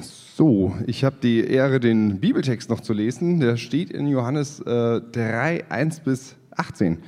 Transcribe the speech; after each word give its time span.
So, 0.00 0.74
ich 0.86 1.04
habe 1.04 1.16
die 1.22 1.40
Ehre, 1.40 1.80
den 1.80 2.20
Bibeltext 2.20 2.70
noch 2.70 2.80
zu 2.80 2.92
lesen. 2.92 3.40
Der 3.40 3.56
steht 3.56 3.90
in 3.90 4.06
Johannes 4.06 4.60
äh, 4.60 5.00
3, 5.00 5.70
1 5.70 6.00
bis 6.00 6.36
18. 6.52 7.02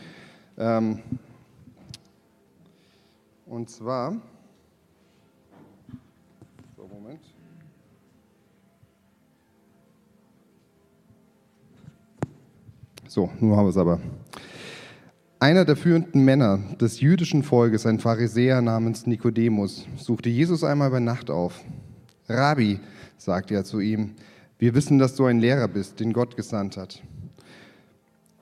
Ähm, 0.58 0.98
und 3.46 3.68
zwar, 3.68 4.16
so, 6.76 6.86
Moment. 6.86 7.20
So, 13.06 13.30
nun 13.40 13.56
haben 13.56 13.66
wir 13.66 13.70
es 13.70 13.76
aber. 13.76 14.00
Einer 15.38 15.64
der 15.64 15.76
führenden 15.76 16.24
Männer 16.24 16.58
des 16.80 17.00
jüdischen 17.00 17.42
Volkes, 17.42 17.86
ein 17.86 17.98
Pharisäer 17.98 18.60
namens 18.60 19.06
Nikodemus, 19.06 19.86
suchte 19.96 20.28
Jesus 20.28 20.62
einmal 20.62 20.90
bei 20.90 21.00
Nacht 21.00 21.30
auf. 21.30 21.60
Rabbi, 22.30 22.80
sagte 23.16 23.54
er 23.54 23.64
zu 23.64 23.80
ihm, 23.80 24.12
wir 24.58 24.74
wissen, 24.74 24.98
dass 24.98 25.16
du 25.16 25.24
ein 25.24 25.40
Lehrer 25.40 25.68
bist, 25.68 26.00
den 26.00 26.12
Gott 26.12 26.36
gesandt 26.36 26.76
hat. 26.76 27.02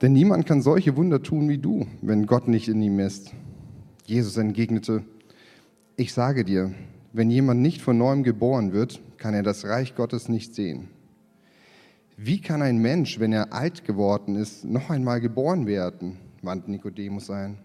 Denn 0.01 0.13
niemand 0.13 0.45
kann 0.45 0.61
solche 0.61 0.95
Wunder 0.95 1.21
tun 1.21 1.49
wie 1.49 1.57
du, 1.57 1.87
wenn 2.01 2.25
Gott 2.25 2.47
nicht 2.47 2.67
in 2.67 2.81
ihm 2.81 2.99
ist. 2.99 3.31
Jesus 4.05 4.37
entgegnete, 4.37 5.03
ich 5.97 6.13
sage 6.13 6.45
dir, 6.45 6.71
wenn 7.11 7.29
jemand 7.29 7.61
nicht 7.61 7.81
von 7.81 7.97
neuem 7.97 8.23
geboren 8.23 8.71
wird, 8.71 9.01
kann 9.17 9.33
er 9.33 9.43
das 9.43 9.65
Reich 9.65 9.95
Gottes 9.95 10.29
nicht 10.29 10.55
sehen. 10.55 10.89
Wie 12.15 12.41
kann 12.41 12.61
ein 12.61 12.77
Mensch, 12.77 13.19
wenn 13.19 13.33
er 13.33 13.53
alt 13.53 13.85
geworden 13.85 14.35
ist, 14.35 14.65
noch 14.65 14.89
einmal 14.89 15.21
geboren 15.21 15.67
werden? 15.67 16.17
wandte 16.41 16.71
Nikodemus 16.71 17.29
ein. 17.29 17.57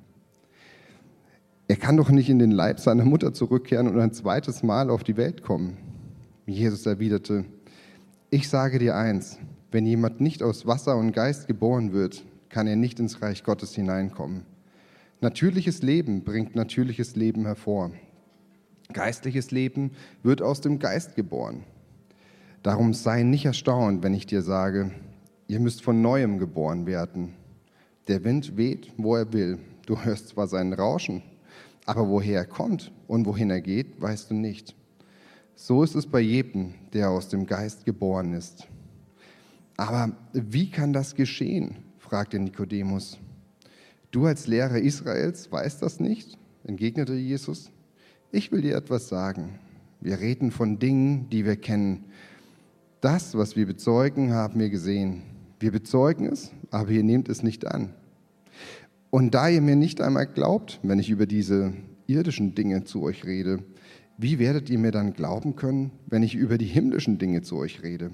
Er 1.67 1.77
kann 1.77 1.97
doch 1.97 2.11
nicht 2.11 2.29
in 2.29 2.39
den 2.39 2.51
Leib 2.51 2.81
seiner 2.81 3.05
Mutter 3.05 3.33
zurückkehren 3.33 3.89
und 3.89 3.99
ein 3.99 4.13
zweites 4.13 4.63
Mal 4.63 4.91
auf 4.91 5.03
die 5.03 5.17
Welt 5.17 5.43
kommen. 5.43 5.77
Jesus 6.47 6.85
erwiderte, 6.85 7.45
ich 8.31 8.49
sage 8.49 8.79
dir 8.79 8.97
eins, 8.97 9.39
wenn 9.71 9.87
jemand 9.87 10.21
nicht 10.21 10.43
aus 10.43 10.67
Wasser 10.67 10.97
und 10.97 11.13
Geist 11.13 11.47
geboren 11.47 11.93
wird, 11.93 12.25
kann 12.51 12.67
er 12.67 12.77
nicht 12.77 13.01
ins 13.01 13.23
Reich 13.23 13.45
Gottes 13.45 13.75
hineinkommen. 13.75 14.45
Natürliches 15.21 15.83
Leben 15.83 16.23
bringt 16.23 16.55
natürliches 16.55 17.17
Leben 17.17 17.47
hervor. 17.47 17.93
Geistliches 18.93 19.51
Leben 19.53 19.93
wird 20.23 20.43
aus 20.43 20.61
dem 20.61 20.79
Geist 20.79 21.17
geboren. 21.17 21.65
Darum 22.63 22.93
sei 22.93 23.23
nicht 23.23 23.47
erstaunt, 23.47 24.03
wenn 24.03 24.13
ich 24.13 24.27
dir 24.27 24.43
sage, 24.43 24.91
ihr 25.49 25.61
müsst 25.61 25.83
von 25.83 26.03
neuem 26.03 26.39
geboren 26.39 26.87
werden. 26.87 27.35
Der 28.07 28.23
Wind 28.23 28.59
weht, 28.59 28.93
wo 28.99 29.17
er 29.17 29.33
will. 29.33 29.59
Du 29.87 30.05
hörst 30.05 30.29
zwar 30.29 30.47
seinen 30.47 30.75
Rauschen, 30.75 31.23
aber 31.87 32.09
woher 32.09 32.41
er 32.41 32.47
kommt 32.47 32.93
und 33.07 33.25
wohin 33.25 33.51
er 33.51 33.63
geht, 33.63 34.01
weißt 34.01 34.31
du 34.31 34.35
nicht. 34.35 34.77
So 35.57 35.83
ist 35.85 35.95
es 35.95 36.07
bei 36.07 36.21
jedem, 36.21 36.75
der 36.93 37.11
aus 37.11 37.29
dem 37.29 37.47
Geist 37.47 37.85
geboren 37.85 38.33
ist. 38.33 38.67
Aber 39.77 40.13
wie 40.33 40.71
kann 40.71 40.93
das 40.93 41.15
geschehen? 41.15 41.77
fragte 41.99 42.39
Nikodemus. 42.39 43.19
Du 44.11 44.27
als 44.27 44.47
Lehrer 44.47 44.79
Israels 44.79 45.51
weißt 45.51 45.83
das 45.83 46.01
nicht? 46.01 46.39
entgegnete 46.65 47.15
Jesus. 47.15 47.71
Ich 48.33 48.51
will 48.51 48.63
dir 48.63 48.77
etwas 48.77 49.09
sagen. 49.09 49.59
Wir 50.01 50.21
reden 50.21 50.51
von 50.51 50.79
Dingen, 50.79 51.29
die 51.31 51.45
wir 51.45 51.57
kennen. 51.57 52.05
Das, 53.01 53.37
was 53.37 53.55
wir 53.55 53.67
bezeugen, 53.67 54.33
haben 54.33 54.59
wir 54.59 54.71
gesehen. 54.71 55.23
Wir 55.61 55.71
bezeugen 55.71 56.27
es, 56.27 56.53
aber 56.71 56.91
ihr 56.91 57.05
nehmt 57.05 57.29
es 57.29 57.43
nicht 57.43 57.67
an. 57.67 57.95
Und 59.11 59.35
da 59.35 59.49
ihr 59.49 59.61
mir 59.61 59.77
nicht 59.77 60.01
einmal 60.01 60.27
glaubt, 60.27 60.81
wenn 60.83 60.99
ich 60.99 61.11
über 61.11 61.27
diese 61.27 61.75
irdischen 62.07 62.55
Dinge 62.55 62.85
zu 62.85 63.03
euch 63.03 63.25
rede, 63.25 63.63
wie 64.17 64.39
werdet 64.39 64.71
ihr 64.71 64.79
mir 64.79 64.93
dann 64.93 65.13
glauben 65.13 65.57
können, 65.57 65.91
wenn 66.07 66.23
ich 66.23 66.35
über 66.35 66.57
die 66.59 66.67
himmlischen 66.67 67.19
Dinge 67.19 67.43
zu 67.43 67.57
euch 67.57 67.83
rede? 67.83 68.13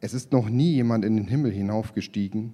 Es 0.00 0.14
ist 0.14 0.32
noch 0.32 0.48
nie 0.48 0.72
jemand 0.72 1.04
in 1.04 1.16
den 1.16 1.26
Himmel 1.26 1.50
hinaufgestiegen, 1.50 2.52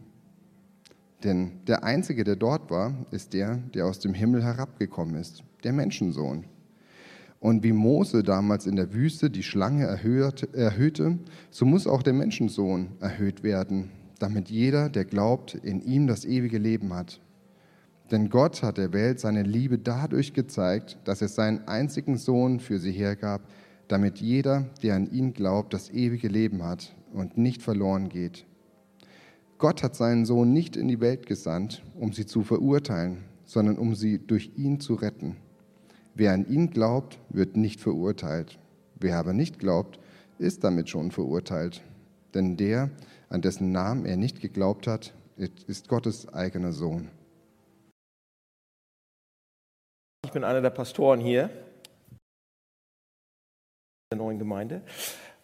denn 1.24 1.52
der 1.66 1.84
Einzige, 1.84 2.22
der 2.22 2.36
dort 2.36 2.70
war, 2.70 2.94
ist 3.10 3.32
der, 3.32 3.56
der 3.74 3.86
aus 3.86 3.98
dem 3.98 4.14
Himmel 4.14 4.44
herabgekommen 4.44 5.16
ist, 5.16 5.42
der 5.64 5.72
Menschensohn. 5.72 6.44
Und 7.40 7.62
wie 7.62 7.72
Mose 7.72 8.22
damals 8.22 8.66
in 8.66 8.76
der 8.76 8.94
Wüste 8.94 9.30
die 9.30 9.42
Schlange 9.42 9.84
erhöhte, 9.84 11.18
so 11.50 11.66
muss 11.66 11.86
auch 11.86 12.02
der 12.02 12.12
Menschensohn 12.12 12.88
erhöht 13.00 13.42
werden, 13.42 13.90
damit 14.18 14.48
jeder, 14.48 14.88
der 14.88 15.04
glaubt, 15.04 15.54
in 15.54 15.80
ihm 15.82 16.06
das 16.06 16.24
ewige 16.24 16.58
Leben 16.58 16.94
hat. 16.94 17.20
Denn 18.10 18.28
Gott 18.28 18.62
hat 18.62 18.76
der 18.76 18.92
Welt 18.92 19.18
seine 19.18 19.42
Liebe 19.42 19.78
dadurch 19.78 20.34
gezeigt, 20.34 20.98
dass 21.04 21.22
er 21.22 21.28
seinen 21.28 21.66
einzigen 21.66 22.16
Sohn 22.16 22.60
für 22.60 22.78
sie 22.78 22.92
hergab, 22.92 23.42
damit 23.88 24.18
jeder, 24.18 24.66
der 24.82 24.96
an 24.96 25.10
ihn 25.10 25.32
glaubt, 25.32 25.72
das 25.72 25.90
ewige 25.90 26.28
Leben 26.28 26.62
hat 26.62 26.94
und 27.12 27.38
nicht 27.38 27.62
verloren 27.62 28.08
geht. 28.08 28.46
Gott 29.58 29.82
hat 29.82 29.94
seinen 29.94 30.26
Sohn 30.26 30.52
nicht 30.52 30.76
in 30.76 30.88
die 30.88 31.00
Welt 31.00 31.26
gesandt, 31.26 31.82
um 31.98 32.12
sie 32.12 32.26
zu 32.26 32.42
verurteilen, 32.42 33.24
sondern 33.44 33.78
um 33.78 33.94
sie 33.94 34.18
durch 34.18 34.52
ihn 34.56 34.80
zu 34.80 34.94
retten. 34.94 35.36
Wer 36.14 36.32
an 36.32 36.46
ihn 36.46 36.70
glaubt, 36.70 37.18
wird 37.30 37.56
nicht 37.56 37.80
verurteilt. 37.80 38.58
Wer 39.00 39.18
aber 39.18 39.32
nicht 39.32 39.58
glaubt, 39.58 39.98
ist 40.38 40.64
damit 40.64 40.88
schon 40.88 41.10
verurteilt. 41.10 41.82
Denn 42.34 42.56
der, 42.56 42.90
an 43.28 43.42
dessen 43.42 43.72
Namen 43.72 44.04
er 44.06 44.16
nicht 44.16 44.40
geglaubt 44.40 44.86
hat, 44.86 45.14
ist 45.36 45.88
Gottes 45.88 46.28
eigener 46.32 46.72
Sohn. 46.72 47.08
Bin 50.34 50.44
einer 50.44 50.60
der 50.60 50.70
Pastoren 50.70 51.20
hier 51.20 51.48
der 54.10 54.18
neuen 54.18 54.38
Gemeinde. 54.38 54.82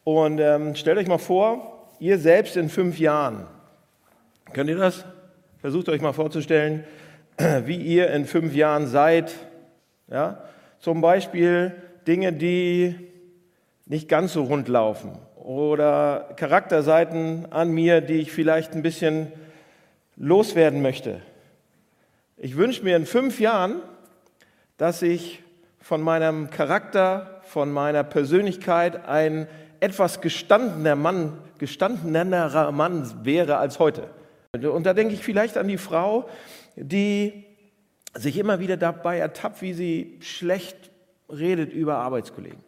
Und 0.04 0.38
ähm, 0.38 0.74
stellt 0.74 0.98
euch 0.98 1.08
mal 1.08 1.18
vor, 1.18 1.88
ihr 1.98 2.18
selbst 2.18 2.56
in 2.56 2.68
fünf 2.68 2.98
Jahren. 2.98 3.46
Könnt 4.52 4.68
ihr 4.68 4.76
das? 4.76 5.04
Versucht 5.58 5.88
euch 5.88 6.00
mal 6.00 6.12
vorzustellen, 6.12 6.84
wie 7.64 7.76
ihr 7.76 8.10
in 8.10 8.26
fünf 8.26 8.54
Jahren 8.54 8.86
seid. 8.86 9.34
Ja? 10.08 10.44
Zum 10.78 11.00
Beispiel 11.00 11.74
Dinge, 12.06 12.32
die 12.32 12.94
nicht 13.86 14.08
ganz 14.08 14.32
so 14.32 14.44
rund 14.44 14.68
laufen 14.68 15.18
oder 15.36 16.30
Charakterseiten 16.36 17.50
an 17.50 17.70
mir, 17.70 18.00
die 18.00 18.20
ich 18.20 18.32
vielleicht 18.32 18.72
ein 18.74 18.82
bisschen 18.82 19.32
loswerden 20.16 20.82
möchte. 20.82 21.22
Ich 22.36 22.56
wünsche 22.56 22.84
mir 22.84 22.96
in 22.96 23.06
fünf 23.06 23.40
Jahren, 23.40 23.82
dass 24.80 25.02
ich 25.02 25.42
von 25.78 26.00
meinem 26.00 26.48
Charakter, 26.48 27.42
von 27.44 27.70
meiner 27.70 28.02
Persönlichkeit 28.02 29.06
ein 29.06 29.46
etwas 29.78 30.22
gestandener 30.22 30.96
Mann, 30.96 31.36
gestandenerer 31.58 32.72
Mann 32.72 33.26
wäre 33.26 33.58
als 33.58 33.78
heute. 33.78 34.08
Und 34.54 34.86
da 34.86 34.94
denke 34.94 35.12
ich 35.12 35.22
vielleicht 35.22 35.58
an 35.58 35.68
die 35.68 35.76
Frau, 35.76 36.30
die 36.76 37.44
sich 38.14 38.38
immer 38.38 38.58
wieder 38.58 38.78
dabei 38.78 39.18
ertappt, 39.18 39.60
wie 39.60 39.74
sie 39.74 40.16
schlecht 40.22 40.90
redet 41.28 41.74
über 41.74 41.96
Arbeitskollegen. 41.96 42.60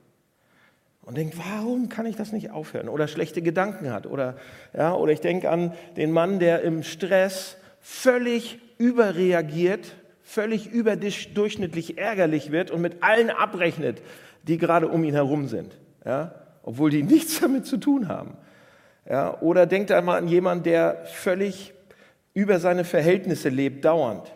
Und 1.06 1.16
denkt, 1.16 1.38
warum 1.38 1.88
kann 1.88 2.04
ich 2.04 2.16
das 2.16 2.30
nicht 2.30 2.50
aufhören? 2.50 2.90
Oder 2.90 3.08
schlechte 3.08 3.40
Gedanken 3.40 3.90
hat. 3.90 4.06
Oder, 4.06 4.36
ja, 4.76 4.92
oder 4.92 5.12
ich 5.12 5.20
denke 5.20 5.48
an 5.48 5.72
den 5.96 6.12
Mann, 6.12 6.40
der 6.40 6.60
im 6.60 6.82
Stress 6.82 7.56
völlig 7.80 8.58
überreagiert 8.76 9.94
völlig 10.32 10.70
überdurchschnittlich 10.70 11.98
ärgerlich 11.98 12.50
wird 12.52 12.70
und 12.70 12.80
mit 12.80 13.02
allen 13.02 13.28
abrechnet, 13.28 14.00
die 14.44 14.56
gerade 14.56 14.88
um 14.88 15.04
ihn 15.04 15.12
herum 15.12 15.46
sind, 15.46 15.76
ja? 16.06 16.34
obwohl 16.62 16.90
die 16.90 17.02
nichts 17.02 17.40
damit 17.40 17.66
zu 17.66 17.76
tun 17.76 18.08
haben. 18.08 18.38
Ja? 19.08 19.38
Oder 19.42 19.66
denkt 19.66 19.92
einmal 19.92 20.16
an 20.16 20.28
jemanden, 20.28 20.64
der 20.64 21.04
völlig 21.04 21.74
über 22.32 22.60
seine 22.60 22.84
Verhältnisse 22.84 23.50
lebt, 23.50 23.84
dauernd, 23.84 24.32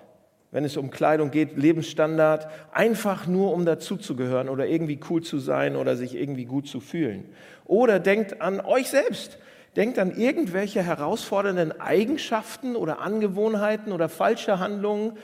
wenn 0.50 0.64
es 0.64 0.76
um 0.76 0.90
Kleidung 0.90 1.30
geht, 1.30 1.56
Lebensstandard, 1.56 2.46
einfach 2.72 3.26
nur 3.26 3.54
um 3.54 3.64
dazuzugehören 3.64 4.50
oder 4.50 4.66
irgendwie 4.66 5.00
cool 5.08 5.22
zu 5.22 5.38
sein 5.38 5.76
oder 5.76 5.96
sich 5.96 6.14
irgendwie 6.14 6.44
gut 6.44 6.68
zu 6.68 6.80
fühlen. 6.80 7.24
Oder 7.64 8.00
denkt 8.00 8.42
an 8.42 8.60
euch 8.60 8.90
selbst. 8.90 9.38
Denkt 9.76 9.98
an 9.98 10.14
irgendwelche 10.16 10.82
herausfordernden 10.82 11.80
Eigenschaften 11.80 12.76
oder 12.76 13.00
Angewohnheiten 13.00 13.92
oder 13.92 14.08
falsche 14.08 14.58
Handlungen, 14.58 15.18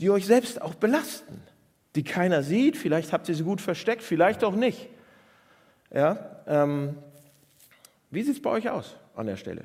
die 0.00 0.10
euch 0.10 0.26
selbst 0.26 0.60
auch 0.60 0.74
belasten, 0.74 1.40
die 1.94 2.04
keiner 2.04 2.42
sieht. 2.42 2.76
Vielleicht 2.76 3.12
habt 3.12 3.28
ihr 3.28 3.34
sie 3.34 3.44
gut 3.44 3.60
versteckt, 3.60 4.02
vielleicht 4.02 4.44
auch 4.44 4.54
nicht. 4.54 4.88
Ja, 5.94 6.42
ähm, 6.46 6.96
wie 8.10 8.22
sieht 8.22 8.36
es 8.36 8.42
bei 8.42 8.50
euch 8.50 8.70
aus 8.70 8.96
an 9.14 9.26
der 9.26 9.36
Stelle? 9.36 9.64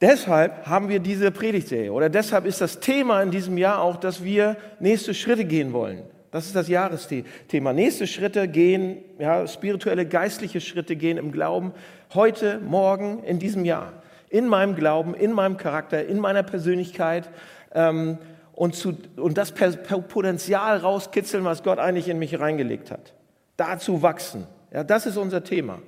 Deshalb 0.00 0.66
haben 0.66 0.88
wir 0.88 1.00
diese 1.00 1.32
Predigtserie 1.32 1.92
oder 1.92 2.08
deshalb 2.08 2.46
ist 2.46 2.60
das 2.60 2.78
Thema 2.78 3.20
in 3.20 3.32
diesem 3.32 3.58
Jahr 3.58 3.80
auch, 3.80 3.96
dass 3.96 4.22
wir 4.22 4.56
nächste 4.78 5.12
Schritte 5.12 5.44
gehen 5.44 5.72
wollen. 5.72 6.04
Das 6.30 6.46
ist 6.46 6.54
das 6.54 6.68
Jahresthema. 6.68 7.72
Nächste 7.72 8.06
Schritte 8.06 8.48
gehen, 8.48 8.98
ja, 9.18 9.46
spirituelle, 9.46 10.06
geistliche 10.06 10.60
Schritte 10.60 10.94
gehen 10.94 11.16
im 11.16 11.32
Glauben 11.32 11.72
heute, 12.14 12.60
morgen, 12.60 13.24
in 13.24 13.38
diesem 13.38 13.64
Jahr. 13.64 13.92
In 14.28 14.46
meinem 14.46 14.76
Glauben, 14.76 15.14
in 15.14 15.32
meinem 15.32 15.56
Charakter, 15.56 16.04
in 16.04 16.20
meiner 16.20 16.42
Persönlichkeit. 16.42 17.30
Ähm, 17.74 18.18
und, 18.58 18.74
zu, 18.74 18.96
und 19.16 19.38
das 19.38 19.52
Potenzial 19.52 20.78
rauskitzeln, 20.78 21.44
was 21.44 21.62
Gott 21.62 21.78
eigentlich 21.78 22.08
in 22.08 22.18
mich 22.18 22.40
reingelegt 22.40 22.90
hat. 22.90 23.14
Dazu 23.56 24.02
wachsen, 24.02 24.48
Ja, 24.72 24.82
das 24.82 25.06
ist 25.06 25.16
unser 25.16 25.44
Thema. 25.44 25.78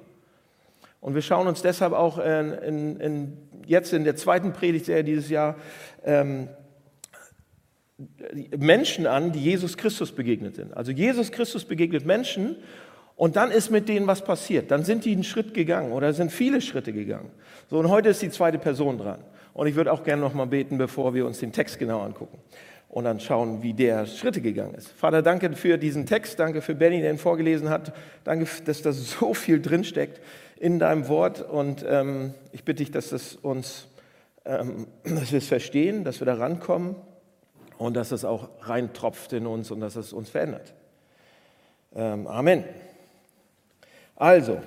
Und 1.00 1.16
wir 1.16 1.22
schauen 1.22 1.48
uns 1.48 1.62
deshalb 1.62 1.92
auch 1.92 2.18
in, 2.18 2.52
in, 2.52 3.00
in, 3.00 3.38
jetzt 3.66 3.92
in 3.92 4.04
der 4.04 4.14
zweiten 4.14 4.52
Predigtserie 4.52 5.02
dieses 5.02 5.30
Jahr 5.30 5.56
ähm, 6.04 6.48
Menschen 8.56 9.08
an, 9.08 9.32
die 9.32 9.42
Jesus 9.42 9.76
Christus 9.76 10.12
begegnet 10.12 10.54
sind. 10.54 10.72
Also 10.76 10.92
Jesus 10.92 11.32
Christus 11.32 11.64
begegnet 11.64 12.06
Menschen 12.06 12.54
und 13.16 13.34
dann 13.34 13.50
ist 13.50 13.70
mit 13.70 13.88
denen 13.88 14.06
was 14.06 14.22
passiert. 14.22 14.70
Dann 14.70 14.84
sind 14.84 15.04
die 15.04 15.12
einen 15.12 15.24
Schritt 15.24 15.54
gegangen 15.54 15.90
oder 15.90 16.12
sind 16.12 16.30
viele 16.30 16.60
Schritte 16.60 16.92
gegangen. 16.92 17.32
So, 17.68 17.80
und 17.80 17.88
heute 17.88 18.10
ist 18.10 18.22
die 18.22 18.30
zweite 18.30 18.58
Person 18.58 18.96
dran. 18.98 19.18
Und 19.52 19.66
ich 19.66 19.74
würde 19.74 19.92
auch 19.92 20.04
gerne 20.04 20.22
noch 20.22 20.34
mal 20.34 20.46
beten, 20.46 20.78
bevor 20.78 21.14
wir 21.14 21.26
uns 21.26 21.38
den 21.40 21.52
Text 21.52 21.78
genau 21.78 22.00
angucken 22.00 22.38
und 22.90 23.04
dann 23.04 23.20
schauen, 23.20 23.62
wie 23.62 23.72
der 23.72 24.04
Schritte 24.06 24.40
gegangen 24.40 24.74
ist. 24.74 24.88
Vater, 24.88 25.22
danke 25.22 25.54
für 25.54 25.78
diesen 25.78 26.06
Text, 26.06 26.40
danke 26.40 26.60
für 26.60 26.74
Benny, 26.74 27.00
der 27.00 27.12
ihn 27.12 27.18
vorgelesen 27.18 27.70
hat. 27.70 27.92
Danke, 28.24 28.46
dass 28.64 28.82
da 28.82 28.92
so 28.92 29.32
viel 29.32 29.62
drinsteckt 29.62 30.20
in 30.58 30.80
deinem 30.80 31.06
Wort. 31.06 31.40
Und 31.40 31.84
ähm, 31.88 32.34
ich 32.50 32.64
bitte 32.64 32.78
dich, 32.78 32.90
dass 32.90 33.10
das 33.10 33.36
uns, 33.36 33.86
ähm, 34.44 34.88
dass 35.04 35.30
wir 35.30 35.38
es 35.38 35.46
verstehen, 35.46 36.02
dass 36.02 36.20
wir 36.20 36.26
da 36.26 36.34
rankommen 36.34 36.96
und 37.78 37.94
dass 37.94 38.10
es 38.10 38.24
auch 38.24 38.48
reintropft 38.62 39.32
in 39.34 39.46
uns 39.46 39.70
und 39.70 39.80
dass 39.80 39.94
es 39.94 40.12
uns 40.12 40.28
verändert. 40.28 40.74
Ähm, 41.94 42.26
Amen. 42.26 42.64
Also, 44.16 44.58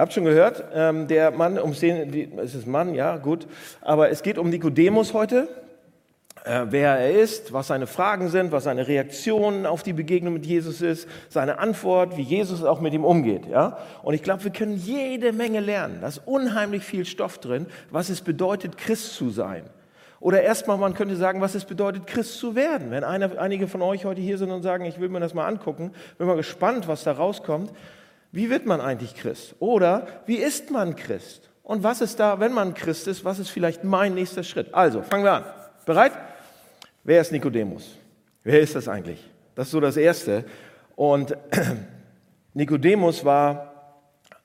habt 0.00 0.12
schon 0.12 0.24
gehört, 0.24 0.64
ähm, 0.74 1.08
der 1.08 1.30
Mann, 1.30 1.58
um 1.58 1.72
den, 1.74 2.10
die, 2.10 2.28
es 2.38 2.54
ist 2.54 2.66
Mann, 2.66 2.94
ja, 2.94 3.16
gut, 3.16 3.46
aber 3.80 4.10
es 4.10 4.22
geht 4.22 4.38
um 4.38 4.50
Nikodemus 4.50 5.14
heute, 5.14 5.48
äh, 6.44 6.66
wer 6.70 6.98
er 6.98 7.10
ist, 7.10 7.52
was 7.52 7.66
seine 7.66 7.86
Fragen 7.86 8.28
sind, 8.28 8.50
was 8.50 8.64
seine 8.64 8.88
Reaktionen 8.88 9.66
auf 9.66 9.82
die 9.82 9.92
Begegnung 9.92 10.34
mit 10.34 10.46
Jesus 10.46 10.80
ist, 10.80 11.08
seine 11.28 11.58
Antwort, 11.58 12.16
wie 12.16 12.22
Jesus 12.22 12.64
auch 12.64 12.80
mit 12.80 12.94
ihm 12.94 13.04
umgeht, 13.04 13.46
ja. 13.46 13.78
Und 14.02 14.14
ich 14.14 14.22
glaube, 14.22 14.44
wir 14.44 14.50
können 14.50 14.76
jede 14.76 15.32
Menge 15.32 15.60
lernen. 15.60 15.98
Da 16.00 16.08
ist 16.08 16.22
unheimlich 16.24 16.82
viel 16.82 17.04
Stoff 17.04 17.38
drin, 17.38 17.66
was 17.90 18.08
es 18.08 18.22
bedeutet, 18.22 18.78
Christ 18.78 19.14
zu 19.14 19.30
sein. 19.30 19.64
Oder 20.20 20.42
erstmal, 20.42 20.76
man 20.76 20.94
könnte 20.94 21.16
sagen, 21.16 21.40
was 21.40 21.54
es 21.54 21.64
bedeutet, 21.64 22.06
Christ 22.06 22.38
zu 22.38 22.54
werden. 22.54 22.90
Wenn 22.90 23.04
einer, 23.04 23.38
einige 23.38 23.68
von 23.68 23.80
euch 23.80 24.04
heute 24.04 24.20
hier 24.20 24.36
sind 24.36 24.50
und 24.50 24.62
sagen, 24.62 24.84
ich 24.84 25.00
will 25.00 25.08
mir 25.08 25.20
das 25.20 25.32
mal 25.32 25.46
angucken, 25.46 25.92
bin 26.18 26.26
mal 26.26 26.36
gespannt, 26.36 26.88
was 26.88 27.04
da 27.04 27.12
rauskommt. 27.12 27.70
Wie 28.32 28.50
wird 28.50 28.66
man 28.66 28.80
eigentlich 28.80 29.14
Christ? 29.14 29.54
Oder 29.58 30.06
wie 30.26 30.36
ist 30.36 30.70
man 30.70 30.96
Christ? 30.96 31.50
Und 31.62 31.82
was 31.82 32.00
ist 32.00 32.18
da, 32.20 32.40
wenn 32.40 32.52
man 32.52 32.74
Christ 32.74 33.06
ist, 33.08 33.24
was 33.24 33.38
ist 33.38 33.50
vielleicht 33.50 33.84
mein 33.84 34.14
nächster 34.14 34.42
Schritt? 34.42 34.72
Also, 34.74 35.02
fangen 35.02 35.24
wir 35.24 35.32
an. 35.32 35.44
Bereit? 35.84 36.12
Wer 37.04 37.20
ist 37.20 37.32
Nikodemus? 37.32 37.96
Wer 38.42 38.60
ist 38.60 38.74
das 38.74 38.88
eigentlich? 38.88 39.28
Das 39.54 39.66
ist 39.66 39.72
so 39.72 39.80
das 39.80 39.96
Erste. 39.96 40.44
Und 40.96 41.36
Nikodemus 42.54 43.24
war 43.24 43.70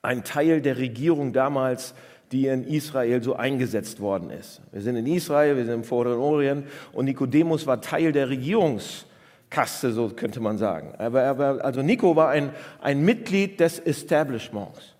ein 0.01 0.23
Teil 0.23 0.61
der 0.61 0.77
Regierung 0.77 1.33
damals, 1.33 1.93
die 2.31 2.47
in 2.47 2.63
Israel 2.63 3.21
so 3.21 3.35
eingesetzt 3.35 3.99
worden 3.99 4.29
ist. 4.29 4.61
Wir 4.71 4.81
sind 4.81 4.95
in 4.95 5.07
Israel, 5.07 5.57
wir 5.57 5.65
sind 5.65 5.73
im 5.73 5.83
Vorderen 5.83 6.19
Orient 6.19 6.67
und 6.91 7.05
Nikodemus 7.05 7.65
war 7.67 7.81
Teil 7.81 8.11
der 8.11 8.29
Regierungskaste, 9.51 9.91
so 9.91 10.09
könnte 10.09 10.39
man 10.39 10.57
sagen. 10.57 10.93
Aber, 10.97 11.23
aber, 11.23 11.63
also 11.63 11.81
Nico 11.81 12.15
war 12.15 12.29
ein, 12.29 12.51
ein 12.81 13.03
Mitglied 13.03 13.59
des 13.59 13.79
Establishments 13.79 14.95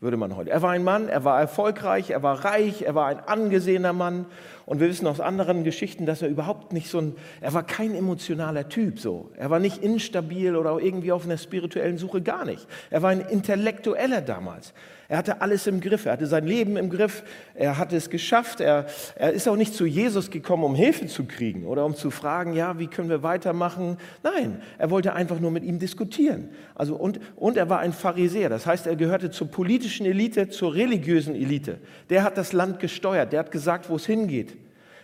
würde 0.00 0.16
man 0.16 0.36
heute. 0.36 0.50
Er 0.50 0.62
war 0.62 0.70
ein 0.70 0.84
Mann, 0.84 1.08
er 1.08 1.24
war 1.24 1.40
erfolgreich, 1.40 2.10
er 2.10 2.22
war 2.22 2.44
reich, 2.44 2.82
er 2.82 2.94
war 2.94 3.06
ein 3.06 3.18
angesehener 3.18 3.92
Mann. 3.92 4.26
Und 4.64 4.78
wir 4.78 4.88
wissen 4.88 5.08
aus 5.08 5.18
anderen 5.18 5.64
Geschichten, 5.64 6.06
dass 6.06 6.22
er 6.22 6.28
überhaupt 6.28 6.72
nicht 6.72 6.88
so 6.88 6.98
ein, 6.98 7.16
er 7.40 7.52
war 7.52 7.64
kein 7.64 7.96
emotionaler 7.96 8.68
Typ 8.68 9.00
so. 9.00 9.32
Er 9.36 9.50
war 9.50 9.58
nicht 9.58 9.82
instabil 9.82 10.54
oder 10.54 10.78
irgendwie 10.78 11.10
auf 11.10 11.24
einer 11.24 11.36
spirituellen 11.36 11.98
Suche, 11.98 12.22
gar 12.22 12.44
nicht. 12.44 12.68
Er 12.90 13.02
war 13.02 13.10
ein 13.10 13.20
Intellektueller 13.20 14.20
damals. 14.20 14.72
Er 15.10 15.16
hatte 15.16 15.40
alles 15.40 15.66
im 15.66 15.80
Griff, 15.80 16.04
er 16.04 16.12
hatte 16.12 16.26
sein 16.26 16.46
Leben 16.46 16.76
im 16.76 16.90
Griff, 16.90 17.22
er 17.54 17.78
hatte 17.78 17.96
es 17.96 18.10
geschafft. 18.10 18.60
Er, 18.60 18.84
er 19.16 19.32
ist 19.32 19.48
auch 19.48 19.56
nicht 19.56 19.72
zu 19.72 19.86
Jesus 19.86 20.30
gekommen, 20.30 20.64
um 20.64 20.74
Hilfe 20.74 21.06
zu 21.06 21.24
kriegen 21.24 21.64
oder 21.64 21.86
um 21.86 21.94
zu 21.94 22.10
fragen, 22.10 22.52
ja, 22.52 22.78
wie 22.78 22.88
können 22.88 23.08
wir 23.08 23.22
weitermachen? 23.22 23.96
Nein, 24.22 24.60
er 24.76 24.90
wollte 24.90 25.14
einfach 25.14 25.40
nur 25.40 25.50
mit 25.50 25.64
ihm 25.64 25.78
diskutieren. 25.78 26.50
Also 26.74 26.94
und, 26.94 27.20
und 27.36 27.56
er 27.56 27.70
war 27.70 27.78
ein 27.78 27.94
Pharisäer, 27.94 28.50
das 28.50 28.66
heißt, 28.66 28.86
er 28.86 28.96
gehörte 28.96 29.30
zur 29.30 29.50
politischen 29.50 30.04
Elite, 30.04 30.50
zur 30.50 30.74
religiösen 30.74 31.34
Elite. 31.34 31.78
Der 32.10 32.22
hat 32.22 32.36
das 32.36 32.52
Land 32.52 32.78
gesteuert, 32.78 33.32
der 33.32 33.40
hat 33.40 33.50
gesagt, 33.50 33.88
wo 33.88 33.96
es 33.96 34.04
hingeht. 34.04 34.58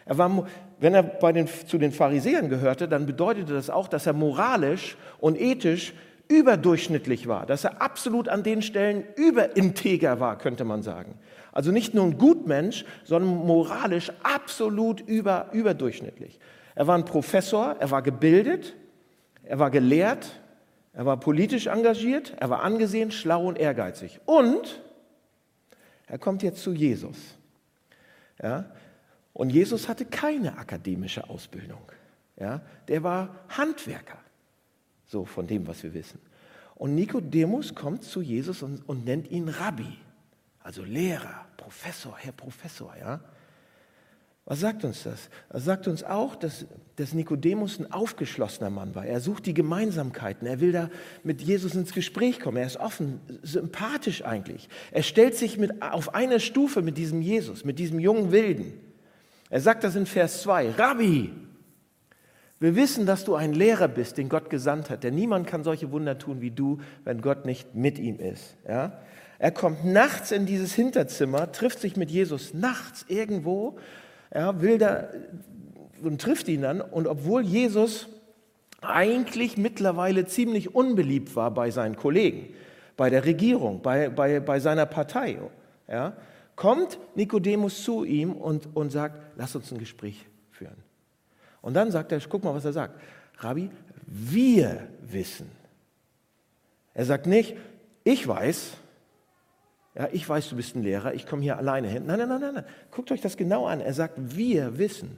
Er 0.05 0.19
war, 0.19 0.47
wenn 0.81 0.93
er 0.93 1.03
den, 1.33 1.49
zu 1.67 1.79
den 1.79 1.93
Pharisäern 1.93 2.51
gehörte, 2.51 2.89
dann 2.89 3.07
bedeutete 3.07 3.55
das 3.55 3.71
auch, 3.71 3.89
dass 3.89 4.07
er 4.07 4.13
moralisch 4.13 4.99
und 5.19 5.41
ethisch 5.41 5.95
überdurchschnittlich 6.29 7.29
war, 7.29 7.47
dass 7.47 7.65
er 7.65 7.83
absolut 7.83 8.29
an 8.29 8.43
den 8.43 8.63
Stellen 8.63 9.05
überinteger 9.17 10.21
war, 10.21 10.39
könnte 10.39 10.65
man 10.65 10.83
sagen. 10.83 11.19
Also 11.53 11.71
nicht 11.71 11.95
nur 11.95 12.05
ein 12.05 12.19
Gutmensch, 12.19 12.85
sondern 13.05 13.47
moralisch 13.47 14.11
absolut 14.23 15.01
über, 15.01 15.51
überdurchschnittlich. 15.53 16.41
Er 16.75 16.87
war 16.87 16.97
ein 16.97 17.05
Professor, 17.05 17.77
er 17.79 17.91
war 17.91 18.03
gebildet, 18.03 18.75
er 19.45 19.59
war 19.59 19.71
gelehrt, 19.71 20.41
er 20.93 21.07
war 21.07 21.19
politisch 21.19 21.67
engagiert, 21.67 22.35
er 22.39 22.51
war 22.51 22.63
angesehen, 22.63 23.11
schlau 23.11 23.47
und 23.47 23.59
ehrgeizig. 23.59 24.21
Und 24.25 24.83
er 26.07 26.19
kommt 26.19 26.43
jetzt 26.43 26.63
zu 26.63 26.73
Jesus. 26.73 27.17
Ja? 28.43 28.67
Und 29.33 29.51
Jesus 29.51 29.89
hatte 29.89 30.05
keine 30.05 30.59
akademische 30.59 31.29
Ausbildung. 31.29 31.83
Ja? 32.39 32.63
Der 32.89 33.03
war 33.03 33.35
Handwerker 33.49 34.24
so 35.15 35.25
von 35.25 35.47
dem, 35.47 35.67
was 35.69 35.83
wir 35.85 35.95
wissen. 35.95 36.19
Und 36.75 36.97
Nikodemus 36.97 37.77
kommt 37.77 38.03
zu 38.03 38.21
Jesus 38.21 38.63
und, 38.63 38.87
und 38.89 39.05
nennt 39.05 39.31
ihn 39.31 39.49
Rabbi, 39.49 39.97
also 40.61 40.83
Lehrer, 40.83 41.47
Professor, 41.57 42.17
Herr 42.19 42.33
Professor, 42.33 42.93
ja. 42.99 43.21
Was 44.45 44.61
sagt 44.61 44.85
uns 44.85 45.05
das? 45.05 45.31
Er 45.49 45.61
sagt 45.61 45.87
uns 45.89 46.03
auch, 46.03 46.35
dass, 46.35 46.67
dass 46.97 47.15
Nikodemus 47.15 47.79
ein 47.79 47.91
aufgeschlossener 47.91 48.69
Mann 48.69 48.95
war. 48.95 49.07
Er 49.07 49.21
sucht 49.21 49.47
die 49.47 49.55
Gemeinsamkeiten. 49.55 50.47
Er 50.47 50.61
will 50.61 50.73
da 50.73 50.91
mit 51.23 51.41
Jesus 51.41 51.75
ins 51.75 51.95
Gespräch 51.95 52.41
kommen. 52.41 52.59
Er 52.59 52.67
ist 52.67 52.77
offen, 52.77 53.21
sympathisch 53.43 54.23
eigentlich. 54.23 54.69
Er 54.91 55.03
stellt 55.03 55.37
sich 55.37 55.57
mit, 55.57 55.81
auf 55.81 56.15
eine 56.15 56.41
Stufe 56.41 56.83
mit 56.83 56.99
diesem 56.99 57.23
Jesus, 57.23 57.65
mit 57.65 57.79
diesem 57.79 58.01
jungen 58.01 58.33
Wilden. 58.33 58.75
Er 59.49 59.63
sagt 59.63 59.83
das 59.83 59.97
in 59.97 60.05
Vers 60.05 60.43
2. 60.43 60.73
Rabbi, 60.73 61.31
wir 62.65 62.77
wissen, 62.77 63.05
dass 63.05 63.25
du 63.25 63.35
ein 63.35 63.53
Lehrer 63.53 63.89
bist, 63.89 64.17
den 64.17 64.31
Gott 64.31 64.49
gesandt 64.49 64.89
hat, 64.89 65.05
denn 65.05 65.15
niemand 65.15 65.47
kann 65.47 65.65
solche 65.65 65.93
Wunder 65.93 66.17
tun 66.17 66.41
wie 66.41 66.51
du, 66.51 66.79
wenn 67.05 67.21
Gott 67.21 67.45
nicht 67.45 67.75
mit 67.75 67.99
ihm 67.99 68.19
ist. 68.19 68.57
Ja? 68.67 69.01
Er 69.39 69.51
kommt 69.51 69.85
nachts 69.85 70.33
in 70.33 70.47
dieses 70.47 70.73
Hinterzimmer, 70.73 71.53
trifft 71.53 71.81
sich 71.81 71.97
mit 71.97 72.11
Jesus 72.11 72.55
nachts 72.55 73.05
irgendwo, 73.09 73.77
ja, 74.35 74.63
will 74.63 74.79
da 74.79 75.09
und 76.03 76.23
trifft 76.23 76.49
ihn 76.49 76.63
dann. 76.63 76.81
Und 76.81 77.07
obwohl 77.07 77.43
Jesus 77.43 78.09
eigentlich 78.81 79.59
mittlerweile 79.59 80.25
ziemlich 80.25 80.75
unbeliebt 80.75 81.37
war 81.37 81.51
bei 81.51 81.71
seinen 81.71 81.97
Kollegen, 81.97 82.55
bei 82.97 83.11
der 83.11 83.27
Regierung, 83.27 83.83
bei, 83.83 84.09
bei, 84.09 84.41
bei 84.41 84.59
seiner 84.59 84.87
Partei, 84.87 85.39
ja, 85.87 86.15
kommt 86.57 86.99
Nikodemus 87.15 87.85
zu 87.85 88.05
ihm 88.05 88.33
und, 88.33 88.75
und 88.75 88.91
sagt, 88.91 89.21
lass 89.37 89.55
uns 89.55 89.71
ein 89.71 89.79
Gespräch. 89.79 90.25
Und 91.65 91.73
dann 91.73 91.91
sagt 91.91 92.13
er, 92.13 92.21
guck 92.29 92.45
mal, 92.45 92.55
was 92.55 92.67
er 92.67 92.75
sagt. 92.75 93.01
Rabbi, 93.39 93.71
wir 94.07 94.87
wissen. 95.01 95.51
Er 96.93 97.07
sagt 97.07 97.25
nicht, 97.27 97.57
ich 98.05 98.29
weiß, 98.29 98.73
ja, 99.95 100.09
ich 100.13 100.29
weiß, 100.29 100.51
du 100.51 100.57
bist 100.57 100.77
ein 100.77 100.83
Lehrer, 100.83 101.15
ich 101.15 101.27
komme 101.27 101.41
hier 101.41 101.57
alleine 101.57 101.89
hin. 101.89 102.05
Nein, 102.05 102.19
nein, 102.19 102.29
nein, 102.29 102.41
nein, 102.43 102.55
nein. 102.57 102.65
Guckt 102.91 103.11
euch 103.11 103.23
das 103.23 103.39
genau 103.39 103.65
an. 103.65 103.81
Er 103.81 103.95
sagt, 103.95 104.19
wir 104.37 104.77
wissen. 104.77 105.17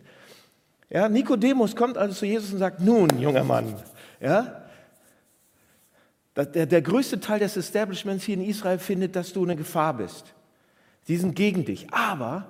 Ja, 0.88 1.08
Nikodemus 1.08 1.74
kommt 1.74 1.98
also 1.98 2.14
zu 2.14 2.26
Jesus 2.26 2.52
und 2.52 2.60
sagt, 2.60 2.78
nun, 2.80 3.08
junger 3.18 3.42
Mann, 3.42 3.74
ja, 4.20 4.62
der, 6.36 6.66
der 6.66 6.82
größte 6.82 7.18
Teil 7.18 7.40
des 7.40 7.56
Establishments 7.56 8.24
hier 8.24 8.36
in 8.36 8.44
Israel 8.44 8.78
findet, 8.78 9.16
dass 9.16 9.32
du 9.32 9.42
eine 9.42 9.56
Gefahr 9.56 9.94
bist. 9.94 10.32
Die 11.08 11.16
sind 11.16 11.34
gegen 11.34 11.64
dich. 11.64 11.92
Aber 11.92 12.46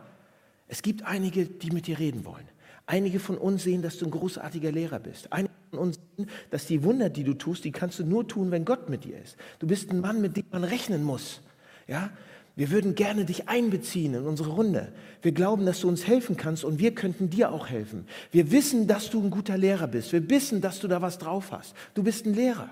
es 0.69 0.83
gibt 0.83 1.03
einige, 1.03 1.47
die 1.47 1.71
mit 1.71 1.87
dir 1.87 1.99
reden 1.99 2.27
wollen. 2.27 2.47
Einige 2.87 3.19
von 3.19 3.37
uns 3.37 3.65
sehen, 3.65 3.83
dass 3.83 3.99
du 3.99 4.05
ein 4.05 4.13
großartiger 4.13 4.71
Lehrer 4.71 5.01
bist. 5.01 5.33
Einige 5.33 5.53
von 5.71 5.81
uns 5.81 5.99
sehen, 6.17 6.31
dass 6.51 6.67
die 6.67 6.85
Wunder, 6.85 7.11
die 7.11 7.25
du 7.25 7.35
tust, 7.35 7.65
die 7.65 7.73
kannst 7.73 7.99
du 7.99 8.05
nur 8.05 8.29
tun, 8.29 8.53
wenn 8.53 8.65
Gott 8.65 8.89
mit 8.89 9.05
dir 9.05 9.21
ist. 9.21 9.37
Du 9.59 9.67
bist 9.67 9.91
ein 9.91 10.01
Mann, 10.01 10.21
mit 10.21 10.37
dem 10.37 10.45
man 10.53 10.63
rechnen 10.63 11.03
muss. 11.03 11.41
Ja? 11.89 12.11
Wir 12.55 12.71
würden 12.71 12.95
gerne 12.95 13.25
dich 13.25 13.49
einbeziehen 13.49 14.15
in 14.15 14.27
unsere 14.27 14.51
Runde. 14.51 14.93
Wir 15.21 15.33
glauben, 15.33 15.67
dass 15.67 15.81
du 15.81 15.89
uns 15.89 16.07
helfen 16.07 16.37
kannst 16.37 16.65
und 16.65 16.79
wir 16.79 16.95
könnten 16.95 17.29
dir 17.29 17.53
auch 17.53 17.69
helfen. 17.69 18.07
Wir 18.31 18.51
wissen, 18.51 18.87
dass 18.87 19.11
du 19.11 19.23
ein 19.23 19.31
guter 19.31 19.59
Lehrer 19.59 19.89
bist. 19.89 20.13
Wir 20.13 20.31
wissen, 20.31 20.61
dass 20.61 20.79
du 20.79 20.89
da 20.89 21.03
was 21.03 21.19
drauf 21.19 21.51
hast. 21.51 21.75
Du 21.95 22.03
bist 22.03 22.25
ein 22.25 22.35
Lehrer. 22.35 22.71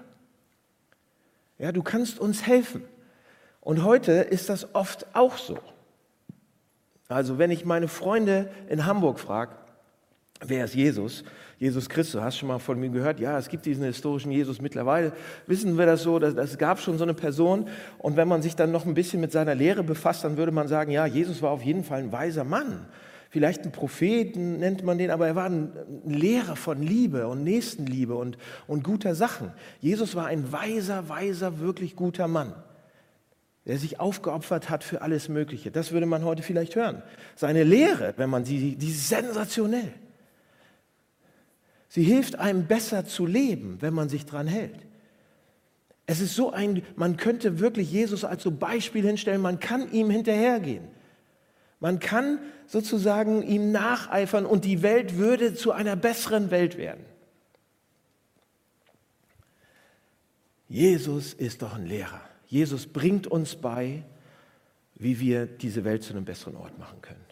Ja, 1.58 1.72
du 1.72 1.82
kannst 1.82 2.18
uns 2.18 2.46
helfen. 2.46 2.82
Und 3.60 3.82
heute 3.82 4.12
ist 4.12 4.48
das 4.48 4.74
oft 4.74 5.06
auch 5.14 5.36
so. 5.36 5.58
Also 7.08 7.38
wenn 7.38 7.50
ich 7.50 7.64
meine 7.64 7.88
Freunde 7.88 8.50
in 8.68 8.86
Hamburg 8.86 9.20
frage, 9.20 9.54
Wer 10.40 10.64
ist 10.64 10.74
Jesus? 10.74 11.24
Jesus 11.58 11.88
Christus, 11.88 12.20
hast 12.20 12.34
du 12.36 12.40
schon 12.40 12.48
mal 12.48 12.58
von 12.58 12.78
mir 12.78 12.90
gehört? 12.90 13.20
Ja, 13.20 13.38
es 13.38 13.48
gibt 13.48 13.64
diesen 13.64 13.84
historischen 13.84 14.32
Jesus. 14.32 14.60
Mittlerweile 14.60 15.12
wissen 15.46 15.78
wir 15.78 15.86
das 15.86 16.02
so, 16.02 16.18
dass, 16.18 16.34
es 16.34 16.58
gab 16.58 16.80
schon 16.80 16.98
so 16.98 17.04
eine 17.04 17.14
Person. 17.14 17.68
Und 17.98 18.16
wenn 18.16 18.28
man 18.28 18.42
sich 18.42 18.56
dann 18.56 18.72
noch 18.72 18.84
ein 18.84 18.94
bisschen 18.94 19.20
mit 19.20 19.32
seiner 19.32 19.54
Lehre 19.54 19.84
befasst, 19.84 20.24
dann 20.24 20.36
würde 20.36 20.52
man 20.52 20.68
sagen, 20.68 20.90
ja, 20.90 21.06
Jesus 21.06 21.40
war 21.40 21.50
auf 21.50 21.62
jeden 21.62 21.84
Fall 21.84 22.00
ein 22.00 22.12
weiser 22.12 22.44
Mann. 22.44 22.86
Vielleicht 23.30 23.64
ein 23.64 23.72
Propheten 23.72 24.58
nennt 24.58 24.84
man 24.84 24.98
den, 24.98 25.10
aber 25.10 25.26
er 25.26 25.34
war 25.34 25.46
ein 25.46 25.72
Lehrer 26.04 26.54
von 26.54 26.82
Liebe 26.82 27.26
und 27.26 27.42
Nächstenliebe 27.42 28.14
und, 28.14 28.36
und 28.66 28.84
guter 28.84 29.14
Sachen. 29.14 29.50
Jesus 29.80 30.14
war 30.14 30.26
ein 30.26 30.52
weiser, 30.52 31.08
weiser, 31.08 31.58
wirklich 31.58 31.96
guter 31.96 32.28
Mann, 32.28 32.54
der 33.66 33.78
sich 33.78 33.98
aufgeopfert 33.98 34.70
hat 34.70 34.84
für 34.84 35.02
alles 35.02 35.28
Mögliche. 35.28 35.70
Das 35.70 35.90
würde 35.90 36.06
man 36.06 36.24
heute 36.24 36.42
vielleicht 36.42 36.76
hören. 36.76 37.02
Seine 37.34 37.64
Lehre, 37.64 38.14
wenn 38.18 38.30
man 38.30 38.44
sie, 38.44 38.76
die 38.76 38.88
ist 38.88 39.08
sensationell. 39.08 39.92
Sie 41.94 42.02
hilft 42.02 42.40
einem 42.40 42.66
besser 42.66 43.06
zu 43.06 43.24
leben, 43.24 43.76
wenn 43.78 43.94
man 43.94 44.08
sich 44.08 44.26
dran 44.26 44.48
hält. 44.48 44.84
Es 46.06 46.20
ist 46.20 46.34
so 46.34 46.50
ein, 46.50 46.82
man 46.96 47.16
könnte 47.16 47.60
wirklich 47.60 47.88
Jesus 47.92 48.24
als 48.24 48.42
so 48.42 48.50
Beispiel 48.50 49.06
hinstellen, 49.06 49.40
man 49.40 49.60
kann 49.60 49.92
ihm 49.92 50.10
hinterhergehen. 50.10 50.88
Man 51.78 52.00
kann 52.00 52.40
sozusagen 52.66 53.44
ihm 53.44 53.70
nacheifern 53.70 54.44
und 54.44 54.64
die 54.64 54.82
Welt 54.82 55.18
würde 55.18 55.54
zu 55.54 55.70
einer 55.70 55.94
besseren 55.94 56.50
Welt 56.50 56.76
werden. 56.78 57.04
Jesus 60.68 61.32
ist 61.32 61.62
doch 61.62 61.74
ein 61.74 61.86
Lehrer. 61.86 62.22
Jesus 62.48 62.88
bringt 62.88 63.28
uns 63.28 63.54
bei, 63.54 64.02
wie 64.96 65.20
wir 65.20 65.46
diese 65.46 65.84
Welt 65.84 66.02
zu 66.02 66.12
einem 66.12 66.24
besseren 66.24 66.56
Ort 66.56 66.76
machen 66.76 67.00
können. 67.02 67.23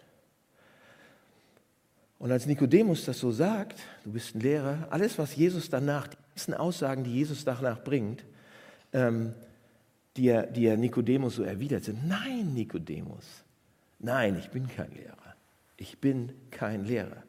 Und 2.22 2.30
als 2.30 2.46
Nikodemus 2.46 3.04
das 3.04 3.18
so 3.18 3.32
sagt, 3.32 3.80
du 4.04 4.12
bist 4.12 4.36
ein 4.36 4.40
Lehrer, 4.42 4.86
alles, 4.90 5.18
was 5.18 5.34
Jesus 5.34 5.68
danach, 5.68 6.06
die 6.06 6.16
ganzen 6.28 6.54
Aussagen, 6.54 7.02
die 7.02 7.14
Jesus 7.14 7.44
danach 7.44 7.82
bringt, 7.82 8.24
ähm, 8.92 9.34
die, 10.16 10.28
er, 10.28 10.46
die 10.46 10.66
er 10.66 10.76
Nikodemus 10.76 11.34
so 11.34 11.42
erwidert, 11.42 11.82
sind, 11.82 12.06
nein, 12.06 12.54
Nikodemus, 12.54 13.24
nein, 13.98 14.38
ich 14.38 14.50
bin 14.50 14.68
kein 14.68 14.92
Lehrer. 14.92 15.16
Ich 15.76 15.98
bin 15.98 16.30
kein 16.52 16.84
Lehrer. 16.84 17.24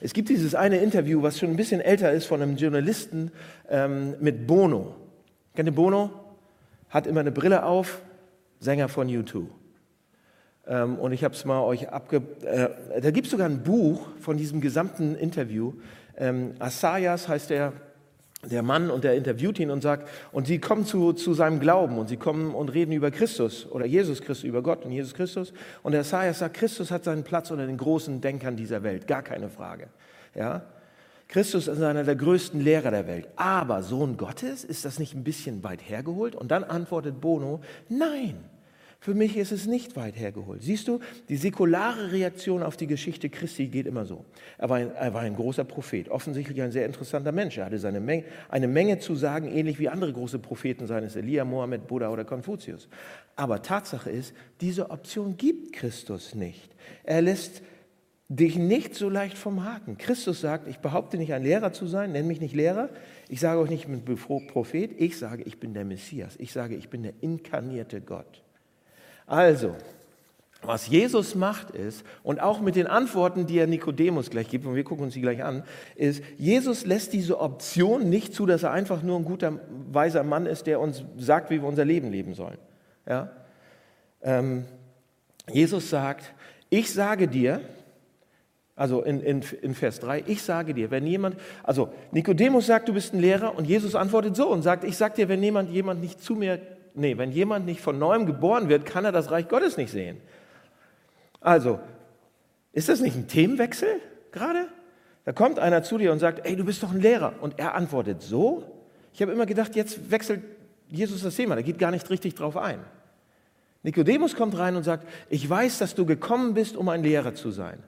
Es 0.00 0.12
gibt 0.12 0.28
dieses 0.28 0.54
eine 0.54 0.76
Interview, 0.76 1.20
was 1.20 1.36
schon 1.36 1.50
ein 1.50 1.56
bisschen 1.56 1.80
älter 1.80 2.12
ist, 2.12 2.26
von 2.26 2.40
einem 2.40 2.56
Journalisten 2.56 3.32
ähm, 3.68 4.14
mit 4.20 4.46
Bono. 4.46 4.94
Kennt 5.56 5.68
ihr 5.68 5.74
Bono? 5.74 6.12
Hat 6.90 7.08
immer 7.08 7.20
eine 7.20 7.32
Brille 7.32 7.64
auf, 7.64 8.02
Sänger 8.60 8.88
von 8.88 9.08
U2. 9.08 9.46
Ähm, 10.68 10.96
und 10.96 11.12
ich 11.12 11.24
habe 11.24 11.34
es 11.34 11.44
mal 11.44 11.62
euch 11.62 11.88
abge... 11.88 12.22
Äh, 12.44 13.00
da 13.00 13.10
gibt 13.10 13.26
es 13.26 13.30
sogar 13.30 13.48
ein 13.48 13.62
Buch 13.62 14.08
von 14.20 14.36
diesem 14.36 14.60
gesamten 14.60 15.14
Interview. 15.14 15.72
Ähm, 16.16 16.52
Asayas 16.58 17.28
heißt 17.28 17.50
der, 17.50 17.72
der 18.44 18.62
Mann 18.62 18.90
und 18.90 19.02
der 19.04 19.16
interviewt 19.16 19.58
ihn 19.58 19.70
und 19.70 19.82
sagt, 19.82 20.08
und 20.30 20.46
sie 20.46 20.58
kommen 20.58 20.84
zu, 20.84 21.12
zu 21.12 21.34
seinem 21.34 21.58
Glauben 21.58 21.98
und 21.98 22.08
sie 22.08 22.16
kommen 22.16 22.54
und 22.54 22.68
reden 22.68 22.92
über 22.92 23.10
Christus 23.10 23.66
oder 23.70 23.86
Jesus 23.86 24.20
Christus, 24.20 24.44
über 24.44 24.62
Gott 24.62 24.84
und 24.84 24.92
Jesus 24.92 25.14
Christus. 25.14 25.52
Und 25.82 25.92
der 25.92 26.02
Asayas 26.02 26.40
sagt, 26.40 26.54
Christus 26.54 26.90
hat 26.90 27.04
seinen 27.04 27.24
Platz 27.24 27.50
unter 27.50 27.66
den 27.66 27.76
großen 27.76 28.20
Denkern 28.20 28.56
dieser 28.56 28.82
Welt, 28.82 29.06
gar 29.06 29.22
keine 29.22 29.48
Frage. 29.48 29.88
Ja? 30.34 30.62
Christus 31.28 31.68
ist 31.68 31.82
einer 31.82 32.04
der 32.04 32.16
größten 32.16 32.60
Lehrer 32.60 32.90
der 32.90 33.06
Welt. 33.06 33.28
Aber 33.36 33.82
Sohn 33.82 34.16
Gottes, 34.16 34.64
ist 34.64 34.84
das 34.84 34.98
nicht 34.98 35.14
ein 35.14 35.24
bisschen 35.24 35.62
weit 35.62 35.80
hergeholt? 35.82 36.34
Und 36.34 36.50
dann 36.50 36.64
antwortet 36.64 37.20
Bono, 37.20 37.60
nein. 37.88 38.36
Für 39.00 39.14
mich 39.14 39.36
ist 39.36 39.52
es 39.52 39.66
nicht 39.66 39.94
weit 39.94 40.18
hergeholt. 40.18 40.60
Siehst 40.62 40.88
du, 40.88 40.98
die 41.28 41.36
säkulare 41.36 42.10
Reaktion 42.10 42.64
auf 42.64 42.76
die 42.76 42.88
Geschichte 42.88 43.30
Christi 43.30 43.68
geht 43.68 43.86
immer 43.86 44.04
so. 44.04 44.24
Er 44.58 44.68
war 44.68 44.78
ein, 44.78 44.90
er 44.92 45.14
war 45.14 45.20
ein 45.20 45.36
großer 45.36 45.62
Prophet, 45.62 46.08
offensichtlich 46.08 46.60
ein 46.60 46.72
sehr 46.72 46.84
interessanter 46.84 47.30
Mensch. 47.30 47.58
Er 47.58 47.66
hatte 47.66 47.78
seine 47.78 48.00
Menge, 48.00 48.24
eine 48.48 48.66
Menge 48.66 48.98
zu 48.98 49.14
sagen, 49.14 49.46
ähnlich 49.46 49.78
wie 49.78 49.88
andere 49.88 50.12
große 50.12 50.40
Propheten, 50.40 50.88
seien 50.88 51.04
es 51.04 51.14
Elia, 51.14 51.44
Mohammed, 51.44 51.86
Buddha 51.86 52.10
oder 52.10 52.24
Konfuzius. 52.24 52.88
Aber 53.36 53.62
Tatsache 53.62 54.10
ist, 54.10 54.34
diese 54.60 54.90
Option 54.90 55.36
gibt 55.36 55.74
Christus 55.74 56.34
nicht. 56.34 56.74
Er 57.04 57.22
lässt 57.22 57.62
dich 58.28 58.58
nicht 58.58 58.96
so 58.96 59.08
leicht 59.08 59.38
vom 59.38 59.64
Haken. 59.64 59.96
Christus 59.96 60.40
sagt, 60.40 60.66
ich 60.66 60.78
behaupte 60.78 61.18
nicht 61.18 61.32
ein 61.32 61.44
Lehrer 61.44 61.72
zu 61.72 61.86
sein, 61.86 62.10
nenn 62.10 62.26
mich 62.26 62.40
nicht 62.40 62.54
Lehrer. 62.54 62.90
Ich 63.28 63.38
sage 63.38 63.60
euch 63.60 63.70
nicht 63.70 63.86
mit 63.86 64.04
Prophet, 64.04 64.90
ich 64.98 65.16
sage, 65.16 65.44
ich 65.44 65.60
bin 65.60 65.72
der 65.72 65.84
Messias. 65.84 66.34
Ich 66.38 66.52
sage, 66.52 66.74
ich 66.74 66.90
bin 66.90 67.04
der 67.04 67.14
inkarnierte 67.20 68.00
Gott. 68.00 68.42
Also, 69.28 69.76
was 70.62 70.88
Jesus 70.88 71.34
macht 71.34 71.70
ist, 71.70 72.04
und 72.24 72.40
auch 72.40 72.60
mit 72.60 72.74
den 72.74 72.88
Antworten, 72.88 73.46
die 73.46 73.58
er 73.58 73.66
Nikodemus 73.66 74.30
gleich 74.30 74.48
gibt, 74.48 74.66
und 74.66 74.74
wir 74.74 74.82
gucken 74.82 75.04
uns 75.04 75.14
die 75.14 75.20
gleich 75.20 75.44
an, 75.44 75.62
ist, 75.94 76.22
Jesus 76.36 76.84
lässt 76.84 77.12
diese 77.12 77.38
Option 77.38 78.08
nicht 78.08 78.34
zu, 78.34 78.46
dass 78.46 78.64
er 78.64 78.72
einfach 78.72 79.02
nur 79.02 79.18
ein 79.18 79.24
guter, 79.24 79.60
weiser 79.92 80.24
Mann 80.24 80.46
ist, 80.46 80.66
der 80.66 80.80
uns 80.80 81.04
sagt, 81.16 81.50
wie 81.50 81.60
wir 81.60 81.68
unser 81.68 81.84
Leben 81.84 82.10
leben 82.10 82.34
sollen. 82.34 82.58
Ja? 83.06 83.30
Ähm, 84.22 84.64
Jesus 85.52 85.90
sagt, 85.90 86.34
ich 86.70 86.92
sage 86.92 87.28
dir, 87.28 87.60
also 88.74 89.02
in, 89.02 89.20
in, 89.20 89.42
in 89.62 89.74
Vers 89.74 90.00
3, 90.00 90.24
ich 90.26 90.42
sage 90.42 90.72
dir, 90.72 90.90
wenn 90.90 91.06
jemand, 91.06 91.36
also 91.62 91.92
Nikodemus 92.12 92.66
sagt, 92.66 92.88
du 92.88 92.94
bist 92.94 93.12
ein 93.12 93.20
Lehrer, 93.20 93.56
und 93.56 93.66
Jesus 93.66 93.94
antwortet 93.94 94.36
so 94.36 94.48
und 94.48 94.62
sagt, 94.62 94.84
ich 94.84 94.96
sage 94.96 95.16
dir, 95.16 95.28
wenn 95.28 95.42
jemand, 95.42 95.70
jemand 95.70 96.00
nicht 96.00 96.22
zu 96.22 96.34
mir 96.34 96.60
nee, 96.98 97.16
wenn 97.16 97.32
jemand 97.32 97.66
nicht 97.66 97.80
von 97.80 97.98
neuem 97.98 98.26
geboren 98.26 98.68
wird, 98.68 98.84
kann 98.84 99.04
er 99.04 99.12
das 99.12 99.30
Reich 99.30 99.48
Gottes 99.48 99.76
nicht 99.76 99.90
sehen. 99.90 100.20
Also, 101.40 101.78
ist 102.72 102.88
das 102.88 103.00
nicht 103.00 103.16
ein 103.16 103.28
Themenwechsel 103.28 104.00
gerade? 104.32 104.68
Da 105.24 105.32
kommt 105.32 105.58
einer 105.58 105.82
zu 105.82 105.98
dir 105.98 106.12
und 106.12 106.18
sagt, 106.18 106.46
ey, 106.46 106.56
du 106.56 106.64
bist 106.64 106.82
doch 106.82 106.92
ein 106.92 107.00
Lehrer. 107.00 107.34
Und 107.40 107.58
er 107.58 107.74
antwortet 107.74 108.22
so. 108.22 108.64
Ich 109.12 109.20
habe 109.20 109.32
immer 109.32 109.46
gedacht, 109.46 109.76
jetzt 109.76 110.10
wechselt 110.10 110.42
Jesus 110.88 111.22
das 111.22 111.36
Thema, 111.36 111.54
der 111.54 111.64
geht 111.64 111.78
gar 111.78 111.90
nicht 111.90 112.08
richtig 112.08 112.34
drauf 112.34 112.56
ein. 112.56 112.80
Nikodemus 113.82 114.34
kommt 114.34 114.56
rein 114.58 114.76
und 114.76 114.82
sagt, 114.82 115.06
ich 115.28 115.48
weiß, 115.48 115.78
dass 115.78 115.94
du 115.94 116.06
gekommen 116.06 116.54
bist, 116.54 116.76
um 116.76 116.88
ein 116.88 117.02
Lehrer 117.02 117.34
zu 117.34 117.50
sein. 117.50 117.82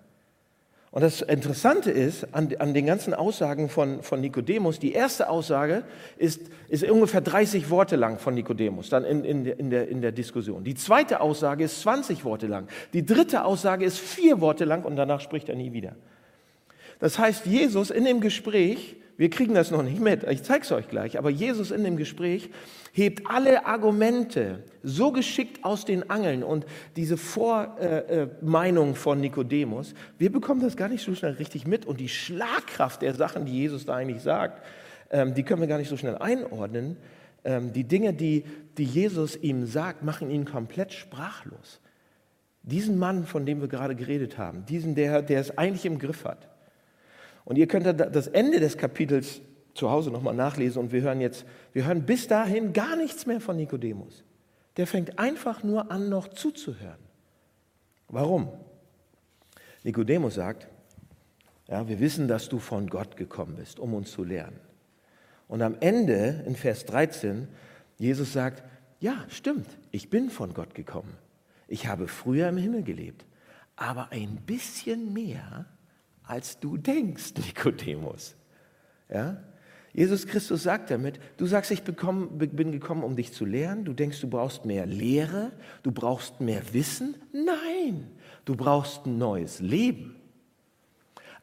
Und 0.92 1.02
das 1.02 1.23
Interessante 1.23 1.92
ist 1.92 2.35
an, 2.35 2.52
an 2.59 2.75
den 2.75 2.87
ganzen 2.87 3.14
Aussagen 3.14 3.68
von, 3.68 4.02
von 4.02 4.20
Nikodemus, 4.20 4.80
die 4.80 4.92
erste 4.92 5.28
Aussage 5.28 5.85
ist, 6.16 6.40
ist 6.68 6.82
ungefähr 6.82 7.20
30 7.20 7.70
Worte 7.70 7.94
lang 7.94 8.18
von 8.18 8.35
Nikodemus, 8.35 8.88
dann 8.90 9.04
in, 9.04 9.25
in, 9.25 9.47
in, 9.47 9.70
der, 9.70 9.88
in 9.88 10.02
der 10.02 10.11
Diskussion. 10.11 10.64
Die 10.64 10.75
zweite 10.75 11.20
Aussage 11.20 11.62
ist 11.62 11.80
20 11.82 12.25
Worte 12.25 12.49
lang. 12.49 12.66
Die 12.92 13.06
dritte 13.06 13.44
Aussage 13.44 13.85
ist 13.85 13.99
vier 13.99 14.40
Worte 14.40 14.64
lang 14.64 14.85
und 14.85 14.97
danach 14.97 15.20
spricht 15.20 15.49
er 15.49 15.54
nie 15.54 15.73
wieder. 15.73 15.94
Das 16.99 17.18
heißt, 17.18 17.47
Jesus 17.47 17.90
in 17.90 18.04
dem 18.04 18.20
Gespräch 18.20 18.97
wir 19.20 19.28
kriegen 19.28 19.52
das 19.52 19.70
noch 19.70 19.82
nicht 19.82 20.00
mit, 20.00 20.25
ich 20.25 20.42
zeige 20.44 20.64
es 20.64 20.73
euch 20.73 20.88
gleich, 20.88 21.18
aber 21.18 21.28
Jesus 21.28 21.70
in 21.73 21.85
dem 21.85 21.99
Gespräch 21.99 22.49
hebt 22.92 23.23
alle 23.28 23.66
Argumente 23.66 24.64
so 24.82 25.12
geschickt 25.12 25.64
aus 25.64 25.85
den 25.85 26.11
Angeln 26.11 26.42
und 26.42 26.66
diese 26.97 27.16
Vormeinung 27.16 28.88
äh, 28.88 28.92
äh 28.92 28.94
von 28.94 29.20
Nikodemus, 29.20 29.94
wir 30.18 30.32
bekommen 30.32 30.61
das 30.61 30.76
gar 30.76 30.88
nicht 30.88 31.04
so 31.04 31.14
schnell 31.14 31.32
richtig 31.32 31.66
mit 31.66 31.87
und 31.87 32.00
die 32.00 32.09
Schlagkraft 32.09 33.02
der 33.02 33.14
Sachen, 33.14 33.44
die 33.47 33.52
Jesus 33.52 33.87
da 33.87 33.97
eigentlich 33.97 34.23
sagt, 34.23 34.64
ähm, 35.11 35.35
die 35.35 35.42
können 35.42 35.61
wir 35.61 35.68
gar 35.68 35.78
nicht 35.78 35.90
so 35.90 35.97
schnell 35.97 36.16
einordnen. 36.16 36.97
Ähm, 37.44 37.73
die 37.73 37.85
Dinge, 37.85 38.12
die, 38.12 38.44
die 38.76 38.85
Jesus 38.85 39.37
ihm 39.37 39.66
sagt, 39.66 40.02
machen 40.02 40.30
ihn 40.30 40.44
komplett 40.44 40.92
sprachlos. 40.92 41.80
Diesen 42.62 42.99
Mann, 42.99 43.25
von 43.25 43.47
dem 43.47 43.61
wir 43.61 43.68
gerade 43.68 43.94
geredet 43.94 44.37
haben, 44.37 44.66
diesen, 44.66 44.94
der, 44.94 45.23
der 45.23 45.40
es 45.40 45.56
eigentlich 45.56 45.87
im 45.87 45.99
Griff 45.99 46.25
hat, 46.25 46.49
und 47.44 47.56
ihr 47.56 47.66
könnt 47.66 47.87
das 47.87 48.28
Ende 48.28 48.61
des 48.61 48.76
Kapitels 48.76 49.40
zu 49.75 49.91
Hause 49.91 50.11
nochmal 50.11 50.35
nachlesen 50.35 50.81
und 50.81 50.93
wir 50.93 51.03
hören 51.03 51.21
jetzt, 51.21 51.45
wir 51.73 51.87
hören 51.87 52.05
bis 52.05 52.27
dahin 52.27 52.73
gar 52.73 52.97
nichts 52.97 53.27
mehr 53.27 53.41
von 53.41 53.57
Nikodemus. 53.57 54.25
Der 54.77 54.87
fängt 54.87 55.19
einfach 55.19 55.62
nur 55.62 55.91
an, 55.91 56.09
noch 56.09 56.29
zuzuhören. 56.29 56.99
Warum? 58.09 58.49
Nikodemus 59.85 60.35
sagt, 60.35 60.69
ja, 61.69 61.87
wir 61.89 62.00
wissen, 62.00 62.27
dass 62.27 62.49
du 62.49 62.59
von 62.59 62.89
Gott 62.89 63.17
gekommen 63.17 63.57
bist, 63.57 63.79
um 63.79 63.95
uns 63.95 64.11
zu 64.11 64.25
lehren. 64.25 64.59
Und 65.49 65.62
am 65.62 65.77
Ende, 65.81 66.43
in 66.47 66.57
Vers 66.57 66.85
13, 66.87 67.49
Jesus 67.99 68.33
sagt, 68.33 68.62
ja, 69.00 69.25
stimmt, 69.29 69.67
ich 69.91 70.11
bin 70.11 70.31
von 70.31 70.53
Gott 70.55 70.75
gekommen. 70.75 71.17
Ich 71.69 71.87
habe 71.87 72.09
früher 72.09 72.49
im 72.49 72.57
Himmel 72.57 72.83
gelebt, 72.83 73.25
aber 73.77 74.11
ein 74.11 74.37
bisschen 74.45 75.12
mehr 75.12 75.67
als 76.23 76.61
du 76.61 76.77
denkst, 76.77 77.35
Nikodemus. 77.37 78.37
Ja? 79.09 79.43
Jesus 79.92 80.26
Christus 80.26 80.62
sagt 80.62 80.90
damit, 80.90 81.18
du 81.37 81.47
sagst, 81.47 81.70
ich 81.70 81.82
bin 81.82 82.73
gekommen, 82.73 83.02
um 83.02 83.16
dich 83.16 83.32
zu 83.32 83.44
lehren. 83.44 83.85
Du 83.85 83.92
denkst, 83.92 84.20
du 84.20 84.28
brauchst 84.28 84.64
mehr 84.64 84.87
Lehre, 84.87 85.50
du 85.82 85.90
brauchst 85.90 86.40
mehr 86.40 86.62
Wissen. 86.73 87.16
Nein, 87.32 88.06
du 88.44 88.54
brauchst 88.54 89.06
ein 89.06 89.18
neues 89.18 89.61
Leben. 89.61 90.16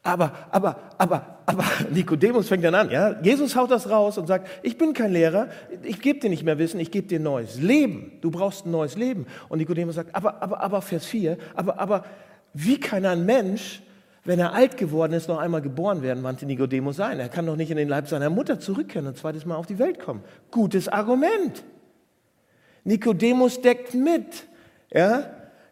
Aber, 0.02 0.32
aber, 0.52 0.94
aber, 0.98 1.40
aber 1.46 1.66
Nikodemus 1.92 2.48
fängt 2.48 2.64
dann 2.64 2.76
an, 2.76 2.90
ja? 2.90 3.20
Jesus 3.22 3.58
haut 3.58 3.70
das 3.70 3.90
raus 3.90 4.18
und 4.18 4.28
sagt, 4.28 4.48
ich 4.64 4.78
bin 4.78 4.94
kein 4.94 5.12
Lehrer, 5.12 5.50
ich 5.84 6.00
gebe 6.00 6.20
dir 6.20 6.30
nicht 6.30 6.44
mehr 6.44 6.58
Wissen, 6.58 6.80
ich 6.80 6.92
gebe 6.92 7.08
dir 7.08 7.20
neues 7.20 7.60
Leben. 7.60 8.14
Du 8.22 8.32
brauchst 8.32 8.66
ein 8.66 8.72
neues 8.72 8.96
Leben. 8.96 9.26
Und 9.50 9.58
Nikodemus 9.58 9.96
sagt, 9.96 10.16
aber, 10.16 10.42
aber, 10.42 10.62
aber, 10.62 10.82
Vers 10.82 11.06
4, 11.08 11.38
aber, 11.56 11.80
aber, 11.80 12.06
wie 12.54 12.80
kann 12.80 13.06
ein 13.06 13.26
Mensch 13.26 13.82
wenn 14.28 14.40
er 14.40 14.52
alt 14.52 14.76
geworden 14.76 15.14
ist, 15.14 15.30
noch 15.30 15.38
einmal 15.38 15.62
geboren 15.62 16.02
werden, 16.02 16.22
wandte 16.22 16.46
Nikodemus 16.46 16.98
sein. 16.98 17.18
Er 17.18 17.30
kann 17.30 17.46
doch 17.46 17.56
nicht 17.56 17.72
in 17.72 17.78
den 17.78 17.88
Leib 17.88 18.10
seiner 18.10 18.30
Mutter 18.30 18.60
zurückkehren 18.60 19.08
und 19.08 19.18
zweites 19.18 19.46
Mal 19.46 19.56
auf 19.56 19.68
die 19.68 19.80
Welt 19.80 20.00
kommen. 20.00 20.22
Gutes 20.52 20.90
Argument. 20.90 21.64
Nikodemus 22.84 23.62
deckt 23.62 23.94
mit. 23.94 24.46
Ja? 24.92 25.24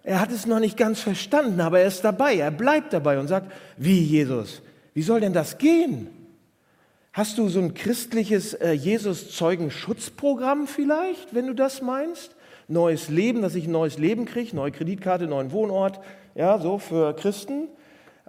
Er 0.04 0.22
hat 0.22 0.32
es 0.32 0.46
noch 0.46 0.62
nicht 0.62 0.78
ganz 0.78 1.02
verstanden, 1.02 1.60
aber 1.60 1.82
er 1.82 1.88
ist 1.88 2.06
dabei. 2.06 2.38
Er 2.38 2.50
bleibt 2.50 2.94
dabei 2.94 3.20
und 3.20 3.28
sagt, 3.28 3.52
wie 3.76 4.00
Jesus, 4.00 4.62
wie 4.94 5.02
soll 5.02 5.20
denn 5.20 5.34
das 5.34 5.58
gehen? 5.58 6.08
Hast 7.12 7.38
du 7.38 7.50
so 7.50 7.60
ein 7.60 7.74
christliches 7.74 8.54
äh, 8.54 8.72
Jesus-Zeugenschutzprogramm 8.72 10.68
vielleicht, 10.68 11.36
wenn 11.36 11.48
du 11.48 11.54
das 11.54 11.82
meinst? 11.82 12.38
Neues 12.70 13.10
Leben, 13.10 13.42
dass 13.42 13.56
ich 13.56 13.68
ein 13.68 13.74
neues 13.74 13.98
Leben 13.98 14.24
kriege, 14.24 14.56
neue 14.56 14.72
Kreditkarte, 14.72 15.28
neuen 15.28 15.52
Wohnort, 15.52 16.00
ja, 16.36 16.58
so 16.58 16.78
für 16.78 17.14
Christen. 17.18 17.68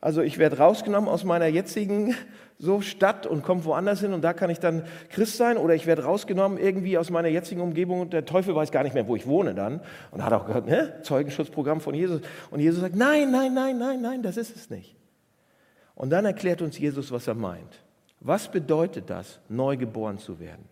Also 0.00 0.20
ich 0.20 0.38
werde 0.38 0.58
rausgenommen 0.58 1.08
aus 1.08 1.24
meiner 1.24 1.46
jetzigen 1.46 2.14
so 2.58 2.80
Stadt 2.80 3.26
und 3.26 3.42
komme 3.42 3.64
woanders 3.64 4.00
hin 4.00 4.12
und 4.12 4.22
da 4.22 4.32
kann 4.32 4.50
ich 4.50 4.60
dann 4.60 4.84
Christ 5.10 5.36
sein 5.36 5.58
oder 5.58 5.74
ich 5.74 5.86
werde 5.86 6.04
rausgenommen 6.04 6.58
irgendwie 6.58 6.96
aus 6.96 7.10
meiner 7.10 7.28
jetzigen 7.28 7.60
Umgebung 7.60 8.00
und 8.00 8.12
der 8.12 8.24
Teufel 8.24 8.54
weiß 8.54 8.70
gar 8.70 8.82
nicht 8.82 8.94
mehr, 8.94 9.06
wo 9.06 9.16
ich 9.16 9.26
wohne 9.26 9.54
dann 9.54 9.80
und 10.10 10.24
hat 10.24 10.32
auch 10.32 10.46
gehört, 10.46 10.66
ne? 10.66 11.00
Zeugenschutzprogramm 11.02 11.80
von 11.80 11.94
Jesus 11.94 12.22
und 12.50 12.60
Jesus 12.60 12.80
sagt, 12.80 12.96
nein, 12.96 13.30
nein, 13.30 13.52
nein, 13.52 13.78
nein, 13.78 14.00
nein, 14.00 14.22
das 14.22 14.36
ist 14.36 14.56
es 14.56 14.70
nicht. 14.70 14.96
Und 15.94 16.10
dann 16.10 16.24
erklärt 16.24 16.62
uns 16.62 16.78
Jesus, 16.78 17.10
was 17.10 17.26
er 17.26 17.34
meint. 17.34 17.82
Was 18.20 18.50
bedeutet 18.50 19.10
das, 19.10 19.40
neu 19.48 19.76
geboren 19.76 20.18
zu 20.18 20.38
werden? 20.40 20.64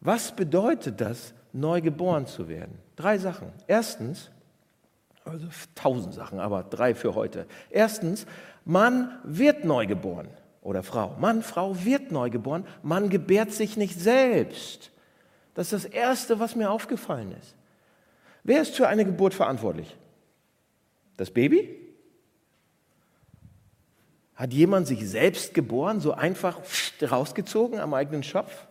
Was 0.00 0.32
bedeutet 0.32 1.00
das, 1.00 1.32
neu 1.52 1.80
geboren 1.80 2.26
zu 2.26 2.48
werden? 2.48 2.78
Drei 2.96 3.18
Sachen. 3.18 3.52
Erstens, 3.66 4.30
also 5.24 5.46
tausend 5.74 6.14
Sachen, 6.14 6.40
aber 6.40 6.62
drei 6.64 6.94
für 6.94 7.14
heute. 7.14 7.46
Erstens, 7.70 8.26
Mann 8.64 9.18
wird 9.24 9.64
neu 9.64 9.86
geboren 9.86 10.28
oder 10.62 10.82
Frau. 10.82 11.16
Mann, 11.18 11.42
Frau 11.42 11.84
wird 11.84 12.12
neu 12.12 12.30
geboren. 12.30 12.66
Mann 12.82 13.08
gebärt 13.08 13.52
sich 13.52 13.76
nicht 13.76 13.98
selbst. 13.98 14.90
Das 15.54 15.72
ist 15.72 15.84
das 15.84 15.92
Erste, 15.92 16.38
was 16.38 16.56
mir 16.56 16.70
aufgefallen 16.70 17.32
ist. 17.40 17.54
Wer 18.44 18.62
ist 18.62 18.74
für 18.74 18.88
eine 18.88 19.04
Geburt 19.04 19.34
verantwortlich? 19.34 19.96
Das 21.16 21.30
Baby? 21.30 21.78
Hat 24.34 24.52
jemand 24.52 24.86
sich 24.86 25.06
selbst 25.08 25.54
geboren, 25.54 26.00
so 26.00 26.12
einfach 26.12 26.60
rausgezogen 27.00 27.78
am 27.78 27.94
eigenen 27.94 28.22
Schopf? 28.22 28.66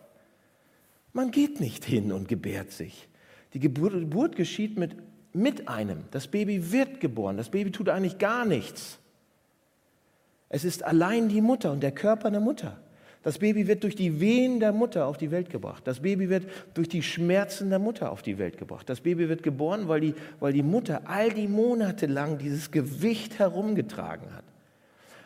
Man 1.12 1.30
geht 1.30 1.60
nicht 1.60 1.84
hin 1.84 2.12
und 2.12 2.28
gebärt 2.28 2.72
sich. 2.72 3.08
Die 3.54 3.60
Geburt, 3.60 3.92
Geburt 3.92 4.36
geschieht 4.36 4.78
mit 4.78 4.96
mit 5.32 5.68
einem. 5.68 6.04
Das 6.10 6.26
Baby 6.26 6.72
wird 6.72 7.00
geboren. 7.00 7.36
Das 7.36 7.48
Baby 7.48 7.70
tut 7.70 7.88
eigentlich 7.88 8.18
gar 8.18 8.44
nichts. 8.44 8.98
Es 10.48 10.64
ist 10.64 10.84
allein 10.84 11.28
die 11.28 11.40
Mutter 11.40 11.72
und 11.72 11.82
der 11.82 11.92
Körper 11.92 12.30
der 12.30 12.40
Mutter. 12.40 12.76
Das 13.22 13.38
Baby 13.38 13.68
wird 13.68 13.84
durch 13.84 13.94
die 13.94 14.20
Wehen 14.20 14.58
der 14.58 14.72
Mutter 14.72 15.06
auf 15.06 15.16
die 15.16 15.30
Welt 15.30 15.48
gebracht. 15.48 15.86
Das 15.86 16.00
Baby 16.00 16.28
wird 16.28 16.44
durch 16.74 16.88
die 16.88 17.02
Schmerzen 17.02 17.70
der 17.70 17.78
Mutter 17.78 18.10
auf 18.10 18.22
die 18.22 18.36
Welt 18.36 18.58
gebracht. 18.58 18.88
Das 18.88 19.00
Baby 19.00 19.28
wird 19.28 19.42
geboren, 19.42 19.86
weil 19.86 20.00
die, 20.00 20.14
weil 20.40 20.52
die 20.52 20.64
Mutter 20.64 21.02
all 21.04 21.30
die 21.30 21.46
Monate 21.46 22.06
lang 22.06 22.38
dieses 22.38 22.70
Gewicht 22.70 23.38
herumgetragen 23.38 24.34
hat. 24.34 24.44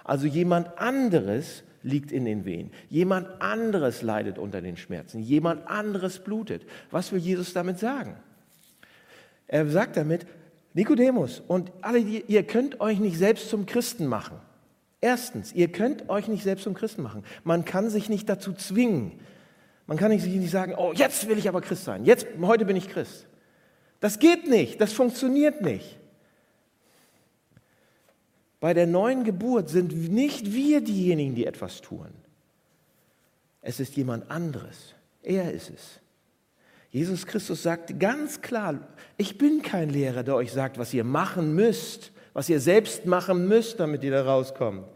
Also 0.04 0.26
jemand 0.26 0.78
anderes 0.78 1.64
liegt 1.82 2.12
in 2.12 2.26
den 2.26 2.44
Wehen. 2.44 2.70
Jemand 2.90 3.40
anderes 3.40 4.02
leidet 4.02 4.38
unter 4.38 4.60
den 4.60 4.76
Schmerzen. 4.76 5.20
Jemand 5.20 5.66
anderes 5.66 6.18
blutet. 6.18 6.62
Was 6.90 7.12
will 7.12 7.20
Jesus 7.20 7.54
damit 7.54 7.78
sagen? 7.78 8.16
Er 9.48 9.66
sagt 9.68 9.96
damit, 9.96 10.26
Nikodemus 10.74 11.40
und 11.46 11.72
alle, 11.80 11.98
ihr 11.98 12.42
könnt 12.42 12.80
euch 12.80 12.98
nicht 12.98 13.16
selbst 13.16 13.48
zum 13.48 13.66
Christen 13.66 14.06
machen. 14.06 14.38
Erstens, 15.00 15.52
ihr 15.52 15.68
könnt 15.68 16.08
euch 16.08 16.28
nicht 16.28 16.42
selbst 16.42 16.64
zum 16.64 16.74
Christen 16.74 17.02
machen. 17.02 17.24
Man 17.44 17.64
kann 17.64 17.90
sich 17.90 18.08
nicht 18.08 18.28
dazu 18.28 18.52
zwingen. 18.52 19.12
Man 19.86 19.96
kann 19.96 20.10
sich 20.18 20.34
nicht 20.34 20.50
sagen, 20.50 20.74
oh, 20.76 20.92
jetzt 20.94 21.28
will 21.28 21.38
ich 21.38 21.48
aber 21.48 21.60
Christ 21.60 21.84
sein. 21.84 22.04
Jetzt, 22.04 22.26
heute 22.40 22.64
bin 22.64 22.76
ich 22.76 22.88
Christ. 22.88 23.26
Das 24.00 24.18
geht 24.18 24.48
nicht. 24.48 24.80
Das 24.80 24.92
funktioniert 24.92 25.62
nicht. 25.62 25.98
Bei 28.60 28.74
der 28.74 28.86
neuen 28.86 29.24
Geburt 29.24 29.68
sind 29.68 30.10
nicht 30.10 30.52
wir 30.52 30.80
diejenigen, 30.80 31.34
die 31.34 31.46
etwas 31.46 31.82
tun. 31.82 32.08
Es 33.60 33.80
ist 33.80 33.96
jemand 33.96 34.30
anderes. 34.30 34.94
Er 35.22 35.52
ist 35.52 35.70
es. 35.70 36.00
Jesus 36.96 37.26
Christus 37.26 37.62
sagt 37.62 38.00
ganz 38.00 38.40
klar, 38.40 38.80
ich 39.18 39.36
bin 39.36 39.60
kein 39.60 39.90
Lehrer, 39.90 40.22
der 40.22 40.34
euch 40.34 40.50
sagt, 40.50 40.78
was 40.78 40.94
ihr 40.94 41.04
machen 41.04 41.54
müsst, 41.54 42.10
was 42.32 42.48
ihr 42.48 42.58
selbst 42.58 43.04
machen 43.04 43.48
müsst, 43.48 43.80
damit 43.80 44.02
ihr 44.02 44.12
da 44.12 44.24
rauskommt, 44.24 44.86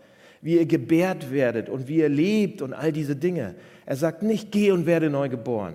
wie 0.41 0.57
ihr 0.57 0.65
gebärt 0.65 1.31
werdet 1.31 1.69
und 1.69 1.89
wie 1.89 1.97
ihr 1.97 2.09
lebt 2.09 2.63
und 2.63 2.73
all 2.73 2.91
diese 2.91 3.17
Dinge. 3.17 3.55
Er 3.85 3.97
sagt 3.97 4.23
nicht, 4.23 4.51
geh 4.51 4.71
und 4.71 4.87
werde 4.87 5.11
neu 5.11 5.29
geboren. 5.29 5.75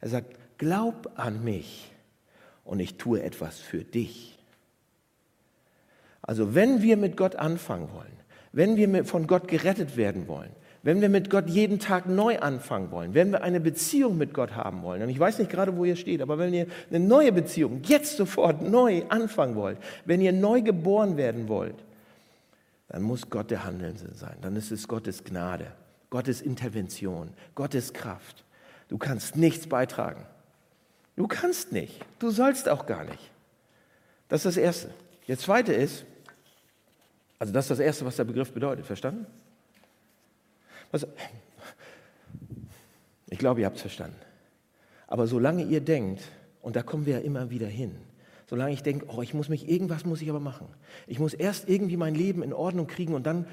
Er 0.00 0.10
sagt, 0.10 0.36
glaub 0.56 1.10
an 1.16 1.42
mich 1.42 1.90
und 2.62 2.78
ich 2.78 2.96
tue 2.96 3.20
etwas 3.20 3.58
für 3.58 3.82
dich. 3.82 4.38
Also 6.22 6.54
wenn 6.54 6.80
wir 6.80 6.96
mit 6.96 7.16
Gott 7.16 7.34
anfangen 7.34 7.88
wollen, 7.92 8.20
wenn 8.52 8.76
wir 8.76 9.04
von 9.04 9.26
Gott 9.26 9.48
gerettet 9.48 9.96
werden 9.96 10.28
wollen, 10.28 10.52
wenn 10.82 11.00
wir 11.00 11.08
mit 11.08 11.28
Gott 11.28 11.48
jeden 11.48 11.78
Tag 11.78 12.06
neu 12.06 12.38
anfangen 12.38 12.90
wollen, 12.90 13.14
wenn 13.14 13.32
wir 13.32 13.42
eine 13.42 13.60
Beziehung 13.60 14.16
mit 14.16 14.32
Gott 14.32 14.52
haben 14.52 14.82
wollen, 14.82 15.02
und 15.02 15.10
ich 15.10 15.18
weiß 15.18 15.38
nicht 15.38 15.50
gerade, 15.50 15.76
wo 15.76 15.84
ihr 15.84 15.96
steht, 15.96 16.22
aber 16.22 16.38
wenn 16.38 16.54
ihr 16.54 16.66
eine 16.88 17.00
neue 17.00 17.32
Beziehung 17.32 17.82
jetzt 17.84 18.16
sofort 18.16 18.62
neu 18.62 19.02
anfangen 19.08 19.56
wollt, 19.56 19.78
wenn 20.04 20.20
ihr 20.20 20.32
neu 20.32 20.62
geboren 20.62 21.16
werden 21.16 21.48
wollt, 21.48 21.76
dann 22.88 23.02
muss 23.02 23.28
Gott 23.30 23.50
der 23.50 23.64
Handelnde 23.64 24.14
sein. 24.14 24.36
Dann 24.40 24.56
ist 24.56 24.72
es 24.72 24.88
Gottes 24.88 25.22
Gnade, 25.22 25.66
Gottes 26.08 26.40
Intervention, 26.40 27.30
Gottes 27.54 27.92
Kraft. 27.92 28.44
Du 28.88 28.98
kannst 28.98 29.36
nichts 29.36 29.68
beitragen. 29.68 30.26
Du 31.14 31.28
kannst 31.28 31.70
nicht. 31.72 32.00
Du 32.18 32.30
sollst 32.30 32.68
auch 32.68 32.86
gar 32.86 33.04
nicht. 33.04 33.30
Das 34.28 34.40
ist 34.40 34.56
das 34.56 34.62
Erste. 34.62 34.90
Der 35.28 35.38
Zweite 35.38 35.72
ist, 35.72 36.04
also 37.38 37.52
das 37.52 37.66
ist 37.66 37.70
das 37.70 37.78
Erste, 37.78 38.06
was 38.06 38.16
der 38.16 38.24
Begriff 38.24 38.52
bedeutet. 38.52 38.86
Verstanden? 38.86 39.26
Was, 40.90 41.06
ich 43.28 43.38
glaube, 43.38 43.60
ihr 43.60 43.66
habt 43.66 43.76
es 43.76 43.82
verstanden. 43.82 44.16
Aber 45.06 45.26
solange 45.26 45.64
ihr 45.64 45.80
denkt, 45.80 46.22
und 46.62 46.76
da 46.76 46.82
kommen 46.82 47.06
wir 47.06 47.14
ja 47.14 47.20
immer 47.20 47.50
wieder 47.50 47.66
hin, 47.66 47.96
solange 48.48 48.72
ich 48.72 48.82
denke, 48.82 49.06
oh, 49.08 49.22
ich 49.22 49.34
muss 49.34 49.48
mich, 49.48 49.68
irgendwas 49.68 50.04
muss 50.04 50.20
ich 50.20 50.28
aber 50.28 50.40
machen. 50.40 50.66
Ich 51.06 51.18
muss 51.18 51.34
erst 51.34 51.68
irgendwie 51.68 51.96
mein 51.96 52.14
Leben 52.14 52.42
in 52.42 52.52
Ordnung 52.52 52.86
kriegen 52.86 53.14
und 53.14 53.24
dann 53.24 53.46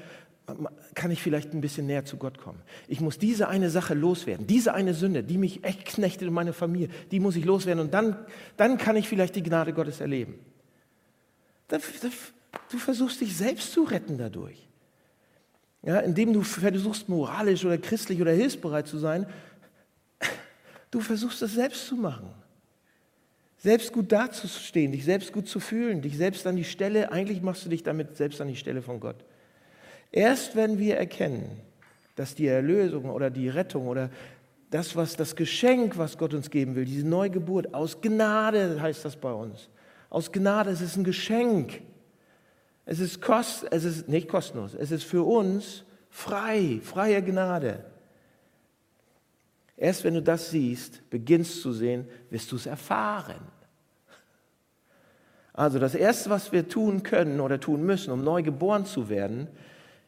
kann 0.94 1.10
ich 1.10 1.22
vielleicht 1.22 1.52
ein 1.52 1.60
bisschen 1.60 1.86
näher 1.86 2.04
zu 2.04 2.16
Gott 2.16 2.38
kommen. 2.38 2.60
Ich 2.86 3.00
muss 3.00 3.18
diese 3.18 3.48
eine 3.48 3.70
Sache 3.70 3.94
loswerden, 3.94 4.46
diese 4.46 4.72
eine 4.72 4.94
Sünde, 4.94 5.22
die 5.22 5.36
mich 5.36 5.62
echt 5.62 5.84
knechtet 5.84 6.28
in 6.28 6.34
meiner 6.34 6.54
Familie, 6.54 6.88
die 7.10 7.20
muss 7.20 7.36
ich 7.36 7.44
loswerden 7.44 7.84
und 7.84 7.92
dann, 7.92 8.16
dann 8.56 8.78
kann 8.78 8.96
ich 8.96 9.08
vielleicht 9.08 9.36
die 9.36 9.42
Gnade 9.42 9.74
Gottes 9.74 10.00
erleben. 10.00 10.38
Du 11.68 12.78
versuchst 12.78 13.20
dich 13.20 13.36
selbst 13.36 13.72
zu 13.72 13.82
retten 13.82 14.16
dadurch 14.16 14.67
ja, 15.82 16.00
indem 16.00 16.32
du 16.32 16.42
versuchst, 16.42 17.08
moralisch 17.08 17.64
oder 17.64 17.78
christlich 17.78 18.20
oder 18.20 18.32
hilfsbereit 18.32 18.86
zu 18.86 18.98
sein, 18.98 19.26
du 20.90 21.00
versuchst 21.00 21.42
es 21.42 21.54
selbst 21.54 21.86
zu 21.86 21.96
machen. 21.96 22.30
Selbst 23.58 23.92
gut 23.92 24.12
dazustehen, 24.12 24.92
dich 24.92 25.04
selbst 25.04 25.32
gut 25.32 25.48
zu 25.48 25.58
fühlen, 25.58 26.00
dich 26.00 26.16
selbst 26.16 26.46
an 26.46 26.56
die 26.56 26.64
Stelle, 26.64 27.10
eigentlich 27.10 27.42
machst 27.42 27.64
du 27.64 27.68
dich 27.68 27.82
damit 27.82 28.16
selbst 28.16 28.40
an 28.40 28.48
die 28.48 28.56
Stelle 28.56 28.82
von 28.82 29.00
Gott. 29.00 29.24
Erst 30.12 30.54
wenn 30.54 30.78
wir 30.78 30.96
erkennen, 30.96 31.60
dass 32.14 32.34
die 32.34 32.46
Erlösung 32.46 33.10
oder 33.10 33.30
die 33.30 33.48
Rettung 33.48 33.88
oder 33.88 34.10
das, 34.70 34.96
was 34.96 35.16
das 35.16 35.34
Geschenk, 35.34 35.98
was 35.98 36.18
Gott 36.18 36.34
uns 36.34 36.50
geben 36.50 36.74
will, 36.74 36.84
diese 36.84 37.06
Neugeburt, 37.06 37.74
aus 37.74 38.00
Gnade 38.00 38.80
heißt 38.80 39.04
das 39.04 39.16
bei 39.16 39.32
uns. 39.32 39.68
Aus 40.10 40.30
Gnade, 40.32 40.70
es 40.70 40.80
ist 40.80 40.96
ein 40.96 41.04
Geschenk. 41.04 41.80
Es 42.90 43.00
ist, 43.00 43.20
kost, 43.20 43.66
es 43.70 43.84
ist 43.84 44.08
nicht 44.08 44.28
kostenlos, 44.28 44.72
es 44.72 44.90
ist 44.90 45.04
für 45.04 45.22
uns 45.22 45.84
frei, 46.08 46.80
freie 46.82 47.22
Gnade. 47.22 47.84
Erst 49.76 50.04
wenn 50.04 50.14
du 50.14 50.22
das 50.22 50.50
siehst, 50.50 51.02
beginnst 51.10 51.60
zu 51.60 51.74
sehen, 51.74 52.08
wirst 52.30 52.50
du 52.50 52.56
es 52.56 52.64
erfahren. 52.64 53.42
Also 55.52 55.78
das 55.78 55.94
Erste, 55.94 56.30
was 56.30 56.50
wir 56.50 56.66
tun 56.66 57.02
können 57.02 57.40
oder 57.40 57.60
tun 57.60 57.84
müssen, 57.84 58.10
um 58.10 58.24
neu 58.24 58.42
geboren 58.42 58.86
zu 58.86 59.10
werden, 59.10 59.48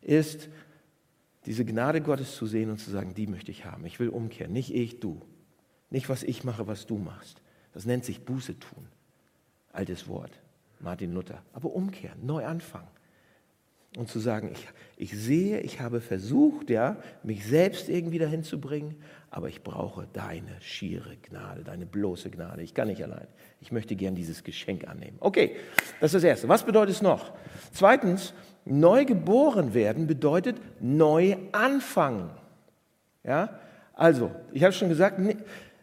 ist 0.01 0.49
diese 1.45 1.67
Gnade 1.67 2.01
Gottes 2.01 2.35
zu 2.35 2.47
sehen 2.47 2.71
und 2.71 2.79
zu 2.79 2.91
sagen, 2.91 3.13
die 3.13 3.27
möchte 3.27 3.51
ich 3.51 3.67
haben. 3.67 3.85
Ich 3.85 4.01
will 4.01 4.09
umkehren. 4.09 4.55
Nicht 4.55 4.75
ich, 4.75 5.01
du. 5.01 5.21
Nicht, 5.91 6.09
was 6.09 6.23
ich 6.23 6.45
mache, 6.45 6.67
was 6.67 6.87
du 6.87 6.97
machst. 6.97 7.43
Das 7.75 7.85
nennt 7.85 8.07
sich 8.07 8.25
Buße 8.25 8.59
tun. 8.59 8.87
Altes 9.71 10.09
Wort. 10.09 10.33
Martin 10.81 11.13
Luther. 11.13 11.43
Aber 11.53 11.73
umkehren, 11.73 12.25
neu 12.25 12.45
anfangen. 12.45 12.89
und 13.97 14.09
zu 14.09 14.21
sagen, 14.21 14.51
ich, 14.53 14.69
ich 14.97 15.19
sehe, 15.19 15.61
ich 15.61 15.81
habe 15.81 16.01
versucht, 16.01 16.71
ja, 16.71 16.97
mich 17.25 17.45
selbst 17.45 17.89
irgendwie 17.89 18.19
dahin 18.19 18.45
zu 18.45 18.61
bringen, 18.61 18.95
aber 19.31 19.49
ich 19.49 19.63
brauche 19.63 20.07
deine 20.13 20.61
schiere 20.61 21.17
Gnade, 21.17 21.65
deine 21.65 21.87
bloße 21.87 22.31
Gnade. 22.31 22.63
Ich 22.63 22.73
kann 22.73 22.89
nicht 22.89 23.03
allein. 23.03 23.27
Ich 23.61 23.73
möchte 23.73 23.97
gern 23.97 24.15
dieses 24.15 24.45
Geschenk 24.45 24.87
annehmen. 24.87 25.17
Okay, 25.21 25.57
das 26.01 26.15
ist 26.15 26.23
das 26.23 26.25
Erste. 26.25 26.49
Was 26.49 26.65
bedeutet 26.65 26.97
es 26.97 27.03
noch? 27.03 27.33
Zweitens, 27.73 28.33
neu 28.65 29.05
geboren 29.05 29.75
werden 29.75 30.07
bedeutet 30.07 30.57
neu 30.81 31.37
anfangen. 31.53 32.31
Ja, 33.25 33.59
also, 33.93 34.31
ich 34.53 34.63
habe 34.63 34.73
schon 34.73 34.89
gesagt, 34.89 35.21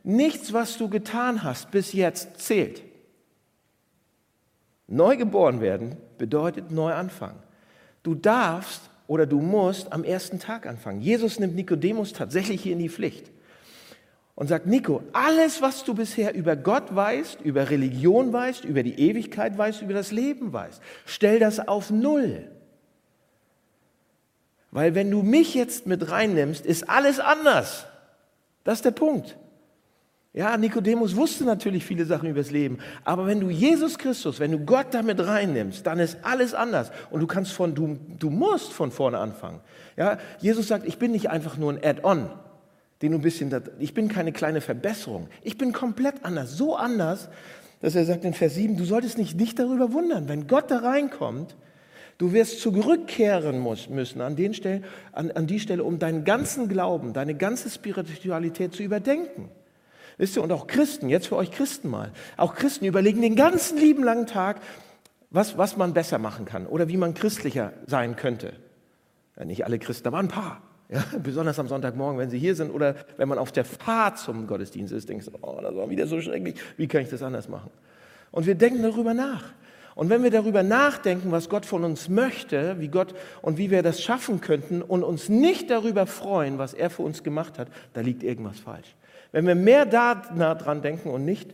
nichts, 0.04 0.54
was 0.54 0.78
du 0.78 0.90
getan 0.90 1.44
hast 1.44 1.72
bis 1.72 1.94
jetzt, 1.94 2.40
zählt. 2.40 2.82
Neu 4.88 5.18
geboren 5.18 5.62
werden 5.62 5.98
bedeutet 6.18 6.72
neu 6.72 6.94
anfangen. 6.94 7.40
Du 8.04 8.16
darfst 8.16 8.90
oder 9.08 9.26
du 9.26 9.40
musst 9.42 9.92
am 9.92 10.04
ersten 10.04 10.40
Tag 10.40 10.66
anfangen. 10.66 11.02
Jesus 11.02 11.40
nimmt 11.40 11.56
Nikodemus 11.56 12.14
tatsächlich 12.14 12.62
hier 12.62 12.74
in 12.74 12.80
die 12.80 12.90
Pflicht 12.90 13.32
und 14.36 14.48
sagt, 14.48 14.68
Nico, 14.68 15.04
alles, 15.14 15.62
was 15.62 15.84
du 15.84 15.94
bisher 15.94 16.34
über 16.36 16.56
Gott 16.56 16.96
weißt, 16.96 17.42
über 17.42 17.70
Religion 17.70 18.32
weißt, 18.32 18.66
über 18.66 18.84
die 18.84 19.00
Ewigkeit 19.00 19.58
weißt, 19.58 19.82
über 19.82 19.94
das 19.94 20.12
Leben 20.12 20.54
weißt, 20.54 20.82
stell 21.06 21.40
das 21.40 21.68
auf 21.68 21.90
Null. 21.90 22.50
Weil 24.72 24.96
wenn 24.96 25.10
du 25.10 25.24
mich 25.24 25.56
jetzt 25.56 25.88
mit 25.88 26.12
reinnimmst, 26.12 26.66
ist 26.66 26.90
alles 26.90 27.20
anders. 27.20 27.88
Das 28.64 28.80
ist 28.80 28.86
der 28.86 28.92
Punkt. 28.92 29.38
Ja, 30.38 30.56
Nikodemus 30.56 31.16
wusste 31.16 31.46
natürlich 31.46 31.84
viele 31.84 32.06
Sachen 32.06 32.30
über 32.30 32.42
das 32.42 32.52
Leben, 32.52 32.78
aber 33.04 33.26
wenn 33.26 33.40
du 33.40 33.50
Jesus 33.50 33.98
Christus, 33.98 34.40
wenn 34.40 34.52
du 34.52 34.60
Gott 34.60 34.86
damit 34.92 35.20
reinnimmst, 35.20 35.88
dann 35.88 35.98
ist 35.98 36.20
alles 36.22 36.54
anders 36.54 36.92
und 37.10 37.22
du 37.22 37.26
kannst 37.26 37.54
von, 37.54 37.74
du, 37.74 37.98
du 38.20 38.30
musst 38.30 38.72
von 38.72 38.92
vorne 38.92 39.18
anfangen. 39.18 39.62
Ja, 39.96 40.20
Jesus 40.40 40.68
sagt, 40.68 40.86
ich 40.86 41.00
bin 41.00 41.12
nicht 41.12 41.32
einfach 41.32 41.58
nur 41.58 41.74
ein 41.74 41.84
Add-on, 41.84 42.30
den 43.02 43.14
du 43.14 43.18
ein 43.18 43.24
bisschen, 43.24 43.52
ich 43.80 43.96
bin 43.96 44.10
keine 44.10 44.32
kleine 44.32 44.62
Verbesserung, 44.62 45.28
ich 45.42 45.58
bin 45.58 45.74
komplett 45.74 46.24
anders, 46.24 46.56
so 46.56 46.76
anders, 46.76 47.30
dass 47.80 47.96
er 47.96 48.06
sagt 48.06 48.24
in 48.24 48.36
Vers 48.36 48.54
7, 48.54 48.78
du 48.78 48.86
solltest 48.86 49.18
dich 49.18 49.34
nicht 49.34 49.58
darüber 49.58 49.92
wundern, 49.92 50.30
wenn 50.30 50.46
Gott 50.46 50.70
da 50.70 50.78
reinkommt, 50.78 51.56
du 52.20 52.32
wirst 52.32 52.62
zurückkehren 52.62 53.64
müssen 53.90 54.22
an, 54.22 54.36
den 54.36 54.54
Stellen, 54.54 54.84
an, 55.14 55.32
an 55.32 55.48
die 55.48 55.60
Stelle, 55.60 55.84
um 55.84 55.98
deinen 55.98 56.26
ganzen 56.26 56.70
Glauben, 56.70 57.14
deine 57.14 57.34
ganze 57.34 57.72
Spiritualität 57.72 58.76
zu 58.76 58.84
überdenken. 58.84 59.50
Wisst 60.18 60.36
ihr, 60.36 60.44
und 60.44 60.52
auch 60.52 60.68
Christen, 60.68 61.10
jetzt 61.10 61.28
für 61.28 61.36
euch 61.36 61.52
Christen 61.52 61.90
mal, 61.90 62.12
auch 62.38 62.56
Christen 62.56 62.86
überlegen 62.86 63.22
den 63.22 63.36
ganzen 63.36 63.78
lieben 63.78 64.04
langen 64.04 64.26
Tag, 64.26 64.62
was, 65.30 65.58
was 65.58 65.78
man 65.78 65.94
besser 65.94 66.18
machen 66.18 66.46
kann 66.46 66.66
oder 66.66 66.88
wie 66.88 66.98
man 66.98 67.14
christlicher 67.14 67.74
sein 67.86 68.16
könnte. 68.16 68.54
Ja, 69.38 69.46
nicht 69.46 69.66
alle 69.66 69.78
Christen, 69.78 70.08
aber 70.08 70.18
ein 70.18 70.30
paar. 70.30 70.62
Ja, 70.90 71.04
besonders 71.24 71.60
am 71.60 71.68
Sonntagmorgen, 71.68 72.18
wenn 72.18 72.30
sie 72.30 72.40
hier 72.40 72.56
sind 72.56 72.72
oder 72.72 72.96
wenn 73.18 73.28
man 73.28 73.38
auf 73.38 73.52
der 73.52 73.66
Fahrt 73.66 74.18
zum 74.18 74.48
Gottesdienst 74.48 74.94
ist, 74.94 75.10
denkst 75.10 75.28
du, 75.28 75.32
oh, 75.42 75.60
das 75.62 75.76
war 75.76 75.90
wieder 75.90 76.08
so 76.08 76.20
schrecklich, 76.22 76.56
wie 76.78 76.88
kann 76.88 77.02
ich 77.02 77.10
das 77.10 77.22
anders 77.22 77.48
machen? 77.50 77.70
Und 78.32 78.46
wir 78.46 78.56
denken 78.56 78.82
darüber 78.82 79.14
nach. 79.14 79.44
Und 79.96 80.10
wenn 80.10 80.22
wir 80.22 80.30
darüber 80.30 80.62
nachdenken, 80.62 81.32
was 81.32 81.50
Gott 81.50 81.66
von 81.66 81.84
uns 81.84 82.08
möchte, 82.08 82.80
wie 82.80 82.88
Gott 82.88 83.16
und 83.42 83.58
wie 83.58 83.72
wir 83.72 83.82
das 83.82 84.02
schaffen 84.02 84.42
könnten 84.42 84.84
und 84.84 85.04
uns 85.04 85.28
nicht 85.28 85.72
darüber 85.72 86.06
freuen, 86.06 86.60
was 86.60 86.76
er 86.76 86.92
für 86.92 87.02
uns 87.02 87.24
gemacht 87.24 87.58
hat, 87.58 87.68
da 87.94 88.02
liegt 88.02 88.22
irgendwas 88.22 88.60
falsch. 88.60 88.96
Wenn 89.32 89.48
wir 89.48 89.56
mehr 89.56 89.86
daran 89.86 90.82
denken 90.82 91.10
und 91.10 91.26
nicht 91.26 91.54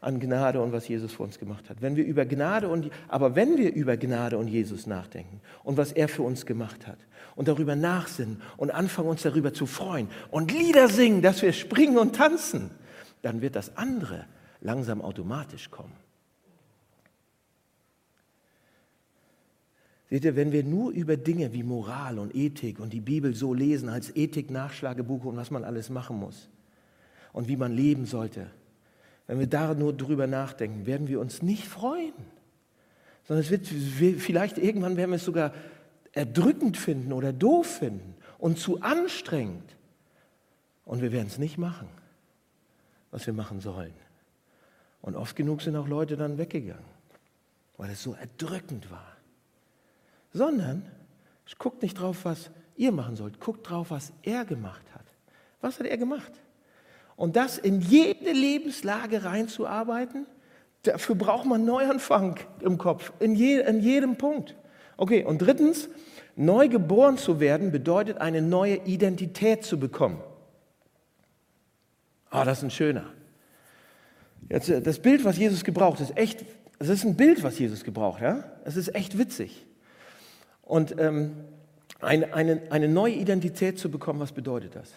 an 0.00 0.20
Gnade 0.20 0.60
und 0.60 0.72
was 0.72 0.86
Jesus 0.86 1.12
für 1.12 1.24
uns 1.24 1.38
gemacht 1.38 1.68
hat. 1.68 1.82
Wenn 1.82 1.96
wir 1.96 2.04
über 2.04 2.24
Gnade 2.24 2.68
und, 2.68 2.90
aber 3.08 3.34
wenn 3.34 3.56
wir 3.58 3.72
über 3.74 3.96
Gnade 3.96 4.38
und 4.38 4.46
Jesus 4.46 4.86
nachdenken 4.86 5.40
und 5.64 5.76
was 5.76 5.92
er 5.92 6.08
für 6.08 6.22
uns 6.22 6.46
gemacht 6.46 6.86
hat 6.86 6.98
und 7.34 7.48
darüber 7.48 7.74
nachsinnen 7.74 8.40
und 8.56 8.70
anfangen 8.70 9.08
uns 9.08 9.22
darüber 9.22 9.52
zu 9.52 9.66
freuen 9.66 10.08
und 10.30 10.52
Lieder 10.52 10.88
singen, 10.88 11.20
dass 11.20 11.42
wir 11.42 11.52
springen 11.52 11.98
und 11.98 12.14
tanzen, 12.14 12.70
dann 13.22 13.40
wird 13.40 13.56
das 13.56 13.76
andere 13.76 14.26
langsam 14.60 15.02
automatisch 15.02 15.70
kommen. 15.70 15.92
Seht 20.10 20.24
ihr, 20.24 20.36
wenn 20.36 20.52
wir 20.52 20.64
nur 20.64 20.92
über 20.92 21.16
Dinge 21.16 21.52
wie 21.52 21.62
Moral 21.62 22.18
und 22.18 22.34
Ethik 22.34 22.78
und 22.78 22.92
die 22.92 23.00
Bibel 23.00 23.34
so 23.34 23.52
lesen 23.52 23.88
als 23.88 24.14
Ethik-Nachschlagebuch 24.14 25.24
und 25.24 25.36
was 25.36 25.50
man 25.50 25.64
alles 25.64 25.90
machen 25.90 26.18
muss, 26.18 26.48
und 27.38 27.46
wie 27.46 27.56
man 27.56 27.72
leben 27.72 28.04
sollte. 28.04 28.50
Wenn 29.28 29.38
wir 29.38 29.46
da 29.46 29.72
nur 29.72 29.92
drüber 29.92 30.26
nachdenken, 30.26 30.86
werden 30.86 31.06
wir 31.06 31.20
uns 31.20 31.40
nicht 31.40 31.68
freuen, 31.68 32.12
sondern 33.28 33.44
es 33.44 33.50
wird 33.52 33.68
vielleicht 34.20 34.58
irgendwann 34.58 34.96
werden 34.96 35.12
wir 35.12 35.16
es 35.18 35.24
sogar 35.24 35.54
erdrückend 36.10 36.76
finden 36.76 37.12
oder 37.12 37.32
doof 37.32 37.78
finden 37.78 38.16
und 38.38 38.58
zu 38.58 38.80
anstrengend. 38.80 39.76
Und 40.84 41.00
wir 41.00 41.12
werden 41.12 41.28
es 41.28 41.38
nicht 41.38 41.58
machen, 41.58 41.86
was 43.12 43.24
wir 43.24 43.34
machen 43.34 43.60
sollen. 43.60 43.94
Und 45.00 45.14
oft 45.14 45.36
genug 45.36 45.62
sind 45.62 45.76
auch 45.76 45.86
Leute 45.86 46.16
dann 46.16 46.38
weggegangen, 46.38 46.82
weil 47.76 47.90
es 47.90 48.02
so 48.02 48.14
erdrückend 48.14 48.90
war. 48.90 49.16
Sondern 50.32 50.90
guckt 51.60 51.82
nicht 51.82 52.00
drauf, 52.00 52.24
was 52.24 52.50
ihr 52.74 52.90
machen 52.90 53.14
sollt, 53.14 53.38
guckt 53.38 53.70
drauf, 53.70 53.92
was 53.92 54.12
er 54.24 54.44
gemacht 54.44 54.92
hat. 54.92 55.06
Was 55.60 55.78
hat 55.78 55.86
er 55.86 55.98
gemacht? 55.98 56.32
Und 57.18 57.34
das 57.34 57.58
in 57.58 57.80
jede 57.80 58.30
Lebenslage 58.30 59.24
reinzuarbeiten, 59.24 60.24
dafür 60.84 61.16
braucht 61.16 61.46
man 61.46 61.64
Neuanfang 61.64 62.38
im 62.60 62.78
Kopf, 62.78 63.12
in, 63.18 63.34
je, 63.34 63.60
in 63.60 63.80
jedem 63.80 64.14
Punkt. 64.16 64.54
Okay, 64.96 65.24
und 65.24 65.38
drittens, 65.38 65.88
neu 66.36 66.68
geboren 66.68 67.18
zu 67.18 67.40
werden 67.40 67.72
bedeutet 67.72 68.18
eine 68.18 68.40
neue 68.40 68.76
Identität 68.84 69.64
zu 69.64 69.80
bekommen. 69.80 70.20
Ah, 72.30 72.42
oh, 72.42 72.44
das 72.44 72.58
ist 72.58 72.64
ein 72.64 72.70
schöner. 72.70 73.06
Jetzt, 74.48 74.68
äh, 74.68 74.80
das 74.80 75.00
Bild, 75.00 75.24
was 75.24 75.38
Jesus 75.38 75.64
gebraucht, 75.64 75.98
ist 75.98 76.16
echt, 76.16 76.44
es 76.78 76.88
ist 76.88 77.04
ein 77.04 77.16
Bild, 77.16 77.42
was 77.42 77.58
Jesus 77.58 77.82
gebraucht, 77.82 78.22
ja? 78.22 78.44
Es 78.64 78.76
ist 78.76 78.94
echt 78.94 79.18
witzig. 79.18 79.66
Und 80.62 80.94
ähm, 81.00 81.32
eine, 82.00 82.32
eine, 82.32 82.62
eine 82.70 82.86
neue 82.86 83.14
Identität 83.14 83.76
zu 83.76 83.90
bekommen, 83.90 84.20
was 84.20 84.30
bedeutet 84.30 84.76
das? 84.76 84.92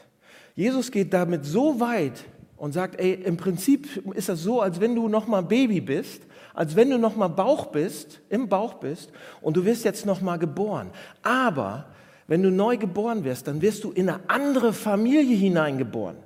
Jesus 0.56 0.92
geht 0.92 1.14
damit 1.14 1.46
so 1.46 1.80
weit 1.80 2.24
und 2.58 2.74
sagt, 2.74 3.00
ey, 3.00 3.14
im 3.14 3.38
Prinzip 3.38 4.06
ist 4.14 4.30
das 4.30 4.42
so, 4.42 4.62
als 4.62 4.80
wenn 4.80 4.96
du 4.96 5.08
noch 5.08 5.28
mal 5.28 5.42
Baby 5.42 5.82
bist, 5.82 6.22
als 6.54 6.76
wenn 6.76 6.90
du 6.90 6.98
noch 6.98 7.16
mal 7.16 7.28
Bauch 7.28 7.68
bist, 7.68 8.22
im 8.30 8.50
Bauch 8.50 8.76
bist 8.76 9.12
und 9.42 9.58
du 9.58 9.66
wirst 9.66 9.86
jetzt 9.86 10.06
noch 10.06 10.22
mal 10.22 10.38
geboren. 10.38 10.92
Aber 11.24 11.86
wenn 12.28 12.44
du 12.44 12.52
neu 12.52 12.78
geboren 12.78 13.24
wirst, 13.24 13.48
dann 13.48 13.62
wirst 13.62 13.84
du 13.84 13.92
in 13.92 14.10
eine 14.10 14.20
andere 14.28 14.74
Familie 14.74 15.36
hineingeboren. 15.36 16.18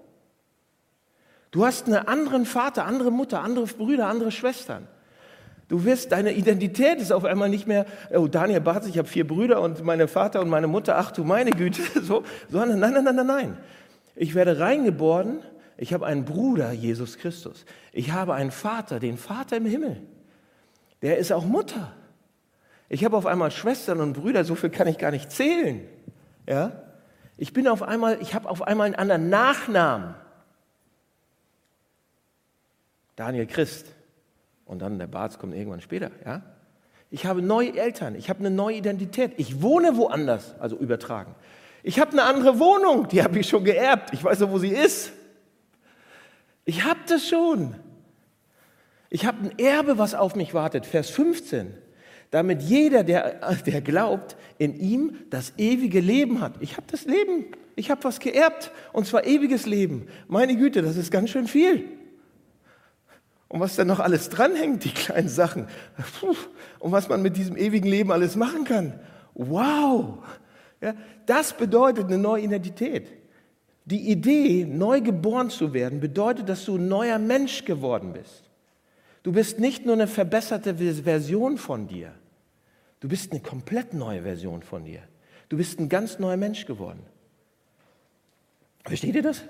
Du 1.51 1.65
hast 1.65 1.88
einen 1.88 2.07
anderen 2.07 2.45
Vater, 2.45 2.85
andere 2.85 3.11
Mutter, 3.11 3.41
andere 3.41 3.65
Brüder, 3.65 4.07
andere 4.07 4.31
Schwestern. 4.31 4.88
Du 5.67 5.83
wirst, 5.83 6.11
deine 6.11 6.33
Identität 6.33 6.99
ist 6.99 7.11
auf 7.11 7.25
einmal 7.25 7.49
nicht 7.49 7.65
mehr, 7.65 7.85
oh 8.13 8.27
Daniel 8.27 8.61
Bartz, 8.61 8.88
ich 8.88 8.97
habe 8.97 9.07
vier 9.07 9.25
Brüder 9.25 9.61
und 9.61 9.83
meine 9.83 10.07
Vater 10.07 10.41
und 10.41 10.49
meine 10.49 10.67
Mutter, 10.67 10.97
ach 10.97 11.11
du 11.11 11.23
meine 11.23 11.51
Güte, 11.51 11.81
so, 12.03 12.23
sondern 12.49 12.79
nein, 12.79 12.93
nein, 12.93 13.03
nein, 13.05 13.15
nein, 13.15 13.27
nein. 13.27 13.57
Ich 14.15 14.34
werde 14.34 14.60
reingeboren, 14.60 15.41
ich 15.78 15.93
habe 15.93 16.06
einen 16.06 16.25
Bruder, 16.25 16.71
Jesus 16.71 17.17
Christus. 17.17 17.65
Ich 17.91 18.12
habe 18.12 18.34
einen 18.34 18.51
Vater, 18.51 18.99
den 18.99 19.17
Vater 19.17 19.58
im 19.58 19.65
Himmel. 19.65 20.01
Der 21.01 21.17
ist 21.17 21.32
auch 21.32 21.45
Mutter. 21.45 21.93
Ich 22.88 23.04
habe 23.04 23.17
auf 23.17 23.25
einmal 23.25 23.51
Schwestern 23.51 23.99
und 23.99 24.13
Brüder, 24.13 24.45
so 24.45 24.56
viel 24.56 24.69
kann 24.69 24.88
ich 24.88 24.97
gar 24.97 25.12
nicht 25.12 25.32
zählen. 25.32 25.82
Ja? 26.47 26.84
Ich 27.38 27.51
bin 27.51 27.67
auf 27.67 27.84
einmal, 27.84 28.21
ich 28.21 28.34
habe 28.34 28.49
auf 28.49 28.62
einmal 28.62 28.86
einen 28.86 28.95
anderen 28.95 29.30
Nachnamen. 29.30 30.15
Daniel 33.15 33.47
Christ. 33.47 33.88
Und 34.65 34.80
dann 34.80 34.97
der 34.97 35.08
Barz 35.08 35.38
kommt 35.38 35.54
irgendwann 35.54 35.82
später, 35.82 36.12
ja? 36.25 36.41
Ich 37.12 37.25
habe 37.25 37.41
neue 37.41 37.78
Eltern, 37.78 38.15
ich 38.15 38.30
habe 38.30 38.39
eine 38.39 38.49
neue 38.49 38.78
Identität. 38.78 39.34
Ich 39.38 39.62
wohne 39.62 39.95
woanders, 39.95 40.56
also 40.60 40.75
übertragen. 40.75 41.36
Ich 41.87 41.99
habe 41.99 42.13
eine 42.13 42.23
andere 42.23 42.57
Wohnung, 42.57 43.07
die 43.09 43.21
habe 43.21 43.37
ich 43.37 43.47
schon 43.47 43.63
geerbt. 43.63 44.11
Ich 44.11 44.23
weiß 44.23 44.39
noch, 44.39 44.49
wo 44.49 44.57
sie 44.57 44.69
ist. 44.69 45.11
Ich 46.65 46.83
habe 46.83 46.99
das 47.07 47.27
schon. 47.27 47.75
Ich 49.11 49.27
habe 49.27 49.37
ein 49.43 49.59
Erbe, 49.59 49.99
was 49.99 50.15
auf 50.15 50.35
mich 50.35 50.55
wartet. 50.55 50.87
Vers 50.87 51.11
15. 51.11 51.75
Damit 52.31 52.63
jeder, 52.63 53.03
der, 53.03 53.39
der 53.67 53.81
glaubt, 53.81 54.35
in 54.57 54.75
ihm 54.79 55.19
das 55.29 55.53
ewige 55.57 55.99
Leben 55.99 56.41
hat. 56.41 56.53
Ich 56.59 56.75
habe 56.75 56.87
das 56.89 57.05
Leben. 57.05 57.45
Ich 57.75 57.91
habe 57.91 58.03
was 58.03 58.19
geerbt. 58.19 58.71
Und 58.91 59.05
zwar 59.05 59.27
ewiges 59.27 59.67
Leben. 59.67 60.07
Meine 60.27 60.55
Güte, 60.57 60.81
das 60.81 60.97
ist 60.97 61.11
ganz 61.11 61.29
schön 61.29 61.47
viel. 61.47 61.85
Und 63.47 63.59
was 63.59 63.75
da 63.75 63.85
noch 63.85 63.99
alles 63.99 64.29
dranhängt, 64.29 64.85
die 64.85 64.89
kleinen 64.89 65.29
Sachen. 65.29 65.67
Und 66.79 66.91
was 66.91 67.09
man 67.09 67.21
mit 67.21 67.37
diesem 67.37 67.55
ewigen 67.55 67.87
Leben 67.87 68.11
alles 68.11 68.35
machen 68.35 68.63
kann. 68.63 68.99
Wow. 69.35 70.23
Ja, 70.85 70.95
das 71.25 71.51
bedeutet 71.53 72.05
eine 72.05 72.17
neue 72.17 72.43
Identität. 72.43 73.09
Die 73.85 74.09
Idee, 74.09 74.65
neu 74.65 75.01
geboren 75.01 75.49
zu 75.49 75.73
werden, 75.73 75.99
bedeutet, 75.99 76.47
dass 76.47 76.65
du 76.65 76.77
ein 76.77 76.87
neuer 76.87 77.19
Mensch 77.19 77.65
geworden 77.65 78.13
bist. 78.13 78.49
Du 79.23 79.31
bist 79.31 79.59
nicht 79.59 79.85
nur 79.85 79.95
eine 79.95 80.07
verbesserte 80.07 80.75
Version 80.75 81.57
von 81.57 81.87
dir, 81.87 82.13
Du 83.05 83.09
bist 83.09 83.31
eine 83.31 83.39
komplett 83.39 83.93
neue 83.93 84.23
Version 84.23 84.63
von 84.63 84.83
dir. 84.83 85.01
Du 85.49 85.57
bist 85.57 85.79
ein 85.79 85.89
ganz 85.89 86.17
neuer 86.17 86.37
Mensch 86.37 86.65
geworden. 86.65 87.01
Versteht 88.83 89.13
ihr 89.13 89.21
das? 89.21 89.43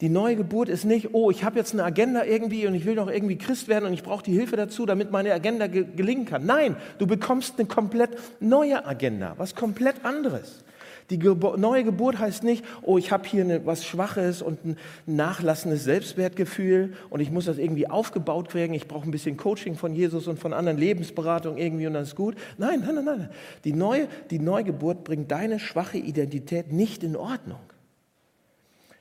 Die 0.00 0.08
neue 0.08 0.36
Geburt 0.36 0.68
ist 0.68 0.84
nicht, 0.84 1.12
oh, 1.12 1.28
ich 1.28 1.42
habe 1.42 1.58
jetzt 1.58 1.72
eine 1.72 1.82
Agenda 1.82 2.24
irgendwie 2.24 2.68
und 2.68 2.74
ich 2.74 2.84
will 2.84 2.94
noch 2.94 3.10
irgendwie 3.10 3.36
Christ 3.36 3.66
werden 3.66 3.86
und 3.86 3.94
ich 3.94 4.04
brauche 4.04 4.22
die 4.22 4.32
Hilfe 4.32 4.54
dazu, 4.54 4.86
damit 4.86 5.10
meine 5.10 5.34
Agenda 5.34 5.66
ge 5.66 5.84
gelingen 5.96 6.24
kann. 6.24 6.46
Nein, 6.46 6.76
du 6.98 7.06
bekommst 7.08 7.58
eine 7.58 7.66
komplett 7.66 8.10
neue 8.38 8.86
Agenda, 8.86 9.34
was 9.38 9.56
komplett 9.56 10.04
anderes. 10.04 10.62
Die 11.10 11.18
neue 11.18 11.82
Geburt 11.82 12.20
heißt 12.20 12.44
nicht, 12.44 12.64
oh, 12.82 12.96
ich 12.96 13.10
habe 13.10 13.26
hier 13.26 13.42
eine, 13.42 13.66
was 13.66 13.84
Schwaches 13.84 14.42
und 14.42 14.64
ein 14.64 14.76
nachlassendes 15.06 15.82
Selbstwertgefühl 15.82 16.94
und 17.10 17.18
ich 17.18 17.32
muss 17.32 17.46
das 17.46 17.58
irgendwie 17.58 17.88
aufgebaut 17.88 18.48
kriegen. 18.48 18.74
Ich 18.74 18.86
brauche 18.86 19.08
ein 19.08 19.10
bisschen 19.10 19.36
Coaching 19.36 19.74
von 19.74 19.92
Jesus 19.92 20.28
und 20.28 20.38
von 20.38 20.52
anderen 20.52 20.78
Lebensberatungen 20.78 21.58
irgendwie 21.58 21.88
und 21.88 21.94
dann 21.94 22.04
ist 22.04 22.14
gut. 22.14 22.36
Nein, 22.58 22.82
nein, 22.86 22.94
nein, 22.94 23.04
nein. 23.04 23.30
Die, 23.64 23.72
neue, 23.72 24.06
die 24.30 24.38
Neugeburt 24.38 25.02
bringt 25.02 25.32
deine 25.32 25.58
schwache 25.58 25.98
Identität 25.98 26.72
nicht 26.72 27.02
in 27.02 27.16
Ordnung. 27.16 27.60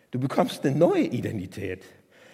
Du 0.10 0.20
bekommst 0.20 0.66
eine 0.66 0.76
neue 0.76 1.04
Identität. 1.04 1.84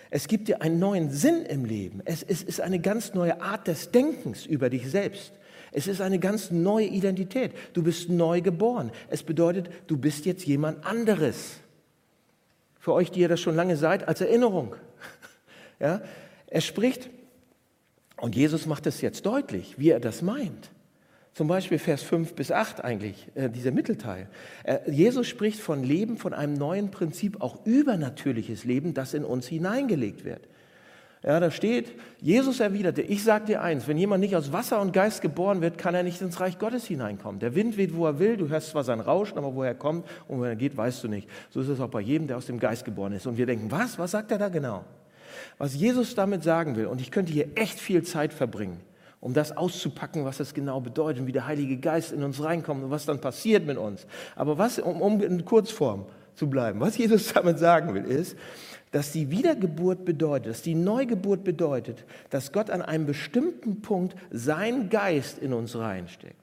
Es 0.10 0.30
gibt 0.30 0.48
dir 0.48 0.62
einen 0.62 0.80
neuen 0.80 1.12
Sinn 1.12 1.46
im 1.46 1.66
Leben. 1.66 2.02
Es 2.06 2.24
ist 2.24 2.62
eine 2.62 2.80
ganz 2.80 3.14
neue 3.14 3.42
Art 3.42 3.68
des 3.68 3.92
Denkens 3.92 4.46
über 4.46 4.70
dich 4.70 4.90
selbst. 4.90 5.34
Es 5.76 5.88
ist 5.88 6.00
eine 6.00 6.20
ganz 6.20 6.52
neue 6.52 6.86
Identität. 6.86 7.52
Du 7.74 7.84
bist 7.84 8.10
neu 8.10 8.40
geboren. 8.40 8.92
Es 9.10 9.24
bedeutet, 9.24 9.70
du 9.88 9.98
bist 9.98 10.26
jetzt 10.26 10.46
jemand 10.46 10.86
anderes. 10.86 11.58
Für 12.80 12.94
euch, 12.94 13.12
die 13.12 13.20
ihr 13.20 13.28
das 13.28 13.42
schon 13.42 13.58
lange 13.58 13.76
seid, 13.76 14.08
als 14.08 14.22
Erinnerung. 14.22 14.76
Ja? 15.78 16.02
Er 16.48 16.62
spricht, 16.62 17.10
und 18.16 18.34
Jesus 18.34 18.66
macht 18.66 18.88
es 18.88 19.02
jetzt 19.02 19.26
deutlich, 19.26 19.78
wie 19.78 19.90
er 19.90 20.00
das 20.00 20.22
meint. 20.22 20.72
Zum 21.34 21.50
Beispiel 21.50 21.80
Vers 21.80 22.02
5 22.02 22.34
bis 22.34 22.50
8 22.50 22.82
eigentlich, 22.82 23.28
äh, 23.36 23.50
dieser 23.50 23.72
Mittelteil. 23.72 24.30
Äh, 24.64 24.90
Jesus 24.90 25.28
spricht 25.28 25.60
von 25.60 25.84
Leben, 25.84 26.16
von 26.16 26.34
einem 26.34 26.54
neuen 26.54 26.92
Prinzip, 26.92 27.42
auch 27.42 27.66
übernatürliches 27.66 28.64
Leben, 28.64 28.94
das 28.94 29.14
in 29.14 29.26
uns 29.26 29.48
hineingelegt 29.48 30.24
wird. 30.24 30.48
Ja, 31.26 31.40
da 31.40 31.50
steht, 31.50 31.88
Jesus 32.22 32.60
erwiderte, 32.60 33.02
ich 33.02 33.24
sage 33.24 33.46
dir 33.46 33.62
eins, 33.64 33.88
wenn 33.88 33.98
jemand 33.98 34.22
nicht 34.22 34.36
aus 34.36 34.54
Wasser 34.54 34.80
und 34.80 34.94
Geist 34.94 35.24
geboren 35.24 35.60
wird, 35.60 35.80
kann 35.80 35.96
er 35.96 36.04
nicht 36.04 36.22
ins 36.22 36.40
Reich 36.40 36.60
Gottes 36.60 36.86
hineinkommen. 36.86 37.40
Der 37.40 37.56
Wind 37.56 37.78
weht, 37.78 37.96
wo 37.96 38.06
er 38.06 38.20
will, 38.20 38.38
du 38.38 38.48
hörst 38.48 38.70
zwar 38.70 38.84
sein 38.84 39.00
Rauschen, 39.00 39.40
aber 39.40 39.56
wo 39.56 39.64
er 39.64 39.74
kommt 39.74 40.06
und 40.28 40.38
wo 40.38 40.44
er 40.44 40.56
geht, 40.56 40.78
weißt 40.78 41.04
du 41.04 41.08
nicht. 41.08 41.28
So 41.50 41.62
ist 41.62 41.70
es 41.70 41.80
auch 41.80 41.90
bei 41.90 42.02
jedem, 42.02 42.28
der 42.28 42.38
aus 42.38 42.46
dem 42.46 42.60
Geist 42.60 42.86
geboren 42.86 43.14
ist. 43.14 43.26
Und 43.26 43.38
wir 43.38 43.48
denken, 43.48 43.72
was, 43.72 43.98
was 43.98 44.12
sagt 44.12 44.32
er 44.32 44.38
da 44.38 44.50
genau? 44.50 44.86
Was 45.58 45.74
Jesus 45.74 46.14
damit 46.14 46.44
sagen 46.44 46.76
will, 46.76 46.86
und 46.86 47.02
ich 47.02 47.10
könnte 47.10 47.34
hier 47.34 47.48
echt 47.56 47.80
viel 47.80 48.04
Zeit 48.04 48.32
verbringen, 48.32 48.80
um 49.20 49.34
das 49.34 49.58
auszupacken, 49.58 50.26
was 50.26 50.38
das 50.38 50.54
genau 50.54 50.80
bedeutet 50.80 51.22
und 51.22 51.28
wie 51.28 51.32
der 51.32 51.48
Heilige 51.48 51.78
Geist 51.78 52.12
in 52.12 52.22
uns 52.22 52.44
reinkommt 52.44 52.84
und 52.84 52.92
was 52.92 53.08
dann 53.08 53.20
passiert 53.20 53.66
mit 53.66 53.80
uns. 53.80 54.06
Aber 54.36 54.60
was, 54.60 54.78
um, 54.78 55.02
um 55.02 55.20
in 55.24 55.44
Kurzform 55.44 56.06
zu 56.36 56.48
bleiben, 56.52 56.80
was 56.82 56.98
Jesus 57.00 57.34
damit 57.34 57.58
sagen 57.58 57.96
will, 57.96 58.06
ist, 58.06 58.38
dass 58.96 59.12
die 59.12 59.30
Wiedergeburt 59.30 60.06
bedeutet, 60.06 60.52
dass 60.52 60.62
die 60.62 60.74
Neugeburt 60.74 61.44
bedeutet, 61.44 62.06
dass 62.30 62.54
Gott 62.54 62.70
an 62.70 62.82
einem 62.82 63.06
bestimmten 63.06 63.82
Punkt 63.82 64.16
seinen 64.32 64.90
Geist 64.90 65.38
in 65.38 65.52
uns 65.52 65.76
reinsteckt. 65.76 66.42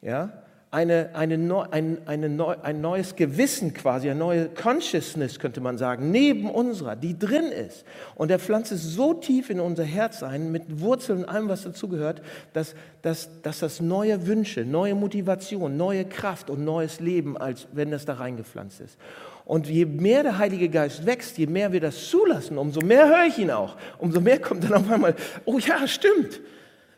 Ja? 0.00 0.32
Eine, 0.70 1.10
eine, 1.14 1.34
ein, 1.72 1.98
eine, 2.06 2.58
ein 2.62 2.80
neues 2.80 3.16
Gewissen 3.16 3.74
quasi, 3.74 4.08
eine 4.08 4.18
neue 4.18 4.48
Consciousness 4.48 5.38
könnte 5.38 5.60
man 5.60 5.76
sagen, 5.76 6.10
neben 6.10 6.50
unserer, 6.50 6.96
die 6.96 7.18
drin 7.18 7.52
ist. 7.52 7.84
Und 8.14 8.30
er 8.30 8.38
pflanzt 8.38 8.72
es 8.72 8.82
so 8.82 9.12
tief 9.12 9.50
in 9.50 9.60
unser 9.60 9.84
Herz 9.84 10.22
ein, 10.22 10.52
mit 10.52 10.80
Wurzeln 10.80 11.18
und 11.18 11.28
allem, 11.28 11.50
was 11.50 11.64
dazugehört, 11.64 12.22
dass, 12.54 12.74
dass, 13.02 13.28
dass 13.42 13.58
das 13.58 13.80
neue 13.82 14.26
Wünsche, 14.26 14.64
neue 14.64 14.94
Motivation, 14.94 15.76
neue 15.76 16.06
Kraft 16.06 16.48
und 16.48 16.64
neues 16.64 16.98
Leben, 16.98 17.36
als 17.36 17.68
wenn 17.72 17.90
das 17.90 18.06
da 18.06 18.14
reingepflanzt 18.14 18.80
ist. 18.80 18.96
Und 19.44 19.68
je 19.68 19.84
mehr 19.84 20.22
der 20.22 20.38
Heilige 20.38 20.68
Geist 20.68 21.04
wächst, 21.04 21.36
je 21.36 21.46
mehr 21.46 21.72
wir 21.72 21.80
das 21.80 22.08
zulassen, 22.08 22.56
umso 22.56 22.80
mehr 22.80 23.08
höre 23.08 23.26
ich 23.26 23.38
ihn 23.38 23.50
auch. 23.50 23.76
Umso 23.98 24.20
mehr 24.20 24.38
kommt 24.38 24.64
dann 24.64 24.72
auf 24.72 24.90
einmal, 24.90 25.14
oh 25.44 25.58
ja, 25.58 25.86
stimmt. 25.86 26.40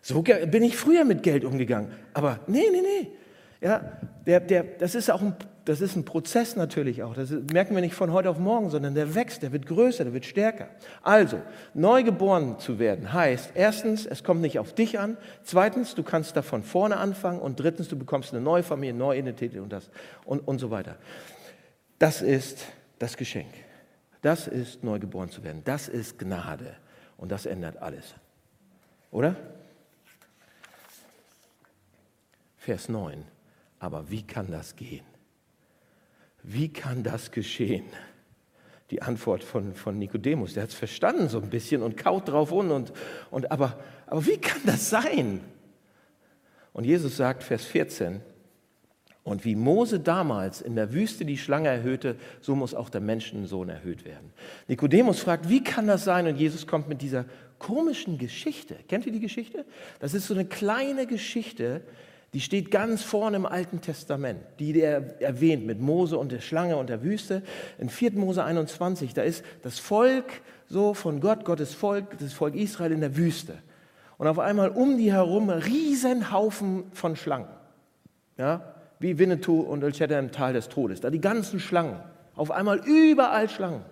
So 0.01 0.23
bin 0.23 0.63
ich 0.63 0.77
früher 0.77 1.05
mit 1.05 1.25
Geld 1.25 1.45
umgegangen. 1.45 1.91
Aber 2.15 2.39
nee, 2.47 2.67
nee, 2.71 2.81
nee. 2.81 3.09
Ja, 3.61 3.99
der, 4.27 4.39
der, 4.41 4.63
das 4.63 4.95
ist 4.95 5.11
auch 5.11 5.23
ein, 5.23 5.35
das 5.65 5.81
ist 5.81 5.97
ein 5.97 6.05
Prozess 6.05 6.55
natürlich 6.55 7.03
auch. 7.03 7.15
Das 7.15 7.31
merken 7.53 7.75
wir 7.75 7.81
nicht 7.81 7.95
von 7.95 8.13
heute 8.13 8.31
auf 8.31 8.39
morgen, 8.39 8.71
sondern 8.71 8.95
der 8.95 9.17
wächst, 9.17 9.43
der 9.43 9.51
wird 9.51 9.67
größer, 9.67 10.05
der 10.05 10.13
wird 10.13 10.25
stärker. 10.25 10.69
Also, 11.03 11.41
neu 11.75 12.05
geboren 12.05 12.61
zu 12.61 12.79
werden 12.79 13.13
heißt, 13.13 13.53
erstens, 13.55 14.07
es 14.07 14.23
kommt 14.23 14.43
nicht 14.43 14.61
auf 14.61 14.75
dich 14.75 15.01
an. 15.01 15.17
Zweitens, 15.43 15.97
du 15.97 16.05
kannst 16.05 16.37
da 16.37 16.43
von 16.43 16.63
vorne 16.63 16.99
anfangen. 16.99 17.41
Und 17.41 17.59
drittens, 17.59 17.89
du 17.89 17.99
bekommst 17.99 18.33
eine 18.33 18.41
neue 18.41 18.63
Familie, 18.63 18.95
neue 18.95 19.19
Identität 19.19 19.61
und, 19.61 19.73
das, 19.73 19.91
und, 20.25 20.47
und 20.47 20.61
so 20.61 20.71
weiter. 20.71 20.95
Das 21.99 22.23
ist 22.23 22.67
das 22.99 23.17
Geschenk. 23.17 23.53
Das 24.23 24.47
ist 24.49 24.83
neugeboren 24.83 25.31
zu 25.31 25.43
werden. 25.43 25.63
Das 25.65 25.89
ist 25.89 26.19
Gnade. 26.19 26.77
Und 27.17 27.31
das 27.31 27.47
ändert 27.47 27.79
alles. 27.79 28.15
Oder? 29.11 29.37
Vers 32.59 32.89
9. 32.89 33.25
Aber 33.79 34.11
wie 34.11 34.23
kann 34.23 34.51
das 34.51 34.77
gehen? 34.77 35.05
Wie 36.43 36.69
kann 36.69 37.03
das 37.03 37.31
geschehen? 37.31 37.87
Die 38.91 39.03
Antwort 39.03 39.43
von, 39.43 39.75
von 39.75 39.99
Nikodemus, 39.99 40.55
der 40.55 40.65
hat 40.65 40.71
es 40.71 40.77
verstanden 40.77 41.29
so 41.29 41.41
ein 41.41 41.51
bisschen 41.51 41.83
und 41.83 41.97
kaut 41.97 42.29
drauf 42.29 42.53
un 42.53 42.71
und, 42.71 42.93
und 43.31 43.51
aber, 43.51 43.79
aber 44.07 44.25
wie 44.27 44.39
kann 44.39 44.61
das 44.65 44.91
sein? 44.91 45.41
Und 46.73 46.85
Jesus 46.85 47.17
sagt, 47.17 47.43
Vers 47.43 47.65
14, 47.65 48.21
und 49.27 49.45
wie 49.45 49.57
Mose 49.57 49.99
damals 49.99 50.61
in 50.61 50.77
der 50.77 50.93
Wüste 50.93 51.25
die 51.25 51.37
Schlange 51.37 51.69
erhöhte, 51.69 52.15
so 52.41 52.55
muss 52.55 52.75
auch 52.75 52.89
der 52.89 53.01
Menschensohn 53.01 53.69
erhöht 53.69 54.05
werden. 54.05 54.31
Nikodemus 54.69 55.19
fragt, 55.19 55.49
wie 55.49 55.65
kann 55.65 55.89
das 55.89 56.05
sein? 56.05 56.29
Und 56.29 56.37
Jesus 56.37 56.69
kommt 56.69 56.89
mit 56.89 57.03
dieser 57.03 57.25
komischen 57.59 58.19
Geschichte. 58.19 58.77
Kennt 58.87 59.05
ihr 59.05 59.11
die 59.11 59.19
Geschichte? 59.19 59.65
Das 59.99 60.15
ist 60.15 60.29
so 60.29 60.35
eine 60.35 60.45
kleine 60.45 61.09
Geschichte, 61.09 61.81
die 62.35 62.41
steht 62.41 62.71
ganz 62.71 63.03
vorne 63.03 63.39
im 63.39 63.47
Alten 63.47 63.81
Testament, 63.81 64.39
die 64.61 64.81
er 64.81 65.21
erwähnt 65.21 65.67
mit 65.67 65.81
Mose 65.81 66.19
und 66.19 66.31
der 66.31 66.41
Schlange 66.41 66.77
und 66.77 66.89
der 66.89 67.03
Wüste. 67.03 67.43
In 67.79 67.89
4. 67.89 68.13
Mose 68.13 68.45
21, 68.45 69.13
da 69.13 69.23
ist 69.23 69.45
das 69.63 69.81
Volk 69.81 70.41
so 70.69 70.95
von 70.95 71.19
Gott, 71.19 71.45
Gottes 71.45 71.75
Volk, 71.75 72.17
das 72.19 72.33
Volk 72.33 72.55
Israel 72.55 72.93
in 72.93 73.01
der 73.01 73.17
Wüste. 73.17 73.59
Und 74.19 74.29
auf 74.29 74.39
einmal 74.39 74.69
um 74.69 74.97
die 74.97 75.13
herum 75.13 75.51
Riesenhaufen 75.51 76.85
von 76.93 77.17
Schlangen. 77.17 77.49
Ja, 78.39 78.76
wie 78.99 79.19
Winnetou 79.19 79.61
und 79.61 79.83
El 79.83 79.93
Cheddar 79.93 80.19
im 80.19 80.33
Tal 80.33 80.53
des 80.53 80.69
Todes. 80.69 81.01
Da 81.01 81.11
die 81.11 81.21
ganzen 81.21 81.61
Schlangen. 81.61 82.01
Auf 82.35 82.51
einmal 82.51 82.81
überall 82.87 83.49
Schlangen. 83.49 83.83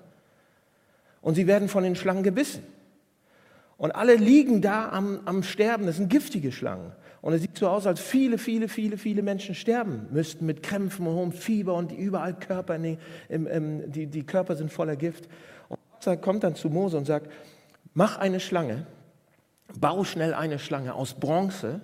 Und 1.20 1.34
sie 1.34 1.46
werden 1.46 1.68
von 1.68 1.82
den 1.82 1.96
Schlangen 1.96 2.22
gebissen. 2.22 2.62
Und 3.76 3.92
alle 3.92 4.14
liegen 4.14 4.60
da 4.60 4.90
am, 4.90 5.20
am 5.24 5.42
Sterben. 5.42 5.86
Das 5.86 5.96
sind 5.96 6.08
giftige 6.08 6.52
Schlangen. 6.52 6.92
Und 7.24 7.32
es 7.32 7.40
sieht 7.40 7.56
so 7.56 7.68
aus, 7.68 7.86
als 7.86 8.00
viele, 8.00 8.36
viele, 8.36 8.68
viele, 8.68 8.98
viele 8.98 9.22
Menschen 9.22 9.54
sterben 9.54 10.08
müssten 10.10 10.44
mit 10.44 10.62
Krämpfen 10.62 11.06
und 11.06 11.14
hohem 11.14 11.32
Fieber 11.32 11.72
und 11.72 11.90
überall 11.90 12.34
Körper, 12.34 12.76
nee, 12.76 12.98
im, 13.30 13.46
im, 13.46 13.90
die, 13.90 14.06
die 14.06 14.24
Körper 14.24 14.56
sind 14.56 14.70
voller 14.70 14.94
Gift. 14.94 15.26
Und 15.70 15.78
Gott 16.04 16.20
kommt 16.20 16.44
dann 16.44 16.54
zu 16.54 16.68
Mose 16.68 16.98
und 16.98 17.06
sagt, 17.06 17.30
mach 17.94 18.18
eine 18.18 18.40
Schlange, 18.40 18.86
bau 19.80 20.04
schnell 20.04 20.34
eine 20.34 20.58
Schlange 20.58 20.92
aus 20.92 21.14
Bronze 21.14 21.80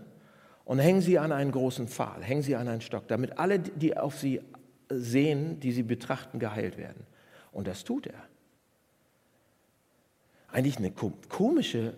und 0.71 0.79
hängen 0.79 1.01
sie 1.01 1.19
an 1.19 1.33
einen 1.33 1.51
großen 1.51 1.89
Pfahl, 1.89 2.23
hängen 2.23 2.43
sie 2.43 2.55
an 2.55 2.69
einen 2.69 2.81
Stock, 2.81 3.09
damit 3.09 3.41
alle, 3.41 3.59
die 3.59 3.97
auf 3.97 4.17
sie 4.17 4.41
sehen, 4.89 5.59
die 5.59 5.73
sie 5.73 5.83
betrachten, 5.83 6.39
geheilt 6.39 6.79
werden. 6.79 7.09
Und 7.51 7.67
das 7.67 7.83
tut 7.83 8.07
er. 8.07 8.23
Eigentlich 10.47 10.77
eine 10.77 10.93
komische, 10.93 11.95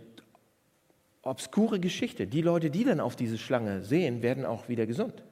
obskure 1.20 1.80
Geschichte. 1.80 2.26
Die 2.26 2.40
Leute, 2.40 2.70
die 2.70 2.84
dann 2.84 3.00
auf 3.00 3.14
diese 3.14 3.36
Schlange 3.36 3.82
sehen, 3.82 4.22
werden 4.22 4.46
auch 4.46 4.70
wieder 4.70 4.86
gesund. 4.86 5.22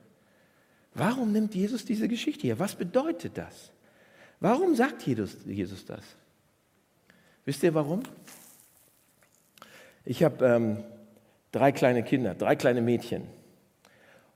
Warum 0.93 1.33
nimmt 1.33 1.55
Jesus 1.55 1.87
diese 1.87 2.09
Geschichte 2.09 2.43
hier? 2.43 2.59
Was 2.59 2.75
bedeutet 2.75 3.39
das? 3.39 3.73
Warum 4.41 4.75
sagt 4.75 5.07
Jesus, 5.07 5.39
Jesus 5.47 5.87
das? 5.87 6.03
Wisst 7.47 7.63
ihr 7.63 7.73
warum? 7.73 8.03
Ich 10.05 10.23
habe 10.23 10.45
ähm, 10.45 10.85
drei 11.53 11.73
kleine 11.73 12.03
Kinder, 12.03 12.35
drei 12.35 12.57
kleine 12.57 12.81
Mädchen. 12.81 13.23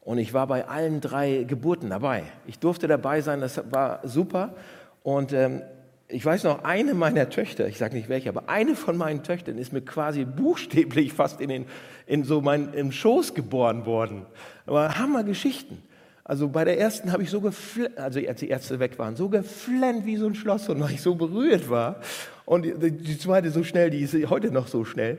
Und 0.00 0.18
ich 0.18 0.35
war 0.35 0.46
bei 0.46 0.68
allen 0.68 1.00
drei 1.00 1.44
Geburten 1.44 1.90
dabei. 1.90 2.24
Ich 2.46 2.59
durfte 2.59 2.88
dabei 2.88 3.22
sein, 3.22 3.40
das 3.40 3.61
war 3.70 4.07
super. 4.07 4.55
Und 5.03 5.33
ähm, 5.33 5.62
ich 6.09 6.24
weiß 6.24 6.44
noch, 6.44 6.64
eine 6.64 6.94
meiner 6.94 7.31
Töchter, 7.31 7.66
ich 7.66 7.79
sage 7.79 7.96
nicht 7.96 8.09
welche, 8.09 8.29
aber 8.29 8.48
eine 8.48 8.77
von 8.77 8.96
meinen 8.96 9.22
Töchtern 9.22 9.57
ist 9.57 9.72
mir 9.72 9.81
quasi 9.81 10.24
buchstäblich 10.24 11.14
fast 11.14 11.40
in, 11.40 11.48
den, 11.48 11.66
in 12.07 12.24
so 12.24 12.42
mein, 12.42 12.74
im 12.74 12.92
Schoß 12.92 13.35
geboren 13.35 13.87
worden. 13.87 14.27
Aber 14.66 14.98
Hammergeschichten. 14.98 15.83
Also 16.22 16.48
bei 16.48 16.64
der 16.64 16.79
ersten 16.79 17.12
habe 17.12 17.22
ich 17.22 17.31
so 17.31 17.40
geflennt, 17.40 17.98
also 17.98 18.18
als 18.27 18.40
die 18.40 18.48
Ärzte 18.48 18.79
weg 18.81 18.98
waren, 18.98 19.14
so 19.14 19.29
geflennt 19.29 20.07
wie 20.07 20.16
so 20.16 20.27
ein 20.27 20.35
Schloss 20.35 20.68
und 20.70 20.81
weil 20.81 20.92
ich 20.92 21.03
so 21.03 21.14
berührt 21.14 21.68
war. 21.68 22.00
Und 22.46 22.64
die, 22.64 22.90
die 22.90 23.18
zweite 23.18 23.50
so 23.50 23.62
schnell, 23.62 23.90
die 23.90 24.00
ist 24.00 24.14
heute 24.31 24.50
noch 24.50 24.66
so 24.66 24.85
schnell. 24.85 25.18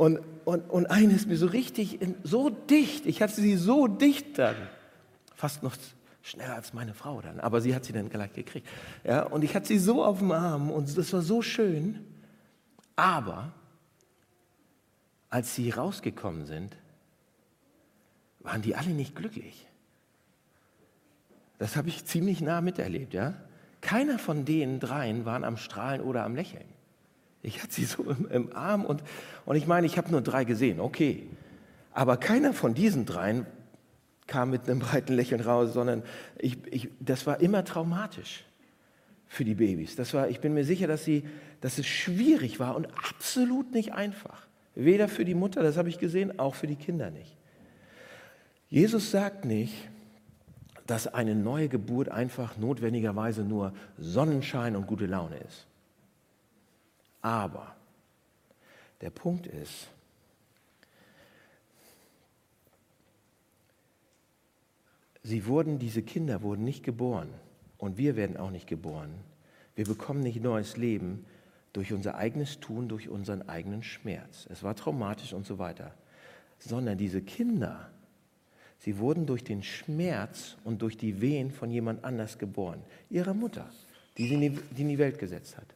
Und, 0.00 0.18
und, 0.46 0.70
und 0.70 0.86
eine 0.86 1.12
ist 1.12 1.28
mir 1.28 1.36
so 1.36 1.44
richtig, 1.44 2.00
in, 2.00 2.14
so 2.22 2.48
dicht, 2.48 3.04
ich 3.04 3.20
hatte 3.20 3.34
sie 3.34 3.54
so 3.56 3.86
dicht 3.86 4.38
dann, 4.38 4.56
fast 5.34 5.62
noch 5.62 5.76
schneller 6.22 6.54
als 6.54 6.72
meine 6.72 6.94
Frau 6.94 7.20
dann, 7.20 7.38
aber 7.38 7.60
sie 7.60 7.74
hat 7.74 7.84
sie 7.84 7.92
dann 7.92 8.08
gleich 8.08 8.32
gekriegt. 8.32 8.66
Ja, 9.04 9.24
und 9.24 9.44
ich 9.44 9.54
hatte 9.54 9.66
sie 9.66 9.78
so 9.78 10.02
auf 10.02 10.20
dem 10.20 10.32
Arm 10.32 10.70
und 10.70 10.96
das 10.96 11.12
war 11.12 11.20
so 11.20 11.42
schön, 11.42 12.02
aber 12.96 13.52
als 15.28 15.54
sie 15.54 15.68
rausgekommen 15.68 16.46
sind, 16.46 16.78
waren 18.38 18.62
die 18.62 18.76
alle 18.76 18.92
nicht 18.92 19.14
glücklich. 19.14 19.66
Das 21.58 21.76
habe 21.76 21.90
ich 21.90 22.06
ziemlich 22.06 22.40
nah 22.40 22.62
miterlebt, 22.62 23.12
ja. 23.12 23.34
Keiner 23.82 24.18
von 24.18 24.46
den 24.46 24.80
dreien 24.80 25.26
waren 25.26 25.44
am 25.44 25.58
Strahlen 25.58 26.00
oder 26.00 26.24
am 26.24 26.34
Lächeln. 26.34 26.79
Ich 27.42 27.62
hatte 27.62 27.72
sie 27.72 27.84
so 27.84 28.04
im, 28.04 28.28
im 28.30 28.56
Arm 28.56 28.84
und, 28.84 29.02
und 29.46 29.56
ich 29.56 29.66
meine, 29.66 29.86
ich 29.86 29.96
habe 29.98 30.10
nur 30.10 30.20
drei 30.20 30.44
gesehen, 30.44 30.80
okay. 30.80 31.26
Aber 31.92 32.16
keiner 32.16 32.52
von 32.52 32.74
diesen 32.74 33.06
dreien 33.06 33.46
kam 34.26 34.50
mit 34.50 34.68
einem 34.68 34.78
breiten 34.78 35.14
Lächeln 35.14 35.40
raus, 35.40 35.72
sondern 35.72 36.02
ich, 36.38 36.58
ich, 36.70 36.88
das 37.00 37.26
war 37.26 37.40
immer 37.40 37.64
traumatisch 37.64 38.44
für 39.26 39.44
die 39.44 39.54
Babys. 39.54 39.96
Das 39.96 40.14
war, 40.14 40.28
ich 40.28 40.40
bin 40.40 40.54
mir 40.54 40.64
sicher, 40.64 40.86
dass, 40.86 41.04
sie, 41.04 41.24
dass 41.60 41.78
es 41.78 41.86
schwierig 41.86 42.60
war 42.60 42.76
und 42.76 42.86
absolut 43.08 43.72
nicht 43.72 43.92
einfach. 43.92 44.46
Weder 44.74 45.08
für 45.08 45.24
die 45.24 45.34
Mutter, 45.34 45.62
das 45.62 45.76
habe 45.76 45.88
ich 45.88 45.98
gesehen, 45.98 46.38
auch 46.38 46.54
für 46.54 46.66
die 46.66 46.76
Kinder 46.76 47.10
nicht. 47.10 47.36
Jesus 48.68 49.10
sagt 49.10 49.44
nicht, 49.44 49.74
dass 50.86 51.06
eine 51.06 51.34
neue 51.34 51.68
Geburt 51.68 52.08
einfach 52.08 52.56
notwendigerweise 52.56 53.42
nur 53.44 53.72
Sonnenschein 53.98 54.74
und 54.76 54.86
gute 54.86 55.06
Laune 55.06 55.36
ist. 55.38 55.66
Aber 57.22 57.74
der 59.00 59.10
Punkt 59.10 59.46
ist, 59.46 59.88
sie 65.22 65.46
wurden, 65.46 65.78
diese 65.78 66.02
Kinder 66.02 66.42
wurden 66.42 66.64
nicht 66.64 66.82
geboren 66.82 67.28
und 67.78 67.98
wir 67.98 68.16
werden 68.16 68.36
auch 68.36 68.50
nicht 68.50 68.66
geboren. 68.66 69.12
Wir 69.74 69.86
bekommen 69.86 70.20
nicht 70.20 70.42
neues 70.42 70.76
Leben 70.76 71.24
durch 71.72 71.92
unser 71.92 72.16
eigenes 72.16 72.60
Tun, 72.60 72.88
durch 72.88 73.08
unseren 73.08 73.48
eigenen 73.48 73.82
Schmerz. 73.82 74.46
Es 74.50 74.62
war 74.62 74.74
traumatisch 74.74 75.32
und 75.32 75.46
so 75.46 75.58
weiter. 75.58 75.94
Sondern 76.58 76.98
diese 76.98 77.22
Kinder, 77.22 77.90
sie 78.78 78.98
wurden 78.98 79.24
durch 79.24 79.44
den 79.44 79.62
Schmerz 79.62 80.56
und 80.64 80.82
durch 80.82 80.96
die 80.96 81.20
Wehen 81.20 81.50
von 81.50 81.70
jemand 81.70 82.04
anders 82.04 82.38
geboren. 82.38 82.82
Ihrer 83.08 83.34
Mutter, 83.34 83.70
die 84.18 84.28
sie 84.28 84.34
in 84.34 84.88
die 84.88 84.98
Welt 84.98 85.18
gesetzt 85.18 85.56
hat. 85.56 85.74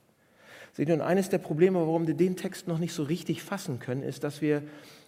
Seht 0.75 0.89
ihr, 0.89 0.95
und 0.95 1.01
eines 1.01 1.29
der 1.29 1.39
Probleme, 1.39 1.79
warum 1.79 2.07
wir 2.07 2.15
den 2.15 2.37
Text 2.37 2.69
noch 2.69 2.79
nicht 2.79 2.93
so 2.93 3.05
richtig 3.05 3.43
fassen 3.43 3.79
können, 3.79 4.03
ist, 4.03 4.25
dass 4.25 4.43
wir, 4.43 4.63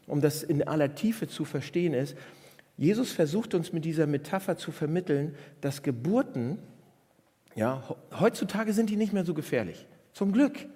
um 0.07 0.21
das 0.21 0.43
in 0.45 0.67
aller 0.67 0.95
Tiefe 0.95 1.27
zu 1.27 1.45
verstehen, 1.45 1.93
ist, 1.93 2.17
Jesus 2.77 3.11
versucht 3.11 3.55
uns 3.55 3.73
mit 3.73 3.85
dieser 3.85 4.07
Metapher 4.07 4.57
zu 4.57 4.71
vermitteln, 4.71 5.35
dass 5.61 5.83
Geburten, 5.83 6.59
ja, 7.57 7.83
heutzutage 8.19 8.73
sind 8.73 8.91
die 8.91 8.97
nicht 8.97 9.13
mehr 9.13 9.25
so 9.25 9.35
gefährlich. 9.35 9.87
Zum 10.13 10.33
Glück. 10.33 10.67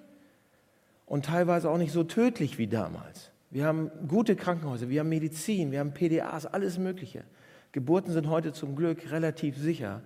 Und 1.05 1.25
teilweise 1.25 1.69
auch 1.69 1.77
nicht 1.77 1.91
so 1.91 2.03
tödlich 2.03 2.57
wie 2.57 2.67
damals. 2.67 3.31
Wir 3.49 3.65
haben 3.65 3.91
gute 4.07 4.35
Krankenhäuser, 4.35 4.89
wir 4.89 5.01
haben 5.01 5.09
Medizin, 5.09 5.71
wir 5.71 5.79
haben 5.79 5.93
PDAs, 5.93 6.45
alles 6.45 6.77
Mögliche. 6.77 7.23
Geburten 7.71 8.11
sind 8.11 8.29
heute 8.29 8.53
zum 8.53 8.75
Glück 8.75 9.11
relativ 9.11 9.57
sicher 9.57 10.01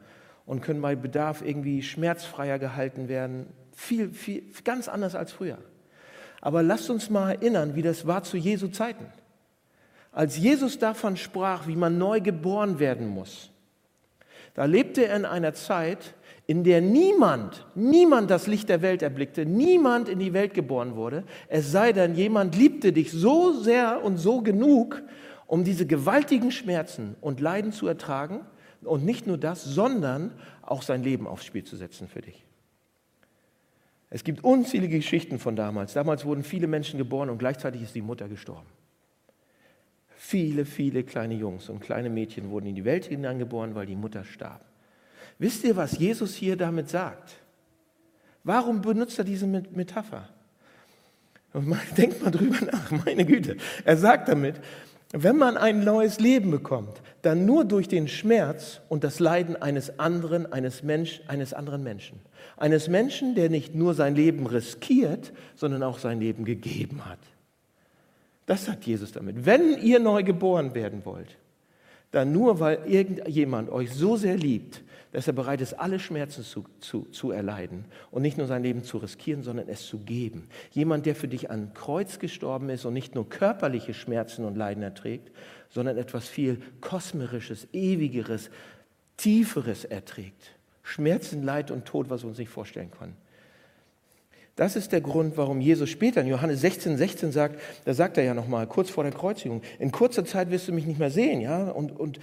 und 0.46 0.62
können 0.62 0.82
bei 0.82 0.96
Bedarf 0.96 1.44
irgendwie 1.44 1.82
schmerzfreier 1.82 2.60
gehalten 2.60 3.08
werden. 3.08 3.48
Viel, 3.76 4.10
viel, 4.10 4.44
ganz 4.64 4.88
anders 4.88 5.14
als 5.16 5.32
früher. 5.32 5.58
Aber 6.42 6.64
lasst 6.64 6.90
uns 6.90 7.10
mal 7.10 7.32
erinnern, 7.32 7.76
wie 7.76 7.82
das 7.82 8.08
war 8.08 8.24
zu 8.24 8.38
Jesu 8.38 8.70
Zeiten. 8.70 9.06
Als 10.12 10.38
Jesus 10.38 10.80
davon 10.80 11.18
sprach, 11.18 11.68
wie 11.68 11.76
man 11.76 11.98
neu 11.98 12.22
geboren 12.22 12.80
werden 12.80 13.08
muss, 13.08 13.52
da 14.54 14.64
lebte 14.64 15.06
er 15.06 15.18
in 15.18 15.26
einer 15.26 15.54
Zeit, 15.54 16.16
in 16.48 16.64
der 16.64 16.80
niemand, 16.80 17.66
niemand 17.76 18.32
das 18.32 18.48
Licht 18.48 18.70
der 18.70 18.82
Welt 18.82 19.02
erblickte, 19.02 19.46
niemand 19.46 20.08
in 20.08 20.20
die 20.20 20.32
Welt 20.32 20.54
geboren 20.54 20.96
wurde, 20.96 21.26
es 21.50 21.72
sei 21.72 21.92
denn, 21.92 22.16
jemand 22.16 22.56
liebte 22.56 22.94
dich 22.94 23.12
so 23.12 23.52
sehr 23.52 24.04
und 24.04 24.18
so 24.18 24.42
genug, 24.42 25.02
um 25.48 25.66
diese 25.66 25.86
gewaltigen 25.86 26.52
Schmerzen 26.52 27.16
und 27.20 27.42
Leiden 27.42 27.74
zu 27.74 27.88
ertragen 27.88 28.46
und 28.84 29.04
nicht 29.04 29.28
nur 29.28 29.38
das, 29.38 29.66
sondern 29.66 30.32
auch 30.62 30.84
sein 30.84 31.04
Leben 31.04 31.28
aufs 31.28 31.44
Spiel 31.44 31.66
zu 31.66 31.76
setzen 31.76 32.08
für 32.08 32.22
dich. 32.22 32.45
Es 34.16 34.24
gibt 34.24 34.46
unzählige 34.46 34.96
Geschichten 34.96 35.40
von 35.40 35.58
damals. 35.58 35.92
Damals 35.92 36.24
wurden 36.24 36.46
viele 36.46 36.68
Menschen 36.68 36.98
geboren 36.98 37.30
und 37.30 37.38
gleichzeitig 37.38 37.82
ist 37.82 37.96
die 37.96 38.02
Mutter 38.02 38.30
gestorben. 38.30 38.70
Viele, 40.16 40.64
viele 40.64 41.04
kleine 41.04 41.34
Jungs 41.34 41.68
und 41.68 41.82
kleine 41.82 42.10
Mädchen 42.10 42.50
wurden 42.50 42.68
in 42.68 42.76
die 42.76 42.86
Welt 42.86 43.04
hineingeboren, 43.08 43.76
weil 43.76 43.88
die 43.88 43.98
Mutter 43.98 44.24
starb. 44.24 44.64
Wisst 45.38 45.66
ihr, 45.66 45.76
was 45.76 45.98
Jesus 45.98 46.34
hier 46.34 46.56
damit 46.56 46.88
sagt? 46.88 47.42
Warum 48.46 48.82
benutzt 48.82 49.20
er 49.20 49.26
diese 49.26 49.48
Metapher? 49.48 50.30
Denkt 51.98 52.24
mal 52.24 52.32
drüber 52.32 52.66
nach, 52.72 52.92
meine 52.92 53.26
Güte. 53.26 53.58
Er 53.84 53.98
sagt 53.98 54.30
damit, 54.30 54.62
wenn 55.12 55.36
man 55.36 55.58
ein 55.58 55.84
neues 55.84 56.22
Leben 56.22 56.52
bekommt, 56.52 57.02
dann 57.26 57.46
nur 57.46 57.66
durch 57.66 57.88
den 57.88 58.08
Schmerz 58.08 58.82
und 58.88 59.04
das 59.04 59.20
Leiden 59.20 59.56
eines 59.56 60.00
anderen, 60.00 60.52
eines, 60.52 60.84
Mensch, 60.84 61.22
eines 61.28 61.54
anderen 61.54 61.84
Menschen. 61.84 62.20
Eines 62.58 62.88
Menschen, 62.88 63.36
der 63.36 63.50
nicht 63.50 63.74
nur 63.74 63.94
sein 63.94 64.16
Leben 64.16 64.46
riskiert, 64.46 65.34
sondern 65.56 65.84
auch 65.84 66.00
sein 66.00 66.20
Leben 66.20 66.46
gegeben 66.46 67.06
hat. 67.06 67.20
Das 68.46 68.66
sagt 68.66 68.86
Jesus 68.86 69.12
damit. 69.12 69.46
Wenn 69.46 69.82
ihr 69.82 70.00
neu 70.00 70.24
geboren 70.24 70.76
werden 70.76 71.04
wollt, 71.04 71.38
dann 72.16 72.32
nur, 72.32 72.60
weil 72.60 72.80
irgendjemand 72.86 73.70
euch 73.70 73.94
so 73.94 74.16
sehr 74.16 74.38
liebt, 74.38 74.84
dass 75.12 75.28
er 75.28 75.34
bereit 75.34 75.62
ist, 75.62 75.74
alle 75.74 76.00
Schmerzen 76.00 76.44
zu, 76.44 76.66
zu, 76.80 77.04
zu 77.12 77.32
erleiden 77.32 77.86
und 78.12 78.22
nicht 78.22 78.38
nur 78.38 78.48
sein 78.48 78.64
Leben 78.64 78.84
zu 78.84 78.98
riskieren, 78.98 79.44
sondern 79.44 79.68
es 79.70 79.86
zu 79.86 80.00
geben. 80.00 80.48
Jemand, 80.72 81.06
der 81.06 81.16
für 81.16 81.28
dich 81.28 81.50
an 81.50 81.74
Kreuz 81.74 82.20
gestorben 82.20 82.70
ist 82.70 82.86
und 82.86 82.94
nicht 82.94 83.16
nur 83.16 83.30
körperliche 83.30 83.94
Schmerzen 83.94 84.46
und 84.46 84.56
Leiden 84.56 84.84
erträgt, 84.84 85.32
sondern 85.70 85.98
etwas 85.98 86.28
viel 86.28 86.62
kosmerisches, 86.82 87.68
ewigeres, 87.74 88.50
tieferes 89.18 89.86
erträgt. 89.86 90.52
Schmerzen, 90.84 91.44
Leid 91.44 91.72
und 91.72 91.86
Tod, 91.86 92.10
was 92.10 92.24
wir 92.24 92.30
uns 92.30 92.38
nicht 92.38 92.50
vorstellen 92.50 92.92
können. 92.92 93.16
Das 94.56 94.78
ist 94.78 94.94
der 94.94 95.02
Grund, 95.02 95.36
warum 95.36 95.60
Jesus 95.60 95.90
später 95.90 96.22
in 96.22 96.28
Johannes 96.28 96.62
16, 96.62 96.98
16 96.98 97.32
sagt, 97.32 97.60
da 97.84 97.94
sagt 97.94 98.18
er 98.18 98.24
ja 98.24 98.34
nochmal, 98.34 98.68
kurz 98.68 98.90
vor 98.90 99.04
der 99.04 99.12
Kreuzigung, 99.12 99.62
in 99.80 99.92
kurzer 99.92 100.24
Zeit 100.24 100.50
wirst 100.50 100.68
du 100.68 100.72
mich 100.72 100.86
nicht 100.86 101.00
mehr 101.00 101.12
sehen, 101.12 101.42
ja, 101.42 101.70
und, 101.70 101.92
und 102.00 102.20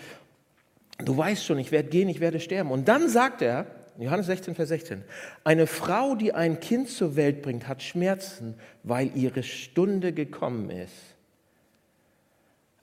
du 0.99 1.17
weißt 1.17 1.45
schon, 1.45 1.59
ich 1.59 1.73
werde 1.73 1.91
gehen, 1.91 2.09
ich 2.09 2.21
werde 2.21 2.41
sterben. 2.41 2.71
Und 2.71 2.89
dann 2.89 3.11
sagt 3.11 3.43
er, 3.43 3.67
Johannes 3.99 4.27
16, 4.27 4.55
Vers 4.55 4.71
16, 4.71 5.05
eine 5.45 5.67
Frau, 5.67 6.15
die 6.15 6.33
ein 6.33 6.61
Kind 6.61 6.89
zur 6.89 7.17
Welt 7.17 7.43
bringt, 7.43 7.69
hat 7.69 7.83
Schmerzen, 7.83 8.55
weil 8.83 9.11
ihre 9.15 9.43
Stunde 9.43 10.15
gekommen 10.15 10.71
ist. 10.71 10.95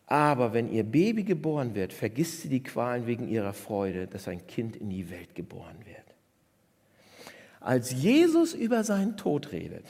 Aber 0.05 0.53
wenn 0.53 0.71
ihr 0.71 0.83
Baby 0.83 1.23
geboren 1.23 1.73
wird, 1.73 1.93
vergisst 1.93 2.41
sie 2.41 2.49
die 2.49 2.63
Qualen 2.63 3.07
wegen 3.07 3.27
ihrer 3.27 3.53
Freude, 3.53 4.07
dass 4.07 4.27
ein 4.27 4.45
Kind 4.47 4.75
in 4.75 4.89
die 4.89 5.09
Welt 5.09 5.33
geboren 5.33 5.77
wird. 5.85 6.09
Als 7.69 7.91
Jesus 7.91 8.55
über 8.55 8.84
seinen 8.84 9.15
Tod 9.15 9.51
redet, 9.51 9.86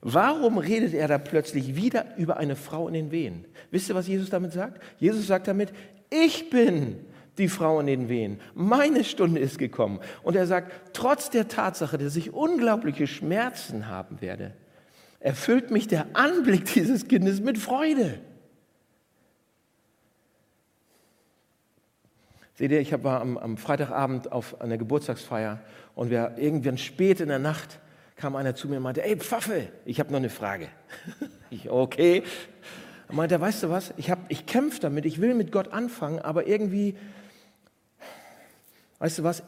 warum 0.00 0.56
redet 0.56 0.94
er 0.94 1.08
da 1.08 1.18
plötzlich 1.18 1.76
wieder 1.76 2.16
über 2.16 2.38
eine 2.38 2.56
Frau 2.56 2.88
in 2.88 2.94
den 2.94 3.10
Wehen? 3.10 3.44
Wisst 3.70 3.90
ihr, 3.90 3.94
was 3.94 4.08
Jesus 4.08 4.30
damit 4.30 4.54
sagt? 4.54 4.82
Jesus 4.96 5.26
sagt 5.26 5.46
damit, 5.46 5.70
ich 6.08 6.48
bin 6.48 6.96
die 7.36 7.48
Frau 7.48 7.80
in 7.80 7.86
den 7.86 8.08
Wehen. 8.08 8.40
Meine 8.54 9.04
Stunde 9.04 9.40
ist 9.40 9.58
gekommen. 9.58 10.00
Und 10.22 10.36
er 10.36 10.46
sagt, 10.46 10.72
trotz 10.94 11.28
der 11.28 11.48
Tatsache, 11.48 11.98
dass 11.98 12.16
ich 12.16 12.32
unglaubliche 12.32 13.06
Schmerzen 13.06 13.88
haben 13.88 14.22
werde, 14.22 14.54
erfüllt 15.20 15.70
mich 15.70 15.86
der 15.86 16.06
Anblick 16.14 16.72
dieses 16.72 17.08
Kindes 17.08 17.42
mit 17.42 17.58
Freude. 17.58 18.20
Seht 22.58 22.72
ihr, 22.72 22.80
ich 22.80 22.92
war 23.04 23.20
am, 23.20 23.38
am 23.38 23.56
Freitagabend 23.56 24.32
auf 24.32 24.60
einer 24.60 24.78
Geburtstagsfeier 24.78 25.60
und 25.98 26.10
wir 26.10 26.34
irgendwann 26.36 26.78
spät 26.78 27.18
in 27.18 27.26
der 27.26 27.40
Nacht 27.40 27.80
kam 28.14 28.36
einer 28.36 28.54
zu 28.54 28.68
mir 28.68 28.76
und 28.76 28.84
meinte, 28.84 29.04
ey 29.04 29.16
Pfaffe, 29.16 29.66
ich 29.84 29.98
habe 29.98 30.12
noch 30.12 30.18
eine 30.18 30.30
Frage. 30.30 30.68
ich, 31.50 31.68
okay. 31.70 32.22
Er 33.08 33.14
meinte, 33.16 33.40
weißt 33.40 33.64
du 33.64 33.70
was, 33.70 33.92
ich, 33.96 34.12
ich 34.28 34.46
kämpfe 34.46 34.78
damit, 34.78 35.06
ich 35.06 35.20
will 35.20 35.34
mit 35.34 35.50
Gott 35.50 35.72
anfangen, 35.72 36.20
aber 36.20 36.46
irgendwie, 36.46 36.94
weißt 39.00 39.18
du 39.18 39.22
was, 39.24 39.42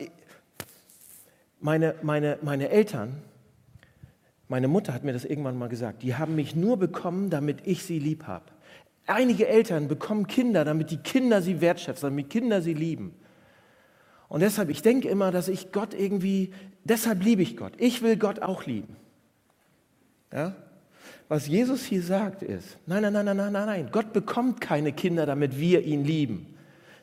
meine, 1.61 1.95
meine, 2.03 2.37
meine 2.43 2.69
Eltern, 2.71 3.23
meine 4.49 4.67
Mutter 4.67 4.93
hat 4.93 5.05
mir 5.05 5.13
das 5.13 5.25
irgendwann 5.25 5.57
mal 5.57 5.69
gesagt, 5.69 6.03
die 6.03 6.17
haben 6.17 6.35
mich 6.35 6.57
nur 6.57 6.79
bekommen, 6.79 7.31
damit 7.31 7.65
ich 7.65 7.85
sie 7.85 8.01
lieb 8.01 8.25
habe. 8.25 8.47
Einige 9.07 9.47
Eltern 9.47 9.87
bekommen 9.87 10.27
Kinder, 10.27 10.65
damit 10.65 10.91
die 10.91 10.99
Kinder 10.99 11.43
sie 11.43 11.61
wertschätzen, 11.61 12.09
damit 12.11 12.29
Kinder 12.29 12.61
sie 12.61 12.75
lieben. 12.75 13.15
Und 14.31 14.41
deshalb, 14.41 14.71
ich 14.71 14.81
denke 14.81 15.09
immer, 15.09 15.33
dass 15.33 15.49
ich 15.49 15.73
Gott 15.73 15.93
irgendwie, 15.93 16.53
deshalb 16.85 17.23
liebe 17.23 17.43
ich 17.43 17.57
Gott. 17.57 17.73
Ich 17.79 18.01
will 18.01 18.17
Gott 18.17 18.41
auch 18.41 18.65
lieben. 18.65 18.97
Ja? 20.33 20.55
Was 21.29 21.49
Jesus 21.49 21.85
hier 21.85 22.03
sagt 22.03 22.43
ist, 22.43 22.79
nein, 22.87 23.03
nein, 23.03 23.13
nein, 23.13 23.25
nein, 23.25 23.37
nein, 23.37 23.53
nein, 23.53 23.89
Gott 23.91 24.13
bekommt 24.13 24.61
keine 24.61 24.93
Kinder, 24.93 25.27
damit 25.27 25.59
wir 25.59 25.83
ihn 25.83 26.05
lieben. 26.05 26.55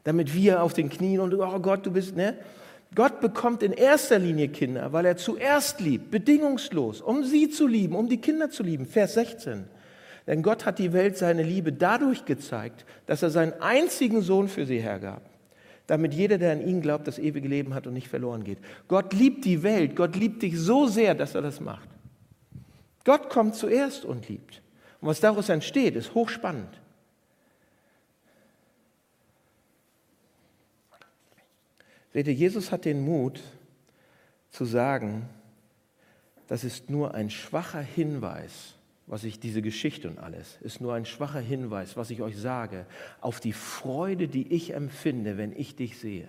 Damit 0.06 0.34
wir 0.34 0.64
auf 0.64 0.74
den 0.74 0.90
Knien 0.90 1.20
und, 1.20 1.34
oh 1.34 1.60
Gott, 1.60 1.86
du 1.86 1.92
bist, 1.92 2.16
ne? 2.16 2.38
Gott 2.96 3.20
bekommt 3.20 3.62
in 3.62 3.74
erster 3.74 4.18
Linie 4.18 4.48
Kinder, 4.48 4.94
weil 4.94 5.06
er 5.06 5.18
zuerst 5.18 5.82
liebt, 5.82 6.10
bedingungslos, 6.10 7.02
um 7.02 7.26
sie 7.26 7.50
zu 7.50 7.68
lieben, 7.68 7.94
um 7.94 8.08
die 8.08 8.22
Kinder 8.22 8.50
zu 8.50 8.64
lieben. 8.64 8.86
Vers 8.86 9.16
16. 9.16 9.66
Denn 10.28 10.44
Gott 10.44 10.66
hat 10.66 10.80
die 10.80 10.94
Welt 10.94 11.18
seine 11.18 11.44
Liebe 11.44 11.74
dadurch 11.74 12.24
gezeigt, 12.24 12.86
dass 13.06 13.22
er 13.22 13.30
seinen 13.32 13.54
einzigen 13.62 14.22
Sohn 14.22 14.48
für 14.48 14.66
sie 14.66 14.80
hergab, 14.80 15.22
damit 15.88 16.14
jeder, 16.14 16.38
der 16.38 16.52
an 16.52 16.66
ihn 16.66 16.82
glaubt, 16.82 17.08
das 17.08 17.18
ewige 17.18 17.48
Leben 17.48 17.74
hat 17.74 17.88
und 17.88 17.94
nicht 17.94 18.10
verloren 18.10 18.44
geht. 18.44 18.60
Gott 18.88 19.14
liebt 19.14 19.46
die 19.46 19.64
Welt, 19.64 19.96
Gott 19.96 20.16
liebt 20.16 20.44
dich 20.44 20.60
so 20.60 20.86
sehr, 20.86 21.16
dass 21.16 21.34
er 21.34 21.42
das 21.42 21.60
macht. 21.62 21.90
Gott 23.06 23.30
kommt 23.30 23.56
zuerst 23.56 24.04
und 24.04 24.28
liebt. 24.28 24.62
Und 25.00 25.08
was 25.08 25.22
daraus 25.22 25.48
entsteht, 25.48 25.96
ist 25.96 26.14
hochspannend. 26.14 26.70
Seht 32.14 32.28
ihr, 32.28 32.34
Jesus 32.34 32.72
hat 32.72 32.84
den 32.84 33.06
Mut 33.06 33.42
zu 34.50 34.66
sagen, 34.66 35.30
das 36.48 36.64
ist 36.64 36.90
nur 36.90 37.14
ein 37.14 37.30
schwacher 37.30 37.82
Hinweis, 37.82 38.77
was 39.08 39.24
ich, 39.24 39.40
diese 39.40 39.62
Geschichte 39.62 40.10
und 40.10 40.20
alles, 40.20 40.58
ist 40.62 40.82
nur 40.82 40.94
ein 40.94 41.06
schwacher 41.06 41.40
Hinweis, 41.40 41.96
was 41.96 42.10
ich 42.10 42.22
euch 42.22 42.38
sage, 42.38 42.86
auf 43.22 43.40
die 43.40 43.54
Freude, 43.54 44.28
die 44.28 44.54
ich 44.54 44.74
empfinde, 44.74 45.38
wenn 45.38 45.54
ich 45.54 45.76
dich 45.78 45.98
sehe. 45.98 46.28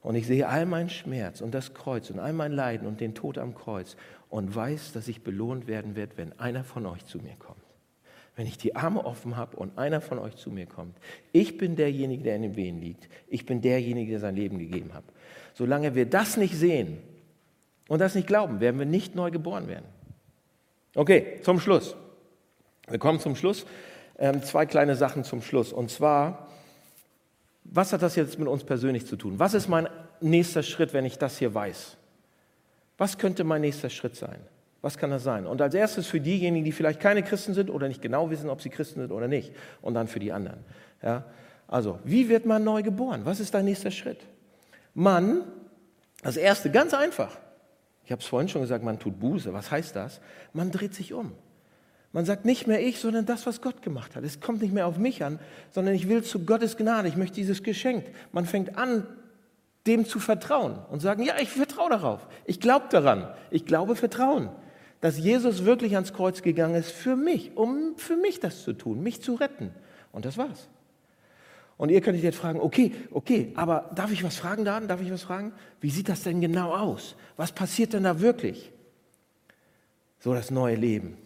Und 0.00 0.14
ich 0.14 0.28
sehe 0.28 0.48
all 0.48 0.64
meinen 0.64 0.90
Schmerz 0.90 1.40
und 1.40 1.52
das 1.52 1.74
Kreuz 1.74 2.08
und 2.10 2.20
all 2.20 2.32
mein 2.32 2.52
Leiden 2.52 2.86
und 2.86 3.00
den 3.00 3.16
Tod 3.16 3.36
am 3.36 3.56
Kreuz 3.56 3.96
und 4.30 4.54
weiß, 4.54 4.92
dass 4.92 5.08
ich 5.08 5.22
belohnt 5.22 5.66
werden 5.66 5.96
werde, 5.96 6.16
wenn 6.16 6.38
einer 6.38 6.62
von 6.62 6.86
euch 6.86 7.04
zu 7.04 7.18
mir 7.18 7.34
kommt. 7.36 7.58
Wenn 8.36 8.46
ich 8.46 8.56
die 8.56 8.76
Arme 8.76 9.04
offen 9.04 9.36
habe 9.36 9.56
und 9.56 9.76
einer 9.76 10.00
von 10.00 10.20
euch 10.20 10.36
zu 10.36 10.52
mir 10.52 10.66
kommt. 10.66 10.96
Ich 11.32 11.58
bin 11.58 11.74
derjenige, 11.74 12.22
der 12.22 12.36
in 12.36 12.42
den 12.42 12.54
Wehen 12.54 12.80
liegt. 12.80 13.08
Ich 13.26 13.44
bin 13.44 13.60
derjenige, 13.60 14.12
der 14.12 14.20
sein 14.20 14.36
Leben 14.36 14.60
gegeben 14.60 14.94
hat. 14.94 15.02
Solange 15.54 15.96
wir 15.96 16.06
das 16.06 16.36
nicht 16.36 16.54
sehen 16.54 16.98
und 17.88 17.98
das 18.00 18.14
nicht 18.14 18.28
glauben, 18.28 18.60
werden 18.60 18.78
wir 18.78 18.86
nicht 18.86 19.16
neu 19.16 19.32
geboren 19.32 19.66
werden. 19.66 19.97
Okay, 20.98 21.38
zum 21.42 21.60
Schluss. 21.60 21.94
Wir 22.88 22.98
kommen 22.98 23.20
zum 23.20 23.36
Schluss. 23.36 23.66
Ähm, 24.18 24.42
zwei 24.42 24.66
kleine 24.66 24.96
Sachen 24.96 25.22
zum 25.22 25.42
Schluss. 25.42 25.72
Und 25.72 25.92
zwar, 25.92 26.48
was 27.62 27.92
hat 27.92 28.02
das 28.02 28.16
jetzt 28.16 28.36
mit 28.40 28.48
uns 28.48 28.64
persönlich 28.64 29.06
zu 29.06 29.14
tun? 29.14 29.38
Was 29.38 29.54
ist 29.54 29.68
mein 29.68 29.88
nächster 30.20 30.64
Schritt, 30.64 30.92
wenn 30.94 31.04
ich 31.04 31.16
das 31.16 31.38
hier 31.38 31.54
weiß? 31.54 31.96
Was 32.96 33.16
könnte 33.16 33.44
mein 33.44 33.60
nächster 33.60 33.90
Schritt 33.90 34.16
sein? 34.16 34.40
Was 34.82 34.98
kann 34.98 35.10
das 35.10 35.22
sein? 35.22 35.46
Und 35.46 35.62
als 35.62 35.74
erstes 35.74 36.08
für 36.08 36.20
diejenigen, 36.20 36.64
die 36.64 36.72
vielleicht 36.72 36.98
keine 36.98 37.22
Christen 37.22 37.54
sind 37.54 37.70
oder 37.70 37.86
nicht 37.86 38.02
genau 38.02 38.28
wissen, 38.30 38.50
ob 38.50 38.60
sie 38.60 38.68
Christen 38.68 38.98
sind 38.98 39.12
oder 39.12 39.28
nicht. 39.28 39.52
Und 39.80 39.94
dann 39.94 40.08
für 40.08 40.18
die 40.18 40.32
anderen. 40.32 40.64
Ja? 41.00 41.26
Also, 41.68 42.00
wie 42.02 42.28
wird 42.28 42.44
man 42.44 42.64
neu 42.64 42.82
geboren? 42.82 43.20
Was 43.22 43.38
ist 43.38 43.54
dein 43.54 43.66
nächster 43.66 43.92
Schritt? 43.92 44.18
Man, 44.94 45.42
das 46.24 46.36
erste, 46.36 46.72
ganz 46.72 46.92
einfach. 46.92 47.38
Ich 48.08 48.12
habe 48.12 48.22
es 48.22 48.26
vorhin 48.26 48.48
schon 48.48 48.62
gesagt, 48.62 48.82
man 48.82 48.98
tut 48.98 49.20
Buße. 49.20 49.52
Was 49.52 49.70
heißt 49.70 49.94
das? 49.94 50.22
Man 50.54 50.70
dreht 50.70 50.94
sich 50.94 51.12
um. 51.12 51.32
Man 52.12 52.24
sagt 52.24 52.46
nicht 52.46 52.66
mehr 52.66 52.80
ich, 52.80 53.00
sondern 53.00 53.26
das, 53.26 53.44
was 53.44 53.60
Gott 53.60 53.82
gemacht 53.82 54.16
hat. 54.16 54.24
Es 54.24 54.40
kommt 54.40 54.62
nicht 54.62 54.72
mehr 54.72 54.86
auf 54.86 54.96
mich 54.96 55.22
an, 55.22 55.38
sondern 55.72 55.94
ich 55.94 56.08
will 56.08 56.22
zu 56.22 56.46
Gottes 56.46 56.78
Gnade. 56.78 57.08
Ich 57.08 57.16
möchte 57.16 57.34
dieses 57.34 57.62
Geschenk. 57.62 58.06
Man 58.32 58.46
fängt 58.46 58.78
an, 58.78 59.06
dem 59.86 60.06
zu 60.06 60.20
vertrauen 60.20 60.78
und 60.90 61.00
sagen, 61.00 61.22
ja, 61.22 61.34
ich 61.38 61.50
vertraue 61.50 61.90
darauf. 61.90 62.26
Ich 62.46 62.60
glaube 62.60 62.86
daran. 62.88 63.28
Ich 63.50 63.66
glaube 63.66 63.94
Vertrauen, 63.94 64.48
dass 65.02 65.18
Jesus 65.18 65.66
wirklich 65.66 65.94
ans 65.94 66.14
Kreuz 66.14 66.40
gegangen 66.40 66.76
ist 66.76 66.92
für 66.92 67.14
mich, 67.14 67.58
um 67.58 67.92
für 67.98 68.16
mich 68.16 68.40
das 68.40 68.62
zu 68.62 68.72
tun, 68.72 69.02
mich 69.02 69.20
zu 69.20 69.34
retten. 69.34 69.70
Und 70.12 70.24
das 70.24 70.38
war's. 70.38 70.70
Und 71.78 71.90
ihr 71.90 72.00
könntet 72.00 72.24
jetzt 72.24 72.36
fragen, 72.36 72.60
okay, 72.60 72.92
okay, 73.12 73.52
aber 73.54 73.90
darf 73.94 74.10
ich 74.10 74.24
was 74.24 74.36
fragen, 74.36 74.64
Dan? 74.64 74.88
Darf 74.88 75.00
ich 75.00 75.10
was 75.12 75.22
fragen? 75.22 75.52
Wie 75.80 75.90
sieht 75.90 76.08
das 76.08 76.24
denn 76.24 76.40
genau 76.40 76.74
aus? 76.74 77.14
Was 77.36 77.52
passiert 77.52 77.92
denn 77.92 78.02
da 78.02 78.20
wirklich? 78.20 78.72
So 80.18 80.34
das 80.34 80.50
neue 80.50 80.74
Leben. 80.74 81.16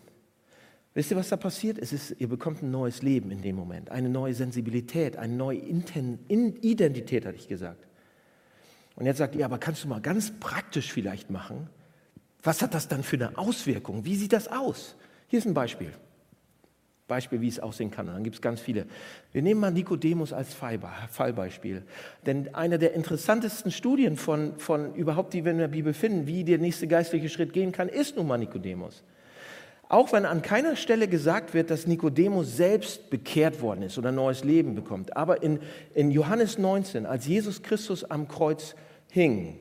Wisst 0.92 1.10
ihr, 1.10 1.16
was 1.16 1.30
da 1.30 1.38
passiert? 1.38 1.78
Es 1.78 1.94
ist, 1.94 2.16
ihr 2.18 2.28
bekommt 2.28 2.62
ein 2.62 2.70
neues 2.70 3.00
Leben 3.00 3.30
in 3.30 3.40
dem 3.40 3.56
Moment, 3.56 3.90
eine 3.90 4.10
neue 4.10 4.34
Sensibilität, 4.34 5.16
eine 5.16 5.32
neue 5.32 5.56
Identität, 5.56 7.24
hatte 7.24 7.36
ich 7.36 7.48
gesagt. 7.48 7.86
Und 8.94 9.06
jetzt 9.06 9.16
sagt 9.16 9.34
ihr, 9.34 9.46
aber 9.46 9.56
kannst 9.56 9.84
du 9.84 9.88
mal 9.88 10.02
ganz 10.02 10.38
praktisch 10.38 10.92
vielleicht 10.92 11.30
machen? 11.30 11.70
Was 12.42 12.60
hat 12.60 12.74
das 12.74 12.88
dann 12.88 13.02
für 13.02 13.16
eine 13.16 13.38
Auswirkung? 13.38 14.04
Wie 14.04 14.16
sieht 14.16 14.34
das 14.34 14.48
aus? 14.48 14.96
Hier 15.28 15.38
ist 15.38 15.46
ein 15.46 15.54
Beispiel. 15.54 15.92
Beispiel, 17.08 17.40
wie 17.40 17.48
es 17.48 17.60
aussehen 17.60 17.90
kann. 17.90 18.06
Dann 18.06 18.24
gibt 18.24 18.36
es 18.36 18.42
ganz 18.42 18.60
viele. 18.60 18.86
Wir 19.32 19.42
nehmen 19.42 19.60
mal 19.60 19.70
Nikodemus 19.70 20.32
als 20.32 20.54
Fallbeispiel. 20.54 21.82
Denn 22.24 22.54
eine 22.54 22.78
der 22.78 22.94
interessantesten 22.94 23.70
Studien 23.70 24.16
von, 24.16 24.58
von 24.58 24.94
überhaupt, 24.94 25.34
die 25.34 25.44
wir 25.44 25.52
in 25.52 25.58
der 25.58 25.68
Bibel 25.68 25.94
finden, 25.94 26.26
wie 26.26 26.44
der 26.44 26.58
nächste 26.58 26.86
geistliche 26.86 27.28
Schritt 27.28 27.52
gehen 27.52 27.72
kann, 27.72 27.88
ist 27.88 28.16
nun 28.16 28.26
mal 28.26 28.38
Nikodemus. 28.38 29.02
Auch 29.88 30.10
wenn 30.14 30.24
an 30.24 30.40
keiner 30.40 30.74
Stelle 30.74 31.06
gesagt 31.06 31.52
wird, 31.52 31.70
dass 31.70 31.86
Nikodemus 31.86 32.56
selbst 32.56 33.10
bekehrt 33.10 33.60
worden 33.60 33.82
ist 33.82 33.98
oder 33.98 34.10
neues 34.10 34.42
Leben 34.42 34.74
bekommt. 34.74 35.14
Aber 35.14 35.42
in, 35.42 35.58
in 35.92 36.10
Johannes 36.10 36.56
19, 36.56 37.04
als 37.04 37.26
Jesus 37.26 37.62
Christus 37.62 38.02
am 38.04 38.26
Kreuz 38.26 38.74
hing, 39.10 39.58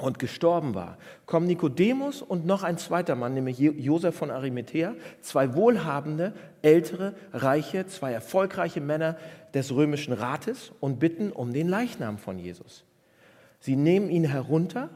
und 0.00 0.18
gestorben 0.18 0.74
war, 0.74 0.98
kommen 1.26 1.46
Nikodemus 1.46 2.22
und 2.22 2.46
noch 2.46 2.62
ein 2.62 2.78
zweiter 2.78 3.14
Mann, 3.14 3.34
nämlich 3.34 3.58
Josef 3.58 4.14
von 4.14 4.30
Arimathea, 4.30 4.94
zwei 5.20 5.54
wohlhabende, 5.54 6.32
ältere, 6.62 7.14
reiche, 7.32 7.86
zwei 7.86 8.12
erfolgreiche 8.12 8.80
Männer 8.80 9.16
des 9.54 9.74
römischen 9.74 10.12
Rates 10.12 10.72
und 10.80 10.98
bitten 10.98 11.32
um 11.32 11.52
den 11.52 11.68
Leichnam 11.68 12.18
von 12.18 12.38
Jesus. 12.38 12.84
Sie 13.60 13.76
nehmen 13.76 14.10
ihn 14.10 14.24
herunter, 14.24 14.90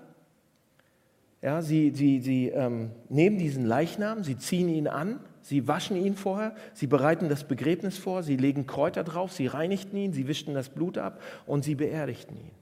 ja, 1.43 1.61
sie, 1.61 1.91
sie, 1.91 2.21
sie 2.21 2.49
ähm, 2.49 2.93
nehmen 3.09 3.37
diesen 3.37 3.67
Leichnam, 3.67 4.23
sie 4.23 4.39
ziehen 4.39 4.69
ihn 4.69 4.87
an, 4.87 5.19
sie 5.41 5.67
waschen 5.67 5.97
ihn 5.97 6.15
vorher, 6.15 6.55
sie 6.73 6.87
bereiten 6.87 7.29
das 7.29 7.45
Begräbnis 7.45 7.99
vor, 7.99 8.23
sie 8.23 8.37
legen 8.37 8.67
Kräuter 8.67 9.03
drauf, 9.03 9.33
sie 9.33 9.49
reinigten 9.49 9.97
ihn, 9.97 10.13
sie 10.13 10.29
wischten 10.29 10.55
das 10.55 10.69
Blut 10.69 10.99
ab 10.99 11.21
und 11.45 11.65
sie 11.65 11.75
beerdigten 11.75 12.37
ihn. 12.37 12.62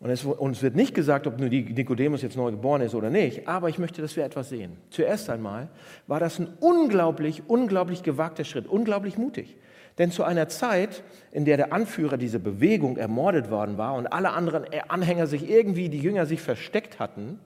Und 0.00 0.10
es, 0.10 0.24
uns 0.24 0.62
wird 0.62 0.76
nicht 0.76 0.94
gesagt, 0.94 1.26
ob 1.26 1.38
Nikodemus 1.40 2.22
jetzt 2.22 2.36
neu 2.36 2.52
geboren 2.52 2.82
ist 2.82 2.94
oder 2.94 3.10
nicht, 3.10 3.48
aber 3.48 3.68
ich 3.68 3.78
möchte, 3.78 4.00
dass 4.00 4.14
wir 4.14 4.24
etwas 4.24 4.48
sehen. 4.48 4.76
Zuerst 4.90 5.28
einmal 5.28 5.68
war 6.06 6.20
das 6.20 6.38
ein 6.38 6.48
unglaublich, 6.60 7.42
unglaublich 7.48 8.04
gewagter 8.04 8.44
Schritt, 8.44 8.68
unglaublich 8.68 9.18
mutig. 9.18 9.56
Denn 9.98 10.12
zu 10.12 10.22
einer 10.22 10.48
Zeit, 10.48 11.02
in 11.32 11.44
der 11.44 11.56
der 11.56 11.72
Anführer 11.72 12.16
dieser 12.16 12.38
Bewegung 12.38 12.96
ermordet 12.96 13.50
worden 13.50 13.76
war 13.76 13.94
und 13.94 14.06
alle 14.06 14.30
anderen 14.30 14.66
Anhänger 14.88 15.26
sich 15.26 15.50
irgendwie, 15.50 15.88
die 15.88 15.98
Jünger 15.98 16.26
sich 16.26 16.40
versteckt 16.40 17.00
hatten, 17.00 17.40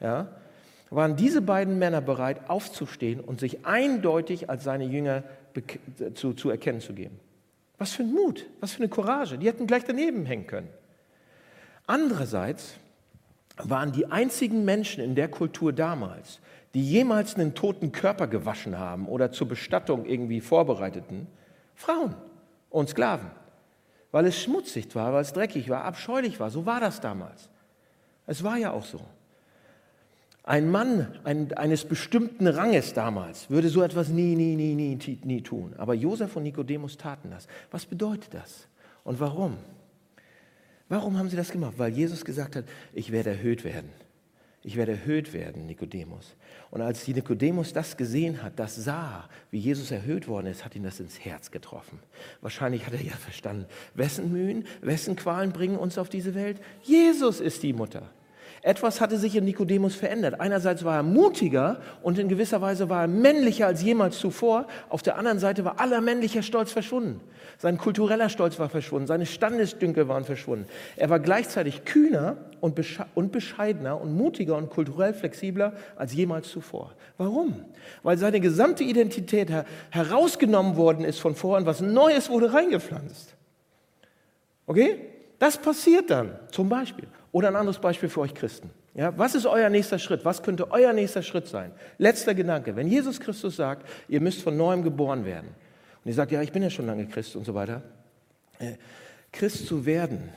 ja, 0.00 0.28
waren 0.88 1.16
diese 1.16 1.42
beiden 1.42 1.78
Männer 1.78 2.00
bereit, 2.00 2.48
aufzustehen 2.48 3.20
und 3.20 3.38
sich 3.38 3.66
eindeutig 3.66 4.48
als 4.48 4.64
seine 4.64 4.84
Jünger 4.84 5.22
zu, 6.14 6.32
zu 6.32 6.48
erkennen 6.48 6.80
zu 6.80 6.94
geben. 6.94 7.20
Was 7.76 7.92
für 7.92 8.02
ein 8.02 8.12
Mut, 8.12 8.46
was 8.60 8.72
für 8.72 8.82
eine 8.82 8.88
Courage. 8.88 9.38
Die 9.38 9.46
hätten 9.46 9.66
gleich 9.66 9.84
daneben 9.84 10.24
hängen 10.24 10.46
können. 10.46 10.68
Andererseits 11.90 12.76
waren 13.56 13.90
die 13.90 14.06
einzigen 14.06 14.64
Menschen 14.64 15.02
in 15.02 15.16
der 15.16 15.26
Kultur 15.26 15.72
damals, 15.72 16.38
die 16.72 16.88
jemals 16.88 17.34
einen 17.34 17.56
toten 17.56 17.90
Körper 17.90 18.28
gewaschen 18.28 18.78
haben 18.78 19.08
oder 19.08 19.32
zur 19.32 19.48
Bestattung 19.48 20.06
irgendwie 20.06 20.40
vorbereiteten, 20.40 21.26
Frauen 21.74 22.14
und 22.70 22.90
Sklaven. 22.90 23.32
Weil 24.12 24.26
es 24.26 24.40
schmutzig 24.40 24.94
war, 24.94 25.12
weil 25.12 25.22
es 25.22 25.32
dreckig 25.32 25.68
war, 25.68 25.82
abscheulich 25.82 26.38
war. 26.38 26.50
So 26.50 26.64
war 26.64 26.78
das 26.78 27.00
damals. 27.00 27.48
Es 28.24 28.44
war 28.44 28.56
ja 28.56 28.70
auch 28.70 28.84
so. 28.84 29.00
Ein 30.44 30.70
Mann 30.70 31.18
ein, 31.24 31.52
eines 31.54 31.84
bestimmten 31.84 32.46
Ranges 32.46 32.94
damals 32.94 33.50
würde 33.50 33.68
so 33.68 33.82
etwas 33.82 34.10
nie, 34.10 34.36
nie, 34.36 34.54
nie, 34.54 34.76
nie, 34.76 35.18
nie 35.24 35.42
tun. 35.42 35.74
Aber 35.76 35.94
Josef 35.94 36.36
und 36.36 36.44
Nikodemus 36.44 36.96
taten 36.96 37.32
das. 37.32 37.48
Was 37.72 37.84
bedeutet 37.84 38.32
das? 38.32 38.68
Und 39.02 39.18
warum? 39.18 39.56
Warum 40.90 41.16
haben 41.16 41.30
sie 41.30 41.36
das 41.36 41.52
gemacht? 41.52 41.74
Weil 41.76 41.92
Jesus 41.92 42.24
gesagt 42.24 42.56
hat, 42.56 42.64
ich 42.92 43.12
werde 43.12 43.30
erhöht 43.30 43.62
werden. 43.62 43.90
Ich 44.62 44.76
werde 44.76 44.92
erhöht 44.92 45.32
werden, 45.32 45.66
Nikodemus. 45.66 46.34
Und 46.70 46.82
als 46.82 47.04
die 47.04 47.14
Nikodemus 47.14 47.72
das 47.72 47.96
gesehen 47.96 48.42
hat, 48.42 48.58
das 48.58 48.74
sah, 48.74 49.28
wie 49.52 49.58
Jesus 49.58 49.92
erhöht 49.92 50.26
worden 50.26 50.48
ist, 50.48 50.64
hat 50.64 50.74
ihn 50.74 50.82
das 50.82 50.98
ins 50.98 51.20
Herz 51.20 51.52
getroffen. 51.52 52.00
Wahrscheinlich 52.40 52.86
hat 52.86 52.92
er 52.92 53.02
ja 53.02 53.12
verstanden, 53.12 53.66
wessen 53.94 54.32
Mühen, 54.32 54.66
wessen 54.82 55.14
Qualen 55.14 55.52
bringen 55.52 55.78
uns 55.78 55.96
auf 55.96 56.08
diese 56.08 56.34
Welt? 56.34 56.60
Jesus 56.82 57.40
ist 57.40 57.62
die 57.62 57.72
Mutter. 57.72 58.10
Etwas 58.62 59.00
hatte 59.00 59.16
sich 59.16 59.36
in 59.36 59.44
Nikodemus 59.44 59.94
verändert. 59.94 60.38
Einerseits 60.38 60.84
war 60.84 60.96
er 60.96 61.02
mutiger 61.02 61.80
und 62.02 62.18
in 62.18 62.28
gewisser 62.28 62.60
Weise 62.60 62.90
war 62.90 63.02
er 63.02 63.08
männlicher 63.08 63.66
als 63.66 63.82
jemals 63.82 64.18
zuvor. 64.18 64.66
Auf 64.90 65.02
der 65.02 65.16
anderen 65.16 65.38
Seite 65.38 65.64
war 65.64 65.80
aller 65.80 66.02
männlicher 66.02 66.42
Stolz 66.42 66.70
verschwunden. 66.70 67.20
Sein 67.56 67.78
kultureller 67.78 68.28
Stolz 68.28 68.58
war 68.58 68.68
verschwunden, 68.68 69.06
seine 69.06 69.24
Standesdünkel 69.24 70.08
waren 70.08 70.24
verschwunden. 70.24 70.66
Er 70.96 71.08
war 71.08 71.20
gleichzeitig 71.20 71.86
kühner 71.86 72.36
und 72.60 73.32
bescheidener 73.32 73.98
und 73.98 74.14
mutiger 74.14 74.56
und 74.56 74.68
kulturell 74.68 75.14
flexibler 75.14 75.72
als 75.96 76.12
jemals 76.12 76.50
zuvor. 76.50 76.92
Warum? 77.16 77.64
Weil 78.02 78.18
seine 78.18 78.40
gesamte 78.40 78.84
Identität 78.84 79.50
herausgenommen 79.90 80.76
worden 80.76 81.06
ist 81.06 81.18
von 81.18 81.34
vorhin, 81.34 81.64
was 81.64 81.80
Neues 81.80 82.28
wurde 82.28 82.52
reingepflanzt. 82.52 83.34
Okay? 84.66 85.00
Das 85.38 85.56
passiert 85.56 86.10
dann 86.10 86.38
zum 86.50 86.68
Beispiel. 86.68 87.08
Oder 87.32 87.48
ein 87.48 87.56
anderes 87.56 87.78
Beispiel 87.78 88.08
für 88.08 88.20
euch 88.20 88.34
Christen. 88.34 88.70
Ja, 88.94 89.16
was 89.16 89.34
ist 89.34 89.46
euer 89.46 89.68
nächster 89.68 89.98
Schritt? 89.98 90.24
Was 90.24 90.42
könnte 90.42 90.72
euer 90.72 90.92
nächster 90.92 91.22
Schritt 91.22 91.46
sein? 91.46 91.70
Letzter 91.98 92.34
Gedanke. 92.34 92.74
Wenn 92.74 92.88
Jesus 92.88 93.20
Christus 93.20 93.56
sagt, 93.56 93.88
ihr 94.08 94.20
müsst 94.20 94.42
von 94.42 94.56
neuem 94.56 94.82
geboren 94.82 95.24
werden, 95.24 95.48
und 96.04 96.08
ihr 96.08 96.14
sagt, 96.14 96.32
ja, 96.32 96.42
ich 96.42 96.50
bin 96.50 96.62
ja 96.62 96.70
schon 96.70 96.86
lange 96.86 97.06
Christ 97.06 97.36
und 97.36 97.44
so 97.44 97.54
weiter. 97.54 97.82
Äh, 98.58 98.72
Christ 99.32 99.66
zu 99.66 99.86
werden 99.86 100.30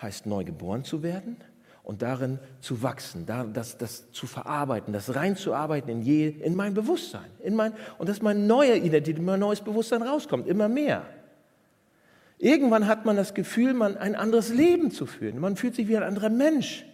heißt 0.00 0.26
neu 0.26 0.44
geboren 0.44 0.84
zu 0.84 1.02
werden 1.02 1.36
und 1.82 2.02
darin 2.02 2.38
zu 2.60 2.82
wachsen, 2.82 3.26
das, 3.26 3.76
das 3.76 4.10
zu 4.12 4.26
verarbeiten, 4.26 4.92
das 4.92 5.14
reinzuarbeiten 5.14 5.90
in, 5.90 6.02
je, 6.02 6.28
in 6.28 6.54
mein 6.54 6.74
Bewusstsein. 6.74 7.30
In 7.42 7.54
mein, 7.54 7.72
und 7.98 8.08
dass 8.08 8.22
meine 8.22 8.40
neue 8.40 8.76
Identität, 8.76 9.20
mein 9.22 9.40
neues 9.40 9.60
Bewusstsein 9.60 10.02
rauskommt, 10.02 10.46
immer 10.46 10.68
mehr. 10.68 11.04
Irgendwann 12.42 12.86
hat 12.86 13.04
man 13.04 13.16
das 13.16 13.34
Gefühl, 13.34 13.74
man 13.74 13.98
ein 13.98 14.14
anderes 14.14 14.48
Leben 14.48 14.90
zu 14.90 15.04
führen. 15.04 15.38
Man 15.40 15.56
fühlt 15.56 15.74
sich 15.74 15.88
wie 15.88 15.96
ein 15.96 16.02
anderer 16.02 16.30
Mensch. 16.30 16.86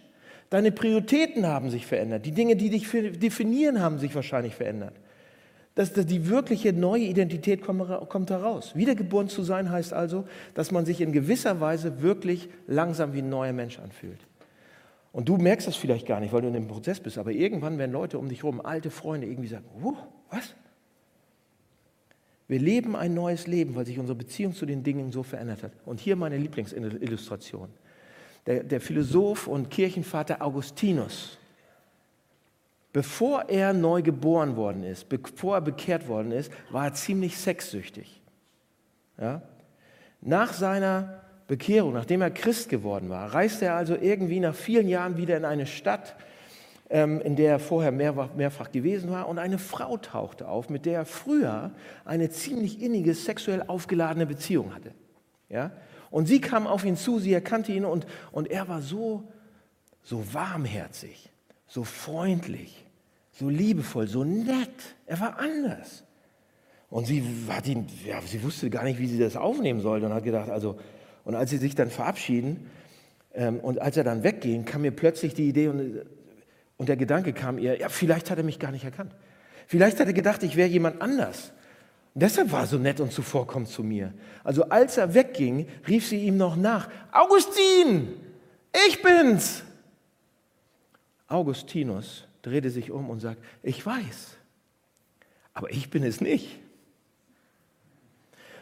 Deine 0.49 0.73
Prioritäten 0.73 1.47
haben 1.47 1.69
sich 1.69 1.85
verändert. 1.85 2.25
Die 2.25 2.33
Dinge, 2.33 2.57
die 2.57 2.69
dich 2.69 2.89
definieren, 2.91 3.79
haben 3.79 3.97
sich 3.97 4.13
wahrscheinlich 4.13 4.55
verändert. 4.55 4.93
Das, 5.73 5.93
das, 5.93 6.05
die 6.05 6.27
wirkliche 6.27 6.73
neue 6.73 7.03
Identität 7.03 7.61
kommt, 7.61 8.29
heraus. 8.29 8.75
Wiedergeboren 8.75 9.29
zu 9.29 9.41
sein 9.43 9.71
heißt 9.71 9.93
also, 9.93 10.25
dass 10.53 10.71
man 10.71 10.85
sich 10.85 10.99
in 10.99 11.13
gewisser 11.13 11.61
Weise 11.61 12.01
wirklich 12.01 12.49
langsam 12.67 13.13
wie 13.13 13.19
ein 13.19 13.29
neuer 13.29 13.53
Mensch 13.53 13.79
anfühlt. 13.79 14.19
Und 15.13 15.29
du 15.29 15.37
merkst 15.37 15.65
das 15.65 15.77
vielleicht 15.77 16.07
gar 16.07 16.19
nicht, 16.19 16.33
weil 16.33 16.41
du 16.41 16.47
in 16.47 16.55
dem 16.55 16.67
Prozess 16.67 16.99
bist, 16.99 17.17
aber 17.17 17.31
irgendwann 17.31 17.77
werden 17.77 17.93
Leute 17.93 18.19
um 18.19 18.27
dich 18.27 18.43
herum, 18.43 18.59
alte 18.59 18.91
Freunde, 18.91 19.27
irgendwie 19.27 19.47
sagen, 19.47 19.65
oh, 19.81 19.93
was? 20.29 20.55
Wir 22.47 22.59
leben 22.59 22.95
ein 22.95 23.13
neues 23.13 23.45
Leben, 23.45 23.75
weil 23.75 23.85
sich 23.85 23.99
unsere 23.99 24.17
Beziehung 24.17 24.53
zu 24.53 24.65
den 24.65 24.83
Dingen 24.83 25.11
so 25.11 25.23
verändert 25.23 25.63
hat. 25.63 25.71
Und 25.85 25.99
hier 25.99 26.15
meine 26.15 26.37
Lieblingsillustration. 26.37 27.69
Der, 28.45 28.63
der 28.63 28.79
Philosoph 28.79 29.47
und 29.47 29.69
Kirchenvater 29.69 30.41
Augustinus, 30.41 31.37
bevor 32.93 33.49
er 33.49 33.73
neu 33.73 34.01
geboren 34.01 34.55
worden 34.55 34.83
ist, 34.83 35.09
bevor 35.09 35.55
er 35.55 35.61
bekehrt 35.61 36.07
worden 36.07 36.31
ist, 36.31 36.51
war 36.71 36.85
er 36.85 36.93
ziemlich 36.93 37.37
sexsüchtig. 37.37 38.21
Ja? 39.19 39.41
Nach 40.21 40.53
seiner 40.53 41.21
Bekehrung, 41.47 41.93
nachdem 41.93 42.21
er 42.21 42.31
Christ 42.31 42.69
geworden 42.69 43.09
war, 43.09 43.33
reiste 43.33 43.65
er 43.65 43.75
also 43.75 43.95
irgendwie 43.95 44.39
nach 44.39 44.55
vielen 44.55 44.87
Jahren 44.87 45.17
wieder 45.17 45.35
in 45.35 45.45
eine 45.45 45.65
Stadt, 45.65 46.15
in 46.89 47.35
der 47.35 47.51
er 47.51 47.59
vorher 47.59 47.91
mehrfach, 47.91 48.33
mehrfach 48.33 48.71
gewesen 48.71 49.11
war. 49.11 49.27
Und 49.27 49.39
eine 49.39 49.57
Frau 49.57 49.97
tauchte 49.97 50.47
auf, 50.47 50.69
mit 50.69 50.85
der 50.85 50.99
er 50.99 51.05
früher 51.05 51.71
eine 52.05 52.29
ziemlich 52.29 52.81
innige, 52.81 53.13
sexuell 53.13 53.63
aufgeladene 53.67 54.25
Beziehung 54.25 54.73
hatte. 54.73 54.93
Ja? 55.49 55.71
Und 56.09 56.27
sie 56.27 56.39
kam 56.39 56.65
auf 56.65 56.85
ihn 56.85 56.95
zu, 56.95 57.19
sie 57.19 57.33
erkannte 57.33 57.73
ihn 57.73 57.83
und, 57.83 58.07
und 58.31 58.49
er 58.49 58.69
war 58.69 58.81
so, 58.81 59.23
so 60.01 60.33
warmherzig, 60.33 61.29
so 61.67 61.83
freundlich, 61.83 62.85
so 63.31 63.49
liebevoll, 63.49 64.07
so 64.07 64.23
nett. 64.23 64.95
Er 65.05 65.19
war 65.19 65.39
anders. 65.39 66.05
Und 66.89 67.05
sie, 67.05 67.21
hat 67.49 67.67
ihn, 67.67 67.85
ja, 68.05 68.21
sie 68.21 68.41
wusste 68.43 68.69
gar 68.69 68.85
nicht, 68.85 68.97
wie 68.99 69.07
sie 69.07 69.19
das 69.19 69.35
aufnehmen 69.35 69.81
sollte 69.81 70.05
und 70.05 70.13
hat 70.13 70.23
gedacht, 70.23 70.49
also, 70.49 70.79
und 71.25 71.35
als 71.35 71.49
sie 71.49 71.57
sich 71.57 71.75
dann 71.75 71.89
verabschieden 71.89 72.69
ähm, 73.33 73.59
und 73.59 73.81
als 73.81 73.97
er 73.97 74.05
dann 74.05 74.23
wegging, 74.23 74.63
kam 74.63 74.83
mir 74.83 74.91
plötzlich 74.91 75.33
die 75.33 75.49
Idee 75.49 75.67
und 75.67 76.05
und 76.77 76.89
der 76.89 76.97
Gedanke 76.97 77.33
kam 77.33 77.57
ihr, 77.57 77.79
ja, 77.79 77.89
vielleicht 77.89 78.29
hat 78.29 78.37
er 78.37 78.43
mich 78.43 78.59
gar 78.59 78.71
nicht 78.71 78.85
erkannt. 78.85 79.13
Vielleicht 79.67 79.99
hat 79.99 80.07
er 80.07 80.13
gedacht, 80.13 80.43
ich 80.43 80.55
wäre 80.55 80.69
jemand 80.69 81.01
anders. 81.01 81.51
Und 82.13 82.21
deshalb 82.23 82.51
war 82.51 82.61
er 82.61 82.67
so 82.67 82.77
nett 82.77 82.99
und 82.99 83.11
zuvorkommend 83.11 83.69
zu 83.69 83.83
mir. 83.83 84.13
Also 84.43 84.63
als 84.69 84.97
er 84.97 85.13
wegging, 85.13 85.67
rief 85.87 86.07
sie 86.07 86.23
ihm 86.25 86.37
noch 86.37 86.55
nach, 86.55 86.89
Augustin, 87.11 88.13
ich 88.87 89.01
bin's. 89.01 89.63
Augustinus 91.27 92.25
drehte 92.41 92.69
sich 92.69 92.91
um 92.91 93.09
und 93.09 93.19
sagt, 93.19 93.43
ich 93.61 93.85
weiß, 93.85 94.37
aber 95.53 95.71
ich 95.71 95.89
bin 95.89 96.03
es 96.03 96.21
nicht. 96.21 96.59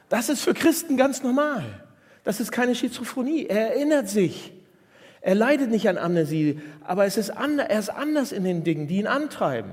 Das 0.10 0.30
ist 0.30 0.42
für 0.42 0.54
Christen 0.54 0.98
ganz 0.98 1.22
normal. 1.24 1.84
Das 2.24 2.40
ist 2.40 2.52
keine 2.52 2.76
Schizophrenie. 2.76 3.46
Er 3.46 3.76
erinnert 3.76 4.10
sich. 4.10 4.52
Er 5.26 5.34
leidet 5.34 5.72
nicht 5.72 5.90
an 5.90 5.98
Amnesie, 5.98 6.62
aber 6.84 7.08
es 7.08 7.18
ist 7.18 7.32
anders, 7.32 7.66
er 7.68 7.80
ist 7.80 7.90
anders 7.90 8.32
in 8.32 8.44
den 8.44 8.64
Dingen, 8.64 8.86
die 8.86 8.98
ihn 8.98 9.08
antreiben. 9.08 9.72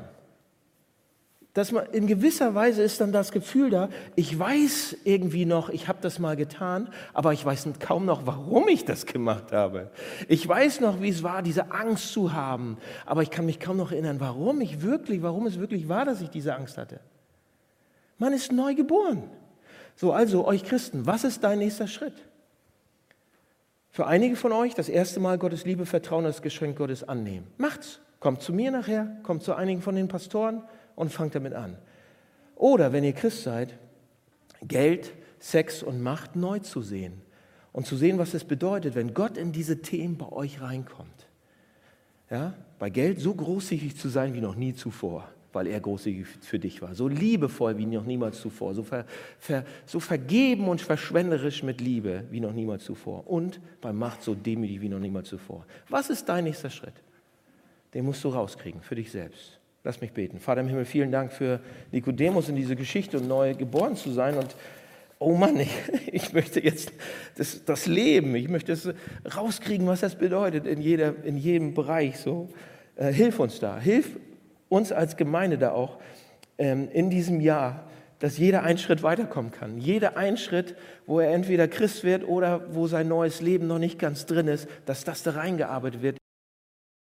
Dass 1.53 1.73
man, 1.73 1.85
in 1.93 2.07
gewisser 2.07 2.55
Weise 2.55 2.83
ist 2.83 3.03
dann 3.03 3.13
das 3.13 3.33
Gefühl 3.33 3.69
da, 3.69 3.91
ich 4.17 4.39
weiß 4.39 4.97
irgendwie 5.05 5.45
noch, 5.45 5.69
ich 5.69 5.89
habe 5.89 5.99
das 6.01 6.19
mal 6.19 6.37
getan, 6.37 6.89
aber 7.13 7.35
ich 7.35 7.45
weiß 7.45 7.69
kaum 7.81 8.07
noch, 8.07 8.25
warum 8.25 8.67
ich 8.69 8.87
das 8.87 9.05
gemacht 9.05 9.53
habe. 9.53 9.91
Ich 10.27 10.49
weiß 10.49 10.81
noch, 10.81 11.03
wie 11.03 11.11
es 11.11 11.23
war, 11.23 11.43
diese 11.43 11.71
Angst 11.71 12.15
zu 12.15 12.33
haben, 12.33 12.79
aber 13.05 13.21
ich 13.21 13.29
kann 13.29 13.45
mich 13.45 13.61
kaum 13.61 13.77
noch 13.77 13.93
erinnern, 13.93 14.21
warum 14.21 14.63
ich 14.63 14.81
wirklich, 14.81 15.21
warum 15.21 15.47
es 15.47 15.61
wirklich 15.61 15.87
war, 15.87 16.07
dass 16.07 16.23
ich 16.23 16.31
diese 16.31 16.55
Angst 16.55 16.79
hatte. 16.79 16.99
Man 18.17 18.33
ist 18.33 18.53
neu 18.53 18.75
geboren. 18.75 19.25
So, 19.97 20.15
also 20.15 20.47
euch 20.47 20.65
Christen, 20.65 21.05
was 21.05 21.25
ist 21.25 21.45
dein 21.45 21.59
nächster 21.59 21.89
Schritt? 21.89 22.15
Für 23.93 24.07
einige 24.07 24.37
von 24.37 24.53
euch 24.53 24.75
das 24.75 24.89
erste 24.89 25.21
Mal 25.21 25.37
Gottes 25.37 25.67
Liebe, 25.67 25.85
Vertrauen 25.85 26.25
als 26.25 26.41
Geschenk 26.41 26.79
Gottes 26.79 27.07
annehmen. 27.07 27.47
Macht's. 27.59 28.01
Kommt 28.21 28.41
zu 28.41 28.55
mir 28.55 28.71
nachher, 28.71 29.19
kommt 29.23 29.43
zu 29.43 29.55
einigen 29.55 29.83
von 29.83 29.97
den 29.97 30.09
Pastoren 30.09 30.63
und 30.95 31.13
fangt 31.13 31.35
damit 31.35 31.53
an. 31.53 31.77
Oder 32.57 32.93
wenn 32.93 33.05
ihr 33.05 33.13
Christ 33.13 33.43
seid, 33.43 33.77
Geld, 34.63 35.13
Sex 35.41 35.83
und 35.83 36.01
Macht 36.01 36.37
neu 36.37 36.61
zu 36.61 36.81
sehen 36.83 37.21
und 37.73 37.87
zu 37.87 37.97
sehen, 37.97 38.19
was 38.19 38.33
es 38.33 38.45
bedeutet, 38.45 38.95
wenn 38.95 39.13
Gott 39.13 39.37
in 39.37 39.53
diese 39.53 39.83
Themen 39.83 40.17
bei 40.17 40.31
euch 40.31 40.61
reinkommt. 40.63 41.27
Ja, 42.31 42.55
bei 42.79 42.89
Geld 42.89 43.21
so 43.21 43.35
großzügig 43.35 43.99
zu 43.99 44.09
sein 44.09 44.33
wie 44.35 44.41
noch 44.41 44.55
nie 44.55 44.73
zuvor 44.73 45.29
weil 45.53 45.67
er 45.67 45.81
großzügig 45.81 46.27
für 46.27 46.59
dich 46.59 46.81
war. 46.83 46.95
So 46.95 47.09
liebevoll 47.09 47.77
wie 47.79 47.87
noch 47.87 48.05
niemals 48.05 48.41
zuvor. 48.41 48.75
So, 48.75 48.83
ver, 48.83 49.05
ver, 49.39 49.65
so 49.87 50.01
vergeben 50.01 50.69
und 50.69 50.81
verschwenderisch 50.81 51.63
mit 51.63 51.81
Liebe 51.81 52.25
wie 52.31 52.41
noch 52.41 52.53
niemals 52.53 52.85
zuvor. 52.85 53.27
Und 53.29 53.61
bei 53.81 53.93
Macht 53.93 54.23
so 54.23 54.35
demütig 54.35 54.81
wie 54.81 54.89
noch 54.89 54.99
niemals 54.99 55.29
zuvor. 55.29 55.67
Was 55.89 56.11
ist 56.11 56.29
dein 56.29 56.45
nächster 56.45 56.71
Schritt? 56.71 56.95
Den 57.95 58.05
musst 58.05 58.25
du 58.25 58.29
rauskriegen 58.29 58.81
für 58.81 58.95
dich 58.95 59.11
selbst. 59.11 59.59
Lass 59.85 60.01
mich 60.01 60.13
beten. 60.13 60.39
Vater 60.39 60.61
im 60.61 60.69
Himmel, 60.69 60.85
vielen 60.85 61.11
Dank 61.11 61.33
für 61.33 61.61
Nikodemus 61.91 62.49
in 62.49 62.57
diese 62.57 62.77
Geschichte 62.77 63.19
und 63.19 63.27
neu 63.27 63.55
geboren 63.55 63.97
zu 63.97 64.13
sein. 64.13 64.37
Und 64.39 64.55
oh 65.19 65.35
Mann, 65.35 65.59
ich, 65.59 65.71
ich 66.13 66.33
möchte 66.33 66.61
jetzt 66.61 66.93
das, 67.37 67.65
das, 67.65 67.87
Leben, 67.87 68.35
ich 68.37 68.49
möchte 68.49 68.73
es 68.73 68.89
rauskriegen, 69.37 69.87
was 69.87 70.01
das 70.01 70.17
bedeutet 70.17 70.67
in, 70.67 70.81
jeder, 70.81 71.25
in 71.25 71.37
jedem 71.37 71.75
Bereich. 71.75 72.19
So, 72.19 72.49
äh, 72.97 73.13
hilf 73.13 73.41
uns 73.41 73.59
da. 73.59 73.79
Hilf 73.79 74.17
uns 74.73 74.91
als 74.91 75.17
Gemeinde 75.17 75.59
da 75.59 75.73
auch 75.73 75.99
ähm, 76.59 76.89
in 76.93 77.11
diesem 77.11 77.41
Jahr, 77.41 77.85
dass 78.19 78.39
jeder 78.39 78.63
einen 78.63 78.79
Schritt 78.79 79.03
weiterkommen 79.03 79.53
kann. 79.53 79.79
Jeder 79.79 80.17
einen 80.17 80.39
Schritt, 80.39 80.77
wo 81.07 81.21
er 81.21 81.35
entweder 81.35 81.69
Christ 81.69 82.05
wird 82.05 82.27
oder 82.27 82.75
wo 82.75 82.87
sein 82.87 83.09
neues 83.09 83.41
Leben 83.41 83.67
noch 83.67 83.79
nicht 83.79 83.99
ganz 83.99 84.27
drin 84.27 84.49
ist, 84.49 84.69
dass 84.87 85.05
das 85.05 85.23
da 85.23 85.33
reingearbeitet 85.33 86.03
wird 86.03 86.22